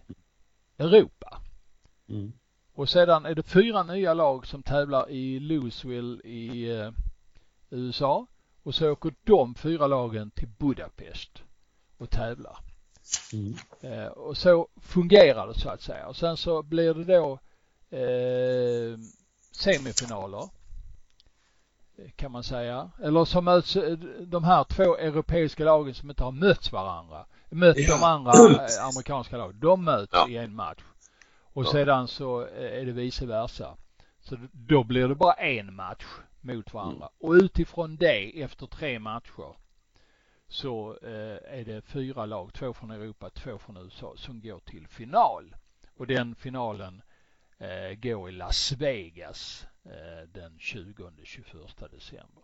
Europa. 0.78 1.40
Mm. 2.08 2.32
Och 2.74 2.88
sedan 2.88 3.26
är 3.26 3.34
det 3.34 3.42
fyra 3.42 3.82
nya 3.82 4.14
lag 4.14 4.46
som 4.46 4.62
tävlar 4.62 5.10
i 5.10 5.40
Louisville 5.40 6.22
i 6.24 6.70
eh, 6.70 6.90
USA 7.70 8.26
och 8.62 8.74
så 8.74 8.90
åker 8.90 9.14
de 9.24 9.54
fyra 9.54 9.86
lagen 9.86 10.30
till 10.30 10.48
Budapest 10.48 11.42
och 11.98 12.10
tävlar. 12.10 12.58
Mm. 13.32 13.54
Eh, 13.80 14.06
och 14.06 14.36
så 14.36 14.68
fungerar 14.76 15.46
det 15.46 15.54
så 15.60 15.68
att 15.68 15.82
säga. 15.82 16.06
Och 16.06 16.16
sen 16.16 16.36
så 16.36 16.62
blir 16.62 16.94
det 16.94 17.04
då 17.04 17.38
eh, 17.96 18.98
semifinaler 19.52 20.48
kan 22.16 22.32
man 22.32 22.42
säga. 22.42 22.90
Eller 23.02 23.24
så 23.24 23.40
möts 23.40 23.76
eh, 23.76 23.98
de 24.26 24.44
här 24.44 24.64
två 24.64 24.96
europeiska 24.96 25.64
lagen 25.64 25.94
som 25.94 26.10
inte 26.10 26.24
har 26.24 26.32
mötts 26.32 26.72
varandra. 26.72 27.26
Mött 27.50 27.78
ja. 27.78 27.96
de 27.98 28.04
andra 28.04 28.32
eh, 28.32 28.86
amerikanska 28.92 29.36
lagen. 29.36 29.60
De 29.60 29.84
möts 29.84 30.12
ja. 30.12 30.28
i 30.28 30.36
en 30.36 30.54
match. 30.54 30.82
Och 31.42 31.64
ja. 31.64 31.70
sedan 31.70 32.08
så 32.08 32.46
eh, 32.46 32.80
är 32.80 32.86
det 32.86 32.92
vice 32.92 33.26
versa. 33.26 33.76
Så 34.20 34.36
då 34.52 34.84
blir 34.84 35.08
det 35.08 35.14
bara 35.14 35.32
en 35.32 35.74
match 35.74 36.06
mot 36.40 36.74
varandra. 36.74 37.08
Mm. 37.20 37.30
Och 37.30 37.32
utifrån 37.32 37.96
det 37.96 38.42
efter 38.42 38.66
tre 38.66 38.98
matcher 38.98 39.56
så 40.48 40.98
är 41.50 41.64
det 41.64 41.82
fyra 41.82 42.26
lag, 42.26 42.52
två 42.52 42.72
från 42.72 42.90
Europa, 42.90 43.30
två 43.30 43.58
från 43.58 43.76
USA 43.76 44.14
som 44.16 44.40
går 44.40 44.58
till 44.58 44.88
final. 44.88 45.56
Och 45.96 46.06
den 46.06 46.34
finalen 46.34 47.02
går 48.02 48.28
i 48.28 48.32
Las 48.32 48.72
Vegas 48.72 49.66
den 50.32 50.58
20-21 50.58 51.88
december. 51.90 52.42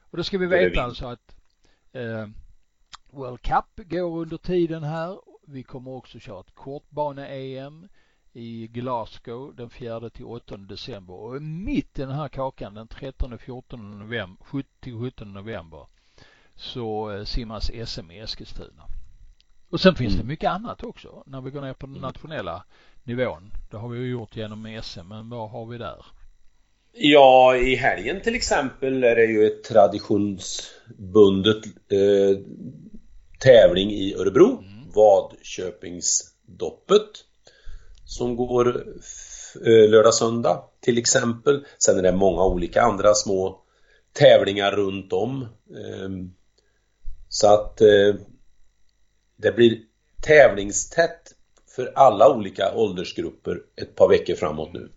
Och 0.00 0.16
då 0.16 0.24
ska 0.24 0.38
vi 0.38 0.46
veta 0.46 0.82
alltså 0.82 1.06
att 1.06 1.36
eh, 1.92 2.26
World 3.10 3.40
Cup 3.40 3.88
går 3.90 4.18
under 4.20 4.36
tiden 4.36 4.82
här. 4.82 5.20
Vi 5.46 5.62
kommer 5.62 5.90
också 5.90 6.18
köra 6.18 6.40
ett 6.40 6.54
kortbane-EM 6.54 7.88
i 8.32 8.66
Glasgow 8.66 9.54
den 9.56 9.70
4 9.70 10.10
till 10.10 10.24
8 10.24 10.56
december 10.56 11.14
och 11.14 11.42
mitt 11.42 11.98
i 11.98 12.02
den 12.02 12.10
här 12.10 12.28
kakan 12.28 12.74
den 12.74 12.88
13 12.88 13.38
14 13.38 13.98
november, 13.98 14.44
17 14.84 15.32
november 15.32 15.86
så 16.54 17.10
eh, 17.10 17.24
simmas 17.24 17.70
SM 17.86 18.10
i 18.10 18.18
Eskilstuna. 18.18 18.82
Och 19.70 19.80
sen 19.80 19.94
finns 19.94 20.14
mm. 20.14 20.26
det 20.26 20.28
mycket 20.28 20.50
annat 20.50 20.84
också 20.84 21.22
när 21.26 21.40
vi 21.40 21.50
går 21.50 21.60
ner 21.60 21.74
på 21.74 21.86
den 21.86 21.96
mm. 21.96 22.02
nationella 22.02 22.64
nivån. 23.02 23.52
Det 23.70 23.76
har 23.76 23.88
vi 23.88 23.98
ju 23.98 24.10
gjort 24.10 24.36
genom 24.36 24.80
SM, 24.82 25.08
men 25.08 25.28
vad 25.28 25.50
har 25.50 25.66
vi 25.66 25.78
där? 25.78 26.06
Ja, 26.96 27.56
i 27.56 27.74
helgen 27.74 28.20
till 28.20 28.34
exempel 28.34 29.04
är 29.04 29.16
det 29.16 29.24
ju 29.24 29.46
ett 29.46 29.64
traditionsbundet 29.64 31.66
eh, 31.66 32.38
tävling 33.40 33.90
i 33.90 34.14
Örebro. 34.14 34.58
Mm. 34.58 34.90
Vadköpingsdoppet. 34.94 37.10
Som 38.04 38.36
går 38.36 38.68
eh, 39.66 39.90
lördag, 39.90 40.14
söndag 40.14 40.62
till 40.80 40.98
exempel. 40.98 41.64
Sen 41.78 41.98
är 41.98 42.02
det 42.02 42.12
många 42.12 42.44
olika 42.44 42.82
andra 42.82 43.14
små 43.14 43.60
tävlingar 44.12 44.72
runt 44.72 45.12
om. 45.12 45.42
Eh, 45.70 46.10
så 47.28 47.54
att 47.54 47.80
eh, 47.80 48.14
det 49.36 49.52
blir 49.56 49.78
tävlingstätt 50.22 51.34
för 51.76 51.92
alla 51.94 52.34
olika 52.34 52.74
åldersgrupper 52.74 53.62
ett 53.76 53.94
par 53.94 54.08
veckor 54.08 54.34
framåt 54.34 54.72
nu. 54.72 54.90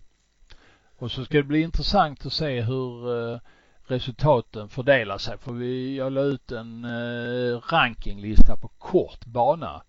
Och 0.98 1.10
så 1.10 1.24
ska 1.24 1.36
det 1.36 1.42
bli 1.42 1.60
intressant 1.60 2.26
att 2.26 2.32
se 2.32 2.60
hur 2.60 3.20
eh, 3.32 3.40
resultaten 3.86 4.68
fördelar 4.68 5.18
sig. 5.18 5.38
För 5.38 5.52
vi, 5.52 5.96
jag 5.96 6.12
la 6.12 6.20
ut 6.20 6.52
en 6.52 6.84
eh, 6.84 7.60
rankinglista 7.70 8.56
på 8.56 8.68
kort 8.68 9.24
bana 9.24 9.82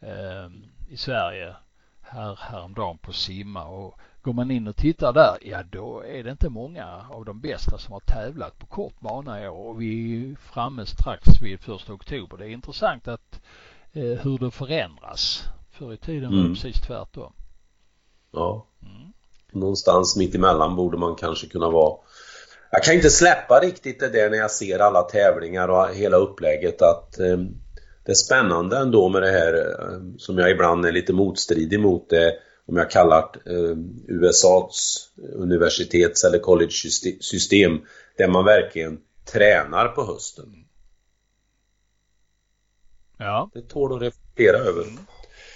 eh, 0.00 0.50
i 0.88 0.96
Sverige 0.96 1.54
här, 2.00 2.38
häromdagen 2.42 2.98
på 2.98 3.12
simma 3.12 3.64
och 3.64 3.98
går 4.22 4.32
man 4.32 4.50
in 4.50 4.68
och 4.68 4.76
tittar 4.76 5.12
där, 5.12 5.38
ja 5.42 5.62
då 5.62 6.04
är 6.04 6.24
det 6.24 6.30
inte 6.30 6.48
många 6.48 7.06
av 7.10 7.24
de 7.24 7.40
bästa 7.40 7.78
som 7.78 7.92
har 7.92 8.00
tävlat 8.00 8.58
på 8.58 8.66
kort 8.66 9.00
bana 9.00 9.42
i 9.44 9.48
år 9.48 9.68
och 9.68 9.80
vi 9.80 10.22
är 10.30 10.36
framme 10.36 10.86
strax 10.86 11.42
vid 11.42 11.60
första 11.60 11.92
oktober. 11.92 12.36
Det 12.36 12.46
är 12.46 12.50
intressant 12.50 13.08
att 13.08 13.40
eh, 13.92 14.02
hur 14.02 14.38
det 14.38 14.50
förändras. 14.50 15.44
Förr 15.70 15.92
i 15.92 15.96
tiden 15.96 16.30
var 16.30 16.36
det 16.36 16.44
mm. 16.44 16.54
precis 16.54 16.80
tvärtom. 16.80 17.32
Ja. 18.30 18.66
Mm. 18.82 19.12
Någonstans 19.52 20.16
mitt 20.16 20.34
emellan 20.34 20.76
borde 20.76 20.98
man 20.98 21.16
kanske 21.16 21.46
kunna 21.46 21.70
vara. 21.70 21.98
Jag 22.70 22.82
kan 22.82 22.94
inte 22.94 23.10
släppa 23.10 23.60
riktigt 23.60 24.00
det 24.00 24.08
där 24.08 24.30
när 24.30 24.38
jag 24.38 24.50
ser 24.50 24.78
alla 24.78 25.02
tävlingar 25.02 25.68
och 25.68 25.94
hela 25.94 26.16
upplägget 26.16 26.82
att 26.82 27.18
eh, 27.18 27.38
det 28.04 28.12
är 28.12 28.14
spännande 28.14 28.78
ändå 28.78 29.08
med 29.08 29.22
det 29.22 29.30
här 29.30 29.54
eh, 29.54 30.00
som 30.18 30.38
jag 30.38 30.50
ibland 30.50 30.86
är 30.86 30.92
lite 30.92 31.12
motstridig 31.12 31.80
mot 31.80 32.10
det 32.10 32.34
om 32.66 32.76
jag 32.76 32.90
kallar 32.90 33.22
eh, 33.46 33.76
USAs 34.08 35.08
universitets 35.34 36.24
eller 36.24 36.38
college-system 36.38 37.80
där 38.18 38.28
man 38.28 38.44
verkligen 38.44 38.98
tränar 39.32 39.88
på 39.88 40.04
hösten. 40.04 40.64
Ja. 43.18 43.50
Det 43.54 43.62
tål 43.62 43.96
att 43.96 44.02
reflektera 44.02 44.56
över. 44.56 44.84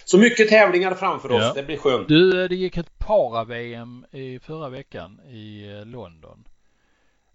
Så 0.05 0.19
mycket 0.19 0.49
tävlingar 0.49 0.95
framför 0.95 1.33
oss, 1.33 1.43
ja. 1.43 1.53
det 1.55 1.63
blir 1.63 1.77
skönt. 1.77 2.09
Du, 2.09 2.49
det 2.49 2.57
gick 2.57 2.77
ett 2.77 2.92
para-VM 3.07 4.07
i 4.11 4.39
förra 4.39 4.69
veckan 4.69 5.21
i 5.29 5.69
eh, 5.69 5.87
London. 5.87 6.49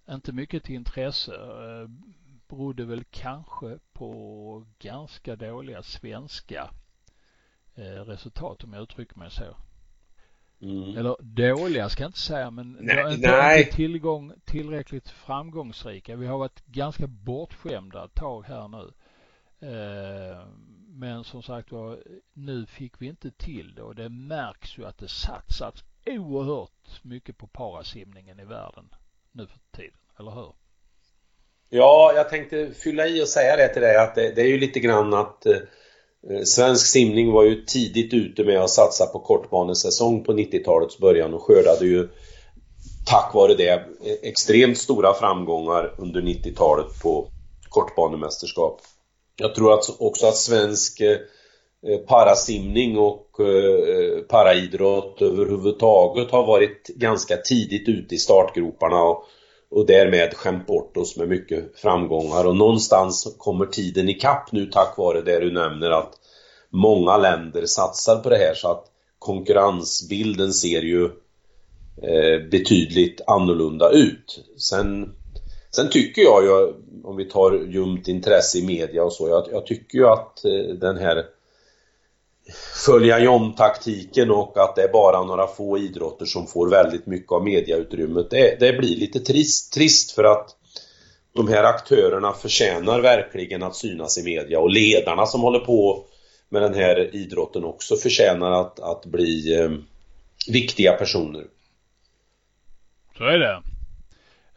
Inte 0.09 0.32
mycket 0.32 0.63
till 0.63 0.76
intresse. 0.76 1.36
Eh, 1.36 1.89
berodde 2.47 2.86
väl 2.86 3.03
kanske 3.11 3.78
på 3.93 4.65
ganska 4.80 5.36
dåliga 5.36 5.84
svenska 5.84 6.70
eh, 7.76 7.84
resultat 7.84 8.63
om 8.63 8.74
jag 8.74 8.84
uttrycker 8.84 9.20
mig 9.20 9.32
så. 9.32 9.55
Mm. 10.61 10.97
Eller 10.97 11.15
dåliga 11.22 11.89
ska 11.89 12.03
jag 12.03 12.09
inte 12.09 12.20
säga 12.20 12.51
men 12.51 12.78
nej, 12.82 13.13
inte, 13.13 13.32
nej. 13.32 13.59
inte 13.59 13.76
tillgång, 13.76 14.34
tillräckligt 14.45 15.09
framgångsrika. 15.09 16.15
Vi 16.15 16.28
har 16.28 16.38
varit 16.38 16.65
ganska 16.65 17.07
bortskämda 17.07 18.05
ett 18.05 18.15
tag 18.15 18.45
här 18.45 18.68
nu. 18.68 18.91
Men 21.00 21.24
som 21.24 21.43
sagt 21.43 21.72
var, 21.72 22.04
nu 22.34 22.66
fick 22.66 23.02
vi 23.02 23.08
inte 23.08 23.32
till 23.32 23.74
det 23.76 23.82
och 23.82 23.95
det 23.95 24.10
märks 24.10 24.78
ju 24.78 24.86
att 24.86 24.98
det 24.98 25.08
satsats 25.08 25.84
oerhört 26.06 27.04
mycket 27.04 27.38
på 27.38 27.48
parasimningen 27.48 28.39
i 28.39 28.45
världen 28.45 28.86
nu 29.32 29.48
för 29.48 29.60
tiden, 29.78 30.00
eller 30.20 30.32
hur? 30.32 30.52
Ja, 31.70 32.14
jag 32.16 32.30
tänkte 32.30 32.72
fylla 32.74 33.08
i 33.08 33.24
och 33.24 33.28
säga 33.28 33.56
det 33.56 33.68
till 33.68 33.82
dig 33.82 33.98
att 33.98 34.16
det, 34.16 34.32
det 34.36 34.41
är 34.41 34.48
ju 34.48 34.60
lite 34.60 34.80
grann 34.80 35.14
att 35.14 35.45
eh, 35.45 35.58
Svensk 36.45 36.88
simning 36.88 37.32
var 37.32 37.43
ju 37.43 37.66
tidigt 37.66 38.14
ute 38.14 38.43
med 38.43 38.62
att 38.62 38.70
satsa 38.70 39.06
på 39.06 39.20
kortbanesäsong 39.20 40.24
på 40.24 40.34
90-talets 40.34 40.98
början 40.98 41.34
och 41.34 41.43
skördade 41.43 41.86
ju 41.86 42.10
tack 43.06 43.34
vare 43.34 43.54
det 43.54 43.70
e-, 43.70 43.86
extremt 44.22 44.78
stora 44.78 45.14
framgångar 45.14 45.95
under 45.98 46.22
90-talet 46.22 47.00
på 47.02 47.32
kortbanemästerskap. 47.70 48.82
Jag 49.40 49.56
tror 49.56 49.74
att 49.74 49.96
också 50.00 50.28
att 50.28 50.38
svensk 50.38 51.02
eh, 51.02 51.18
eh, 51.88 51.98
parasimning 52.08 52.98
och 52.98 53.40
eh, 53.40 54.20
paraidrott 54.20 55.22
överhuvudtaget 55.22 56.32
har 56.32 56.48
varit 56.48 56.88
ganska 56.88 57.38
tidigt 57.38 57.90
ute 57.90 58.16
i 58.16 58.18
startgroparna 58.18 59.04
och, 59.04 59.24
och 59.72 59.86
därmed 59.86 60.34
skämt 60.34 60.68
bort 60.68 60.98
oss 60.98 61.18
med 61.18 61.28
mycket 61.28 61.80
framgångar 61.80 62.46
och 62.46 62.56
någonstans 62.56 63.36
kommer 63.38 63.66
tiden 63.66 64.10
ikapp 64.10 64.52
nu 64.52 64.66
tack 64.66 64.98
vare 64.98 65.22
det 65.22 65.40
du 65.40 65.52
nämner 65.52 65.92
att 65.92 66.14
många 66.70 67.18
länder 67.18 67.66
satsar 67.66 68.16
på 68.16 68.30
det 68.30 68.38
här 68.38 68.54
så 68.54 68.72
att 68.72 68.86
konkurrensbilden 69.20 70.54
ser 70.54 70.82
ju 70.82 71.10
betydligt 72.52 73.22
annorlunda 73.28 73.90
ut. 73.90 74.46
Sen 74.58 75.16
Sen 75.76 75.89
tycker 75.89 76.22
jag 76.22 76.43
ju, 76.43 76.74
om 77.03 77.15
vi 77.18 77.26
tar 77.26 77.51
ljumt 77.51 78.07
intresse 78.07 78.57
i 78.57 78.65
media 78.65 79.03
och 79.03 79.13
så, 79.13 79.30
jag, 79.30 79.47
jag 79.51 79.65
tycker 79.65 79.97
ju 79.97 80.07
att 80.07 80.45
eh, 80.45 80.76
den 80.76 80.97
här 80.97 81.26
följa 82.86 83.20
John-taktiken 83.20 84.32
och 84.32 84.57
att 84.57 84.76
det 84.76 84.84
är 84.84 84.91
bara 84.91 85.24
några 85.24 85.47
få 85.47 85.78
idrotter 85.78 86.26
som 86.26 86.47
får 86.47 86.70
väldigt 86.70 87.05
mycket 87.05 87.32
av 87.32 87.43
mediautrymmet. 87.43 88.30
Det, 88.30 88.59
det 88.59 88.74
blir 88.74 88.95
lite 88.95 89.20
trist, 89.20 89.74
trist 89.74 90.11
för 90.11 90.24
att 90.24 90.55
de 91.34 91.47
här 91.47 91.63
aktörerna 91.63 92.34
förtjänar 92.34 93.01
verkligen 93.01 93.63
att 93.63 93.76
synas 93.76 94.18
i 94.18 94.24
media 94.24 94.59
och 94.59 94.70
ledarna 94.70 95.26
som 95.26 95.41
håller 95.41 95.59
på 95.59 96.05
med 96.49 96.61
den 96.61 96.74
här 96.74 97.15
idrotten 97.15 97.63
också 97.63 97.95
förtjänar 97.95 98.51
att, 98.51 98.80
att 98.80 99.05
bli 99.05 99.59
eh, 99.59 99.72
viktiga 100.47 100.93
personer. 100.93 101.43
Så 103.18 103.24
är 103.24 103.39
det. 103.39 103.61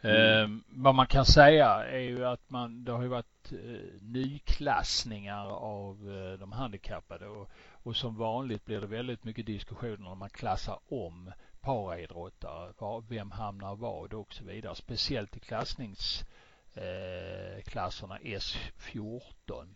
Mm. 0.01 0.43
Eh, 0.43 0.49
vad 0.67 0.95
man 0.95 1.07
kan 1.07 1.25
säga 1.25 1.67
är 1.67 1.99
ju 1.99 2.25
att 2.25 2.49
man, 2.49 2.83
det 2.83 2.91
har 2.91 3.01
ju 3.01 3.07
varit 3.07 3.51
eh, 3.51 3.57
nyklassningar 4.01 5.47
av 5.47 6.11
eh, 6.11 6.33
de 6.39 6.51
handikappade 6.51 7.27
och, 7.27 7.49
och 7.71 7.95
som 7.95 8.17
vanligt 8.17 8.65
blir 8.65 8.81
det 8.81 8.87
väldigt 8.87 9.23
mycket 9.23 9.45
diskussioner 9.45 10.09
när 10.09 10.15
man 10.15 10.29
klassar 10.29 10.79
om 10.89 11.31
paraidrottare. 11.61 13.03
Vem 13.09 13.31
hamnar 13.31 13.75
vad 13.75 14.13
och 14.13 14.33
så 14.33 14.43
vidare. 14.43 14.75
Speciellt 14.75 15.37
i 15.37 15.39
klassningsklasserna 15.39 18.17
eh, 18.17 18.39
S14. 18.39 19.67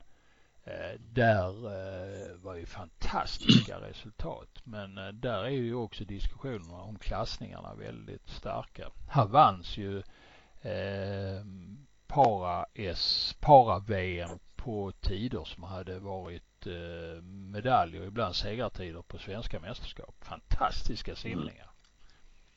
Eh, 0.68 0.99
där 1.13 1.47
eh, 1.47 2.36
var 2.36 2.55
ju 2.55 2.66
fantastiska 2.66 3.80
resultat. 3.80 4.49
Men 4.63 4.95
där 5.13 5.43
är 5.43 5.49
ju 5.49 5.76
också 5.76 6.05
diskussionerna 6.05 6.82
om 6.82 6.97
klassningarna 6.99 7.74
väldigt 7.74 8.30
starka. 8.30 8.91
Här 9.09 9.26
vanns 9.26 9.78
ju 9.78 9.97
eh, 10.61 11.45
para-S, 12.07 13.36
para-VM 13.39 14.39
på 14.55 14.91
tider 14.91 15.43
som 15.43 15.63
hade 15.63 15.99
varit 15.99 16.68
eh, 16.68 17.22
medaljer, 17.24 18.03
ibland 18.03 18.36
segertider 18.36 19.01
på 19.01 19.18
svenska 19.18 19.59
mästerskap. 19.59 20.16
Fantastiska 20.22 21.16
simningar. 21.16 21.72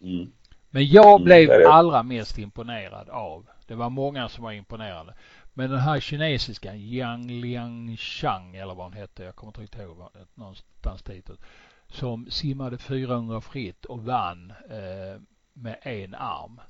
Mm. 0.01 0.17
Mm. 0.17 0.33
Men 0.71 0.87
jag 0.87 1.21
mm, 1.21 1.25
blev 1.25 1.51
mm, 1.51 1.73
allra 1.73 2.03
mest 2.03 2.39
imponerad 2.39 3.09
av, 3.09 3.47
det 3.67 3.75
var 3.75 3.91
många 3.91 4.29
som 4.29 4.45
var 4.45 4.53
imponerade, 4.53 5.15
men 5.59 5.71
den 5.71 5.81
här 5.81 6.01
kinesiska 6.01 6.75
Yang 6.75 7.31
Liangshang 7.31 8.57
eller 8.57 8.75
vad 8.75 8.87
hon 8.87 8.93
hette, 8.93 9.25
jag 9.25 9.37
kommer 9.37 9.61
inte 9.61 9.83
ihåg 9.83 10.11
någonstans 10.35 11.03
ditåt, 11.03 11.41
som 11.89 12.31
simmade 12.31 12.79
400 12.79 13.41
fritt 13.41 13.85
och 13.85 14.05
vann 14.05 14.51
eh, 14.51 15.21
med 15.53 15.79
en 15.83 16.15
arm 16.15 16.61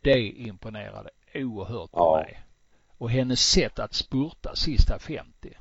det 0.00 0.28
imponerade 0.28 1.10
oerhört 1.34 1.90
på 1.90 1.98
ja. 1.98 2.16
mig. 2.16 2.42
Och 2.98 3.10
hennes 3.10 3.40
sätt 3.40 3.78
att 3.78 3.94
spurta 3.94 4.56
sista 4.56 4.98
50. 4.98 5.56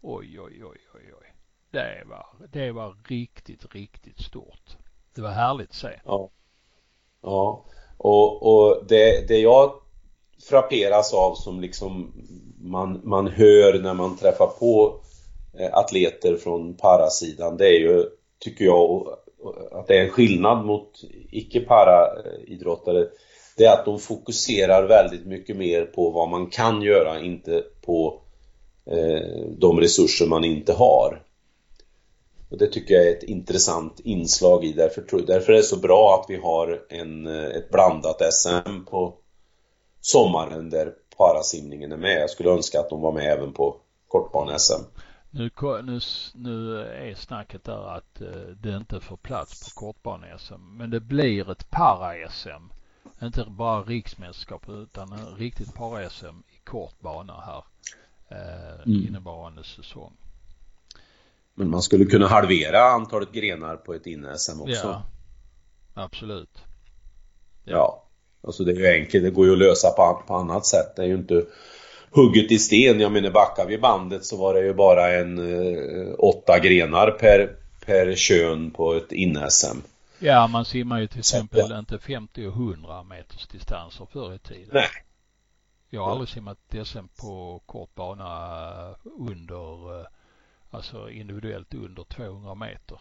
Oj, 0.00 0.40
oj, 0.40 0.64
oj, 0.64 0.78
oj, 0.94 1.14
oj. 1.20 1.34
Det 1.70 2.02
var, 2.06 2.26
det 2.52 2.72
var 2.72 2.96
riktigt, 3.04 3.74
riktigt 3.74 4.20
stort. 4.20 4.76
Det 5.14 5.22
var 5.22 5.30
härligt 5.30 5.70
att 5.70 5.74
se. 5.74 6.00
Ja. 6.04 6.30
Ja. 7.22 7.64
Och, 7.96 8.42
och 8.42 8.84
det, 8.88 9.28
det 9.28 9.38
jag 9.38 9.80
frapperas 10.42 11.14
av 11.14 11.34
som 11.34 11.60
liksom 11.60 12.12
man, 12.60 13.00
man 13.04 13.28
hör 13.28 13.82
när 13.82 13.94
man 13.94 14.16
träffar 14.16 14.46
på 14.46 15.00
eh, 15.58 15.74
atleter 15.74 16.36
från 16.36 16.76
parasidan 16.76 17.56
det 17.56 17.66
är 17.66 17.78
ju, 17.78 18.04
tycker 18.38 18.64
jag, 18.64 19.08
att 19.72 19.88
det 19.88 19.98
är 19.98 20.04
en 20.04 20.10
skillnad 20.10 20.66
mot 20.66 20.90
icke-paraidrottare 21.30 23.06
det 23.60 23.66
är 23.66 23.72
att 23.72 23.84
de 23.84 23.98
fokuserar 23.98 24.88
väldigt 24.88 25.26
mycket 25.26 25.56
mer 25.56 25.82
på 25.82 26.10
vad 26.10 26.28
man 26.28 26.46
kan 26.46 26.82
göra, 26.82 27.20
inte 27.20 27.64
på 27.82 28.22
eh, 28.86 29.50
de 29.58 29.80
resurser 29.80 30.26
man 30.26 30.44
inte 30.44 30.72
har. 30.72 31.22
Och 32.50 32.58
det 32.58 32.66
tycker 32.66 32.94
jag 32.94 33.06
är 33.06 33.16
ett 33.16 33.22
intressant 33.22 34.00
inslag 34.04 34.64
i. 34.64 34.72
Därför, 34.72 35.26
därför 35.26 35.52
är 35.52 35.56
det 35.56 35.62
så 35.62 35.76
bra 35.76 36.20
att 36.20 36.30
vi 36.30 36.36
har 36.36 36.86
en, 36.88 37.26
eh, 37.26 37.44
ett 37.44 37.70
blandat 37.70 38.34
SM 38.34 38.84
på 38.90 39.14
sommaren 40.00 40.70
där 40.70 40.94
parasimningen 41.16 41.92
är 41.92 41.96
med. 41.96 42.20
Jag 42.22 42.30
skulle 42.30 42.50
önska 42.50 42.80
att 42.80 42.90
de 42.90 43.00
var 43.00 43.12
med 43.12 43.32
även 43.32 43.52
på 43.52 43.76
kortbane-SM. 44.08 44.84
Nu, 45.30 45.50
nu, 45.82 46.00
nu 46.34 46.80
är 46.80 47.14
snacket 47.14 47.64
där 47.64 47.96
att 47.96 48.20
eh, 48.20 48.28
det 48.60 48.76
inte 48.76 49.00
får 49.00 49.16
plats 49.16 49.74
på 49.74 49.80
kortbane-SM. 49.80 50.76
Men 50.76 50.90
det 50.90 51.00
blir 51.00 51.50
ett 51.50 51.70
para-SM. 51.70 52.72
Inte 53.22 53.44
bara 53.44 53.82
riksmästerskap 53.82 54.68
utan 54.68 55.12
en 55.12 55.36
riktigt 55.36 55.74
para-SM 55.74 56.42
i 56.48 56.58
kort 56.64 57.00
bana 57.00 57.40
här 57.40 57.64
eh, 58.28 58.74
mm. 58.74 59.06
innevarande 59.08 59.64
säsong. 59.64 60.12
Men 61.54 61.70
man 61.70 61.82
skulle 61.82 62.04
kunna 62.04 62.26
halvera 62.26 62.80
antalet 62.80 63.32
grenar 63.32 63.76
på 63.76 63.94
ett 63.94 64.06
inne-SM 64.06 64.60
också. 64.60 64.86
Ja, 64.86 65.02
absolut. 65.94 66.58
Ja. 67.64 67.72
ja. 67.72 68.09
Alltså 68.42 68.64
det 68.64 68.72
är 68.72 68.76
ju 68.76 68.86
enkelt, 68.86 69.24
det 69.24 69.30
går 69.30 69.46
ju 69.46 69.52
att 69.52 69.58
lösa 69.58 69.90
på, 69.90 70.22
på 70.26 70.34
annat 70.34 70.66
sätt. 70.66 70.96
Det 70.96 71.02
är 71.02 71.06
ju 71.06 71.14
inte 71.14 71.44
hugget 72.10 72.52
i 72.52 72.58
sten. 72.58 73.00
Jag 73.00 73.12
menar 73.12 73.30
backar 73.30 73.66
vi 73.66 73.78
bandet 73.78 74.24
så 74.24 74.36
var 74.36 74.54
det 74.54 74.60
ju 74.60 74.74
bara 74.74 75.12
en 75.12 75.38
eh, 75.38 76.14
åtta 76.18 76.58
grenar 76.58 77.10
per, 77.10 77.56
per 77.86 78.14
kön 78.14 78.70
på 78.70 78.94
ett 78.94 79.12
inne-SM. 79.12 79.78
Ja, 80.18 80.46
man 80.46 80.64
simmar 80.64 81.00
ju 81.00 81.06
till 81.06 81.18
exempel 81.18 81.66
ja. 81.70 81.78
inte 81.78 81.98
50 81.98 82.46
och 82.46 82.52
100 82.52 83.02
meters 83.02 83.46
distanser 83.46 84.06
förr 84.12 84.34
i 84.34 84.38
tiden. 84.38 84.70
Nej. 84.72 84.90
Jag 85.90 86.04
har 86.04 86.10
aldrig 86.10 86.28
simmat 86.28 86.58
SM 86.84 87.06
på 87.20 87.62
kort 87.66 87.94
bana 87.94 88.94
under, 89.18 90.00
eh, 90.00 90.06
alltså 90.70 91.10
individuellt 91.10 91.74
under 91.74 92.04
200 92.04 92.54
meter. 92.54 92.98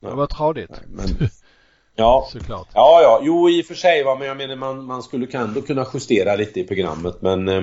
Det 0.00 0.14
var 0.14 0.26
tradigt. 0.26 0.80
Men, 0.86 1.06
Ja, 1.94 2.28
Såklart. 2.32 2.68
ja, 2.74 3.00
ja, 3.02 3.20
jo 3.22 3.50
i 3.50 3.62
och 3.62 3.66
för 3.66 3.74
sig 3.74 4.02
va, 4.02 4.16
men 4.18 4.28
jag 4.28 4.36
menar 4.36 4.56
man, 4.56 4.84
man 4.84 5.02
skulle 5.02 5.26
ändå 5.32 5.62
kunna 5.62 5.86
justera 5.94 6.36
lite 6.36 6.60
i 6.60 6.64
programmet 6.64 7.22
men 7.22 7.48
eh, 7.48 7.62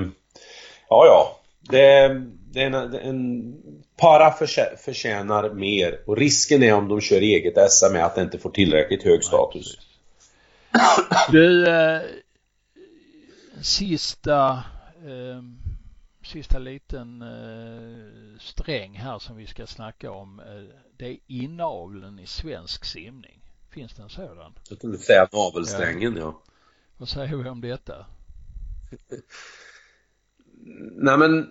Ja, 0.90 1.06
ja. 1.06 1.40
Det, 1.62 2.22
det 2.52 2.62
är 2.62 2.66
en, 2.66 2.94
en 2.94 3.54
para 3.98 4.32
förtjänar 4.78 5.54
mer 5.54 6.00
och 6.06 6.18
risken 6.18 6.64
är 6.64 6.74
om 6.74 6.88
de 6.88 7.02
kör 7.02 7.22
eget 7.22 7.72
SM 7.72 7.96
är 7.96 8.04
att 8.04 8.16
det 8.16 8.22
inte 8.22 8.40
får 8.40 8.50
tillräckligt 8.50 9.04
hög 9.04 9.24
status. 9.24 9.78
Du, 11.32 11.68
eh, 11.68 12.02
sista 13.62 14.64
eh, 15.06 15.42
sista 16.24 16.60
liten 16.60 17.22
eh, 17.22 18.40
sträng 18.40 18.94
här 18.94 19.20
som 19.20 19.36
vi 19.38 19.48
ska 19.48 19.68
snacka 19.68 20.12
om. 20.12 20.40
Eh, 20.40 20.76
det 20.98 21.06
är 21.06 21.18
inavlen 21.28 22.20
i 22.20 22.28
svensk 22.28 22.86
simning. 22.86 23.39
Finns 23.72 23.94
det 23.94 24.02
en 24.02 24.10
sådan? 24.10 24.54
Jag 24.70 24.80
kunde 24.80 24.98
säga 24.98 25.28
navelsträngen, 25.32 26.16
ja. 26.16 26.22
ja. 26.22 26.42
Vad 26.98 27.10
säger 27.10 27.36
vi 27.36 27.50
om 27.50 27.62
detta? 27.62 28.06
Nej 30.96 31.18
men 31.18 31.48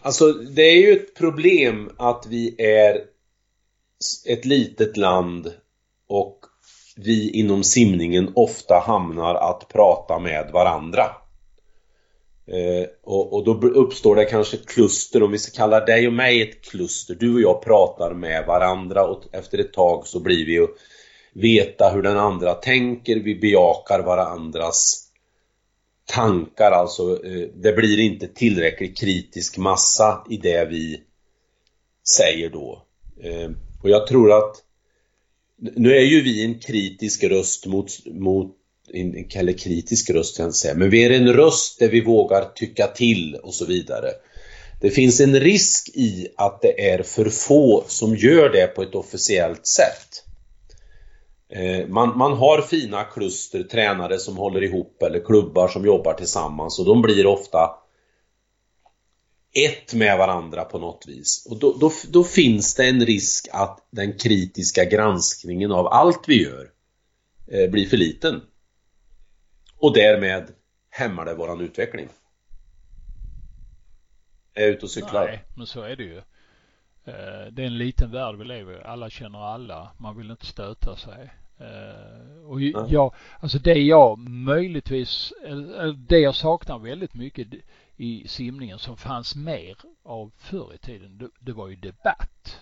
Alltså 0.00 0.32
det 0.32 0.62
är 0.62 0.76
ju 0.76 0.92
ett 0.92 1.14
problem 1.14 1.90
att 1.96 2.26
vi 2.28 2.62
är 2.62 3.04
ett 4.26 4.44
litet 4.44 4.96
land 4.96 5.52
och 6.08 6.38
vi 6.96 7.30
inom 7.30 7.64
simningen 7.64 8.32
ofta 8.34 8.82
hamnar 8.86 9.34
att 9.34 9.68
prata 9.68 10.18
med 10.18 10.50
varandra. 10.52 11.02
Eh, 12.46 12.88
och, 13.02 13.32
och, 13.32 13.44
då 13.44 13.68
uppstår 13.68 14.16
det 14.16 14.24
kanske 14.24 14.56
kluster, 14.56 15.22
om 15.22 15.32
vi 15.32 15.38
ska 15.38 15.56
kalla 15.56 15.84
dig 15.84 16.06
och 16.06 16.12
mig 16.12 16.42
ett 16.42 16.62
kluster. 16.62 17.14
Du 17.14 17.34
och 17.34 17.40
jag 17.40 17.62
pratar 17.62 18.14
med 18.14 18.46
varandra 18.46 19.06
och 19.06 19.22
efter 19.32 19.58
ett 19.58 19.72
tag 19.72 20.06
så 20.06 20.20
blir 20.20 20.46
vi 20.46 20.52
ju 20.52 20.66
veta 21.34 21.90
hur 21.90 22.02
den 22.02 22.18
andra 22.18 22.54
tänker, 22.54 23.16
vi 23.16 23.34
bejakar 23.34 24.02
varandras 24.02 25.04
tankar 26.06 26.70
alltså. 26.70 27.26
Eh, 27.26 27.48
det 27.54 27.72
blir 27.72 28.00
inte 28.00 28.28
tillräckligt 28.28 28.98
kritisk 28.98 29.56
massa 29.58 30.26
i 30.30 30.36
det 30.36 30.64
vi 30.64 31.00
säger 32.08 32.50
då. 32.50 32.82
Eh, 33.22 33.50
och 33.82 33.90
jag 33.90 34.06
tror 34.06 34.32
att 34.32 34.56
nu 35.58 35.96
är 35.96 36.04
ju 36.04 36.22
vi 36.22 36.44
en 36.44 36.58
kritisk 36.58 37.24
röst 37.24 37.66
mot, 37.66 38.06
mot 38.06 38.56
eller 39.34 39.52
kritisk 39.52 40.10
röst 40.10 40.36
kan 40.36 40.44
jag 40.44 40.48
inte 40.48 40.58
säga, 40.58 40.74
men 40.74 40.90
vi 40.90 41.04
är 41.04 41.10
en 41.10 41.32
röst 41.32 41.78
där 41.78 41.88
vi 41.88 42.00
vågar 42.00 42.44
tycka 42.54 42.86
till 42.86 43.34
och 43.34 43.54
så 43.54 43.64
vidare. 43.64 44.10
Det 44.80 44.90
finns 44.90 45.20
en 45.20 45.40
risk 45.40 45.88
i 45.94 46.28
att 46.36 46.62
det 46.62 46.90
är 46.90 47.02
för 47.02 47.30
få 47.30 47.84
som 47.88 48.16
gör 48.16 48.48
det 48.48 48.66
på 48.66 48.82
ett 48.82 48.94
officiellt 48.94 49.66
sätt. 49.66 50.23
Eh, 51.54 51.88
man, 51.88 52.18
man 52.18 52.32
har 52.32 52.62
fina 52.62 53.04
kluster, 53.04 53.62
tränare 53.62 54.18
som 54.18 54.36
håller 54.36 54.62
ihop 54.62 55.02
eller 55.02 55.24
klubbar 55.24 55.68
som 55.68 55.84
jobbar 55.84 56.14
tillsammans 56.14 56.78
och 56.78 56.86
de 56.86 57.02
blir 57.02 57.26
ofta 57.26 57.70
ett 59.52 59.94
med 59.94 60.18
varandra 60.18 60.64
på 60.64 60.78
något 60.78 61.04
vis. 61.08 61.46
Och 61.50 61.58
då, 61.58 61.76
då, 61.80 61.92
då, 62.12 62.24
finns 62.24 62.74
det 62.74 62.88
en 62.88 63.06
risk 63.06 63.48
att 63.52 63.86
den 63.90 64.18
kritiska 64.18 64.84
granskningen 64.84 65.72
av 65.72 65.86
allt 65.86 66.28
vi 66.28 66.42
gör 66.42 66.70
eh, 67.46 67.70
blir 67.70 67.86
för 67.86 67.96
liten. 67.96 68.42
Och 69.78 69.94
därmed 69.94 70.50
hämmar 70.90 71.24
det 71.24 71.34
våran 71.34 71.60
utveckling. 71.60 72.08
Är 74.54 74.62
jag 74.62 74.70
ute 74.70 74.84
och 74.84 74.90
cyklar? 74.90 75.26
Nej, 75.26 75.44
men 75.56 75.66
så 75.66 75.82
är 75.82 75.96
det 75.96 76.04
ju. 76.04 76.16
Eh, 77.04 77.52
det 77.52 77.62
är 77.62 77.66
en 77.66 77.78
liten 77.78 78.10
värld 78.10 78.36
vi 78.38 78.44
lever 78.44 78.80
i. 78.80 78.82
Alla 78.84 79.10
känner 79.10 79.38
alla. 79.38 79.92
Man 79.98 80.16
vill 80.16 80.30
inte 80.30 80.46
stöta 80.46 80.96
sig. 80.96 81.30
Uh, 81.60 82.50
och 82.50 82.60
jag, 82.62 83.14
alltså 83.40 83.58
det 83.58 83.78
jag 83.78 84.18
möjligtvis, 84.18 85.32
eller 85.44 85.92
det 85.92 86.18
jag 86.18 86.34
saknar 86.34 86.78
väldigt 86.78 87.14
mycket 87.14 87.48
i 87.96 88.28
simningen 88.28 88.78
som 88.78 88.96
fanns 88.96 89.36
mer 89.36 89.76
av 90.02 90.32
förr 90.36 90.74
i 90.74 90.78
tiden, 90.78 91.30
det, 91.40 91.52
var 91.52 91.68
ju 91.68 91.76
debatt. 91.76 92.60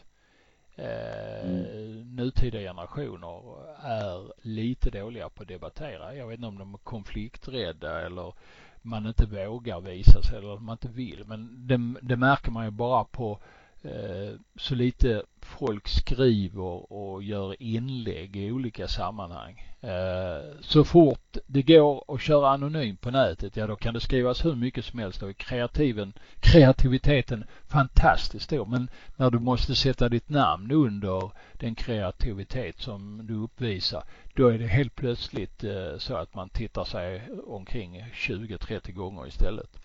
Mm. 0.76 2.16
Nutida 2.16 2.58
generationer 2.58 3.42
är 3.82 4.32
lite 4.42 4.90
dåliga 4.90 5.28
på 5.28 5.42
att 5.42 5.48
debattera. 5.48 6.14
Jag 6.14 6.26
vet 6.26 6.36
inte 6.36 6.48
om 6.48 6.58
de 6.58 6.74
är 6.74 6.78
konflikträdda 6.78 8.06
eller 8.06 8.34
man 8.82 9.06
inte 9.06 9.26
vågar 9.26 9.80
visa 9.80 10.22
sig 10.22 10.38
eller 10.38 10.58
man 10.58 10.74
inte 10.74 10.88
vill. 10.88 11.24
Men 11.26 11.66
det, 11.66 11.94
det 12.02 12.16
märker 12.16 12.50
man 12.50 12.64
ju 12.64 12.70
bara 12.70 13.04
på 13.04 13.38
Eh, 13.38 13.61
Eh, 13.84 14.34
så 14.56 14.74
lite 14.74 15.22
folk 15.40 15.88
skriver 15.88 16.92
och 16.92 17.22
gör 17.22 17.62
inlägg 17.62 18.36
i 18.36 18.52
olika 18.52 18.88
sammanhang. 18.88 19.72
Eh, 19.80 20.60
så 20.60 20.84
fort 20.84 21.36
det 21.46 21.62
går 21.62 22.04
att 22.08 22.20
köra 22.20 22.50
anonymt 22.50 23.00
på 23.00 23.10
nätet, 23.10 23.56
ja 23.56 23.66
då 23.66 23.76
kan 23.76 23.94
det 23.94 24.00
skrivas 24.00 24.44
hur 24.44 24.54
mycket 24.54 24.84
som 24.84 24.98
helst. 24.98 25.20
Då 25.20 25.26
är 25.26 25.32
kreativen, 25.32 26.12
kreativiteten 26.40 27.44
fantastiskt 27.68 28.44
stor. 28.44 28.66
Men 28.66 28.90
när 29.16 29.30
du 29.30 29.38
måste 29.38 29.74
sätta 29.74 30.08
ditt 30.08 30.28
namn 30.28 30.70
under 30.70 31.30
den 31.52 31.74
kreativitet 31.74 32.80
som 32.80 33.26
du 33.26 33.34
uppvisar, 33.34 34.04
då 34.34 34.48
är 34.48 34.58
det 34.58 34.66
helt 34.66 34.94
plötsligt 34.94 35.64
eh, 35.64 35.98
så 35.98 36.16
att 36.16 36.34
man 36.34 36.48
tittar 36.48 36.84
sig 36.84 37.22
omkring 37.46 38.04
20-30 38.14 38.92
gånger 38.92 39.26
istället. 39.26 39.81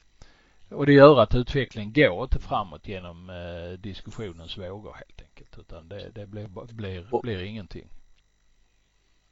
Och 0.69 0.85
det 0.85 0.93
gör 0.93 1.19
att 1.19 1.35
utvecklingen 1.35 1.93
går 1.93 2.23
inte 2.23 2.39
framåt 2.39 2.87
genom 2.87 3.29
eh, 3.29 3.79
diskussionens 3.79 4.57
vågor 4.57 4.93
helt 4.93 5.21
enkelt. 5.21 5.59
Utan 5.59 5.89
det, 5.89 6.09
det 6.15 6.27
blir, 6.27 6.47
blir, 6.73 7.21
blir 7.21 7.43
ingenting. 7.43 7.87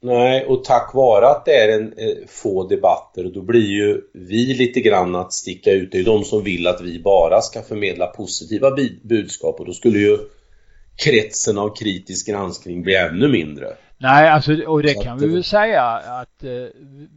Nej, 0.00 0.46
och 0.46 0.64
tack 0.64 0.94
vare 0.94 1.28
att 1.28 1.44
det 1.44 1.54
är 1.54 1.78
en 1.78 1.92
eh, 1.92 2.26
få 2.28 2.66
debatter, 2.68 3.24
då 3.34 3.42
blir 3.42 3.66
ju 3.66 4.00
vi 4.12 4.54
lite 4.54 4.80
grann 4.80 5.14
att 5.14 5.32
sticka 5.32 5.72
ut. 5.72 5.92
Det 5.92 5.96
är 5.96 5.98
ju 5.98 6.04
de 6.04 6.24
som 6.24 6.44
vill 6.44 6.66
att 6.66 6.80
vi 6.80 7.02
bara 7.02 7.40
ska 7.40 7.62
förmedla 7.62 8.06
positiva 8.06 8.76
budskap 9.02 9.60
och 9.60 9.66
då 9.66 9.72
skulle 9.72 9.98
ju 9.98 10.18
kretsen 10.96 11.58
av 11.58 11.76
kritisk 11.76 12.26
granskning 12.26 12.82
bli 12.82 12.94
ännu 12.94 13.28
mindre. 13.28 13.66
Nej, 13.98 14.28
alltså 14.28 14.52
och 14.66 14.82
det 14.82 14.94
Så 14.94 15.02
kan 15.02 15.18
vi 15.18 15.26
väl 15.26 15.44
säga 15.44 15.82
att 15.84 16.44
eh, 16.44 16.50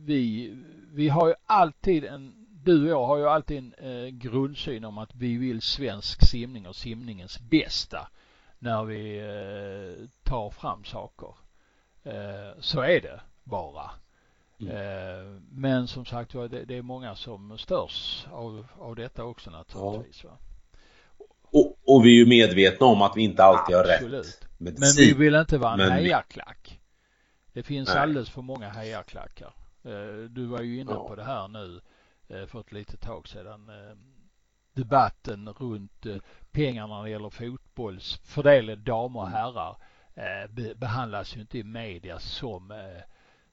vi, 0.05 0.53
vi 0.93 1.07
har 1.09 1.28
ju 1.28 1.34
alltid 1.45 2.05
en 2.05 2.38
du 2.64 2.84
och 2.84 2.89
jag 2.89 3.05
har 3.05 3.18
ju 3.18 3.28
alltid 3.28 3.57
en 3.57 3.74
eh, 3.74 4.07
grundsyn 4.07 4.86
om 4.86 4.97
att 4.97 5.16
vi 5.16 5.38
vill 5.38 5.62
svensk 5.62 6.28
simning 6.28 6.68
och 6.68 6.76
simningens 6.76 7.39
bästa 7.39 8.07
när 8.60 8.84
vi 8.84 9.18
eh, 9.18 10.07
tar 10.24 10.49
fram 10.49 10.84
saker. 10.84 11.34
Eh, 12.03 12.60
så 12.60 12.82
är 12.82 13.01
det 13.01 13.22
bara. 13.43 13.91
Mm. 14.60 14.76
Eh, 14.76 15.41
men 15.51 15.88
som 15.88 16.05
sagt 16.05 16.34
var, 16.34 16.47
det, 16.47 16.66
det, 16.66 16.78
är 16.78 16.82
många 16.82 17.16
som 17.16 17.57
störs 17.57 18.28
av, 18.32 18.68
av 18.80 18.95
detta 18.95 19.24
också 19.24 19.49
naturligtvis. 19.49 20.24
Ja. 20.24 20.38
Och, 21.51 21.80
och, 21.84 22.05
vi 22.05 22.10
är 22.10 22.16
ju 22.16 22.26
medvetna 22.26 22.86
om 22.86 23.01
att 23.01 23.18
vi 23.18 23.22
inte 23.22 23.43
alltid 23.43 23.76
Absolut. 23.76 24.12
har 24.12 24.20
rätt. 24.20 24.47
Men 24.57 24.74
vi 24.97 25.14
vill 25.14 25.36
inte 25.36 25.57
vara 25.57 25.74
en 25.74 25.91
hejarklack. 25.91 26.80
Det 27.53 27.64
finns 27.64 27.89
Nej. 27.89 27.97
alldeles 27.97 28.30
för 28.30 28.41
många 28.41 28.70
hejarklackar. 28.70 29.53
Eh, 29.84 30.30
du 30.30 30.45
var 30.45 30.62
ju 30.62 30.80
inne 30.80 30.91
ja. 30.91 31.07
på 31.07 31.16
det 31.16 31.24
här 31.24 31.47
nu 31.47 31.82
för 32.47 32.59
ett 32.59 32.71
litet 32.71 33.01
tag 33.01 33.27
sedan. 33.27 33.69
Eh, 33.69 33.95
debatten 34.73 35.49
runt 35.49 36.05
eh, 36.05 36.17
pengarna 36.51 36.97
när 36.97 37.03
det 37.03 37.09
gäller 37.09 37.30
fotboll 37.30 37.59
fotbollsfördelen 37.59 38.84
damer 38.84 39.19
och 39.19 39.30
herrar 39.30 39.77
eh, 40.13 40.73
behandlas 40.75 41.36
ju 41.36 41.41
inte 41.41 41.57
i 41.57 41.63
media 41.63 42.19
som 42.19 42.71
eh, 42.71 43.01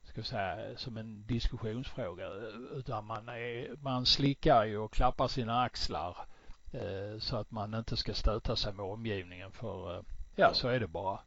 ska 0.03 0.23
säga, 0.23 0.77
som 0.77 0.97
en 0.97 1.25
diskussionsfråga 1.27 2.27
utan 2.73 3.05
man, 3.05 3.29
är, 3.29 3.75
man 3.81 4.05
slickar 4.05 4.65
ju 4.65 4.77
och 4.77 4.93
klappar 4.93 5.27
sina 5.27 5.61
axlar 5.61 6.17
eh, 6.73 7.19
så 7.19 7.37
att 7.37 7.51
man 7.51 7.73
inte 7.73 7.97
ska 7.97 8.13
stöta 8.13 8.55
sig 8.55 8.73
med 8.73 8.85
omgivningen 8.85 9.51
för 9.51 9.95
eh, 9.95 10.03
ja 10.35 10.53
så 10.53 10.67
är 10.67 10.79
det 10.79 10.87
bara. 10.87 11.19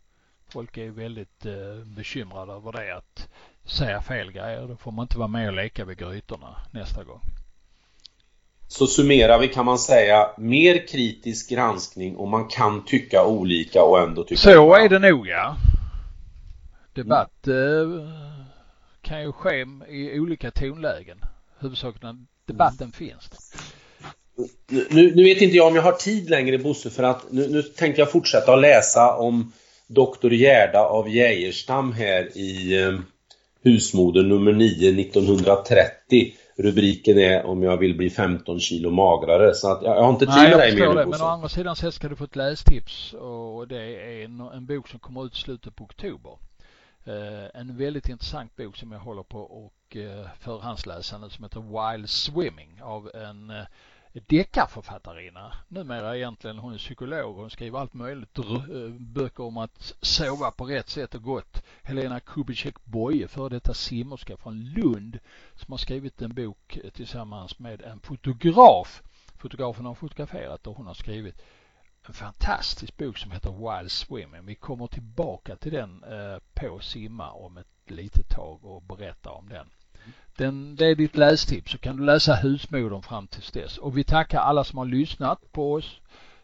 Folk 0.48 0.76
är 0.76 0.90
väldigt 0.90 1.46
eh, 1.46 1.84
bekymrade 1.84 2.53
över 2.53 2.72
det 2.72 2.96
att 2.96 3.28
säga 3.64 4.01
fel 4.01 4.32
grejer. 4.32 4.68
Då 4.68 4.76
får 4.76 4.92
man 4.92 5.03
inte 5.03 5.18
vara 5.18 5.28
med 5.28 5.48
och 5.48 5.55
leka 5.55 5.84
vid 5.84 5.98
grytorna 5.98 6.57
nästa 6.72 7.05
gång. 7.05 7.20
Så 8.73 8.87
summerar 8.87 9.39
vi 9.39 9.49
kan 9.49 9.64
man 9.64 9.79
säga 9.79 10.31
mer 10.39 10.87
kritisk 10.87 11.51
granskning 11.51 12.16
och 12.16 12.29
man 12.29 12.49
kan 12.49 12.85
tycka 12.85 13.27
olika 13.27 13.83
och 13.83 14.01
ändå 14.01 14.25
tycka 14.25 14.41
Så 14.41 14.75
är 14.75 14.89
det 14.89 14.99
nog 14.99 15.29
ja. 15.29 15.57
Debatt 16.95 17.47
mm. 17.47 17.99
eh, 17.99 18.09
kan 19.03 19.23
ju 19.23 19.33
ske 19.33 19.66
i 19.89 20.21
olika 20.21 20.51
tonlägen. 20.51 21.18
Huvudsaken 21.59 22.27
debatten 22.47 22.83
mm. 22.83 22.93
finns. 22.93 23.53
Nu, 24.68 25.12
nu, 25.14 25.25
vet 25.25 25.43
inte 25.43 25.57
jag 25.57 25.66
om 25.66 25.75
jag 25.75 25.83
har 25.83 25.93
tid 25.93 26.31
längre 26.31 26.59
Bosse 26.59 26.91
för 26.91 27.03
att 27.03 27.33
nu, 27.33 27.49
nu 27.49 27.62
tänkte 27.62 28.01
jag 28.01 28.12
fortsätta 28.12 28.55
att 28.55 28.61
läsa 28.61 29.16
om 29.16 29.53
Doktor 29.87 30.33
Gerda 30.33 30.81
av 30.81 31.09
Geijerstam 31.09 31.93
här 31.93 32.39
i 32.39 32.83
eh, 32.83 32.99
Husmoder 33.62 34.23
nummer 34.23 34.53
9 34.53 35.01
1930. 35.01 36.35
Rubriken 36.62 37.18
är 37.18 37.46
om 37.46 37.62
jag 37.62 37.76
vill 37.76 37.96
bli 37.96 38.11
15 38.11 38.61
kilo 38.61 38.90
magrare. 38.90 39.54
Så 39.54 39.72
att 39.72 39.82
jag, 39.82 39.96
jag 39.96 40.02
har 40.02 40.11
inte 40.11 40.26
tid 40.26 40.34
med 40.34 40.58
dig 40.58 40.74
mer 40.74 40.94
det, 40.94 41.06
Men 41.06 41.20
å 41.22 41.24
andra 41.24 41.48
sidan 41.48 41.76
så 41.76 41.92
ska 41.92 42.08
du 42.08 42.16
få 42.16 42.24
ett 42.24 42.36
lästips 42.36 43.12
och 43.12 43.68
det 43.68 43.82
är 43.82 44.24
en, 44.24 44.40
en 44.40 44.66
bok 44.66 44.88
som 44.88 44.98
kommer 44.98 45.26
ut 45.26 45.34
i 45.34 45.36
slutet 45.36 45.76
på 45.76 45.84
oktober. 45.84 46.38
Eh, 47.04 47.61
en 47.61 47.76
väldigt 47.76 48.08
intressant 48.08 48.56
bok 48.56 48.76
som 48.76 48.92
jag 48.92 48.98
håller 48.98 49.22
på 49.22 49.40
och 49.40 49.96
eh, 49.96 50.26
förhandsläsa 50.40 51.18
nu 51.18 51.30
som 51.30 51.44
heter 51.44 51.92
Wild 51.92 52.11
Swimming 52.11 52.82
av 52.82 53.11
en 53.14 53.50
eh, 53.50 53.64
deckarförfattarinna. 54.12 55.52
Numera 55.68 56.16
egentligen 56.16 56.58
hon 56.58 56.74
är 56.74 56.78
psykolog 56.78 57.30
och 57.30 57.40
hon 57.40 57.50
skriver 57.50 57.78
allt 57.78 57.94
möjligt. 57.94 58.38
Eh, 58.38 58.44
böcker 58.98 59.44
om 59.44 59.56
att 59.56 59.94
sova 60.00 60.50
på 60.50 60.64
rätt 60.64 60.88
sätt 60.88 61.14
och 61.14 61.22
gott. 61.22 61.62
Helena 61.82 62.20
Kubicek 62.20 62.84
Boye, 62.84 63.28
före 63.28 63.48
detta 63.48 63.74
simmerska 63.74 64.36
från 64.36 64.64
Lund, 64.64 65.18
som 65.54 65.72
har 65.72 65.78
skrivit 65.78 66.22
en 66.22 66.34
bok 66.34 66.78
tillsammans 66.92 67.58
med 67.58 67.82
en 67.82 68.00
fotograf. 68.00 69.02
Fotografen 69.36 69.86
har 69.86 69.94
fotograferat 69.94 70.66
och 70.66 70.76
hon 70.76 70.86
har 70.86 70.94
skrivit 70.94 71.42
en 72.06 72.14
fantastisk 72.14 72.96
bok 72.96 73.18
som 73.18 73.30
heter 73.30 73.78
Wild 73.78 73.90
Swimming. 73.90 74.46
Vi 74.46 74.54
kommer 74.54 74.86
tillbaka 74.86 75.56
till 75.56 75.72
den 75.72 76.04
eh, 76.04 76.38
på 76.54 76.78
Simma 76.78 77.30
om 77.30 77.56
ett 77.56 77.66
litet 77.90 78.28
tag 78.28 78.64
och 78.64 78.82
berätta 78.82 79.30
om 79.30 79.48
den 79.48 79.70
den. 80.36 80.76
Det 80.76 80.86
är 80.86 80.94
ditt 80.94 81.16
lästips 81.16 81.72
så 81.72 81.78
kan 81.78 81.96
du 81.96 82.05
läsa 82.05 82.34
Husmodern 82.34 83.03
fram 83.03 83.26
tills 83.26 83.51
dess. 83.51 83.78
Och 83.78 83.98
vi 83.98 84.05
tackar 84.05 84.40
alla 84.40 84.64
som 84.64 84.78
har 84.78 84.84
lyssnat 84.84 85.53
på 85.53 85.72
oss 85.72 86.01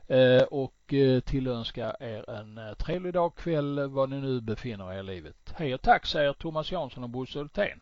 eh, 0.09 0.43
och 0.43 0.95
eh, 0.95 1.21
tillönskar 1.21 1.97
er 2.01 2.31
en 2.31 2.61
trevlig 2.79 3.13
dag, 3.13 3.37
kväll, 3.37 3.89
var 3.89 4.07
ni 4.07 4.21
nu 4.21 4.41
befinner 4.41 4.93
er 4.93 5.01
i 5.01 5.03
livet. 5.03 5.37
Hej 5.55 5.75
och 5.75 5.83
tack 5.83 6.07
säger 6.07 6.33
Thomas 6.33 6.73
Jansson 6.73 7.05
och 7.05 7.11
Bosse 7.11 7.39
Hultén. 7.39 7.81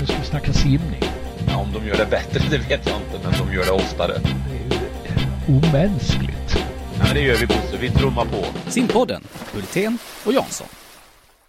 Nu 0.00 0.06
ska 0.06 0.18
vi 0.18 0.24
snacka 0.24 0.52
simning. 0.52 1.02
Ja, 1.48 1.56
om 1.56 1.72
de 1.72 1.86
gör 1.86 1.96
det 1.96 2.10
bättre 2.10 2.40
det 2.50 2.58
vet 2.58 2.86
jag 2.86 2.96
inte, 2.96 3.20
men 3.24 3.46
de 3.46 3.54
gör 3.54 3.64
det 3.64 3.72
oftare. 3.72 4.12
Det 4.12 5.08
är 5.08 5.56
omänskligt. 5.56 6.56
Ja, 6.98 7.14
det 7.14 7.20
gör 7.20 7.36
vi 7.36 7.46
Bosse. 7.46 7.76
Vi 7.80 7.90
trummar 7.90 8.24
på. 8.24 8.70
Simpodden, 8.70 9.22
Hultén 9.54 9.98
och 10.26 10.32
Jansson. 10.32 10.68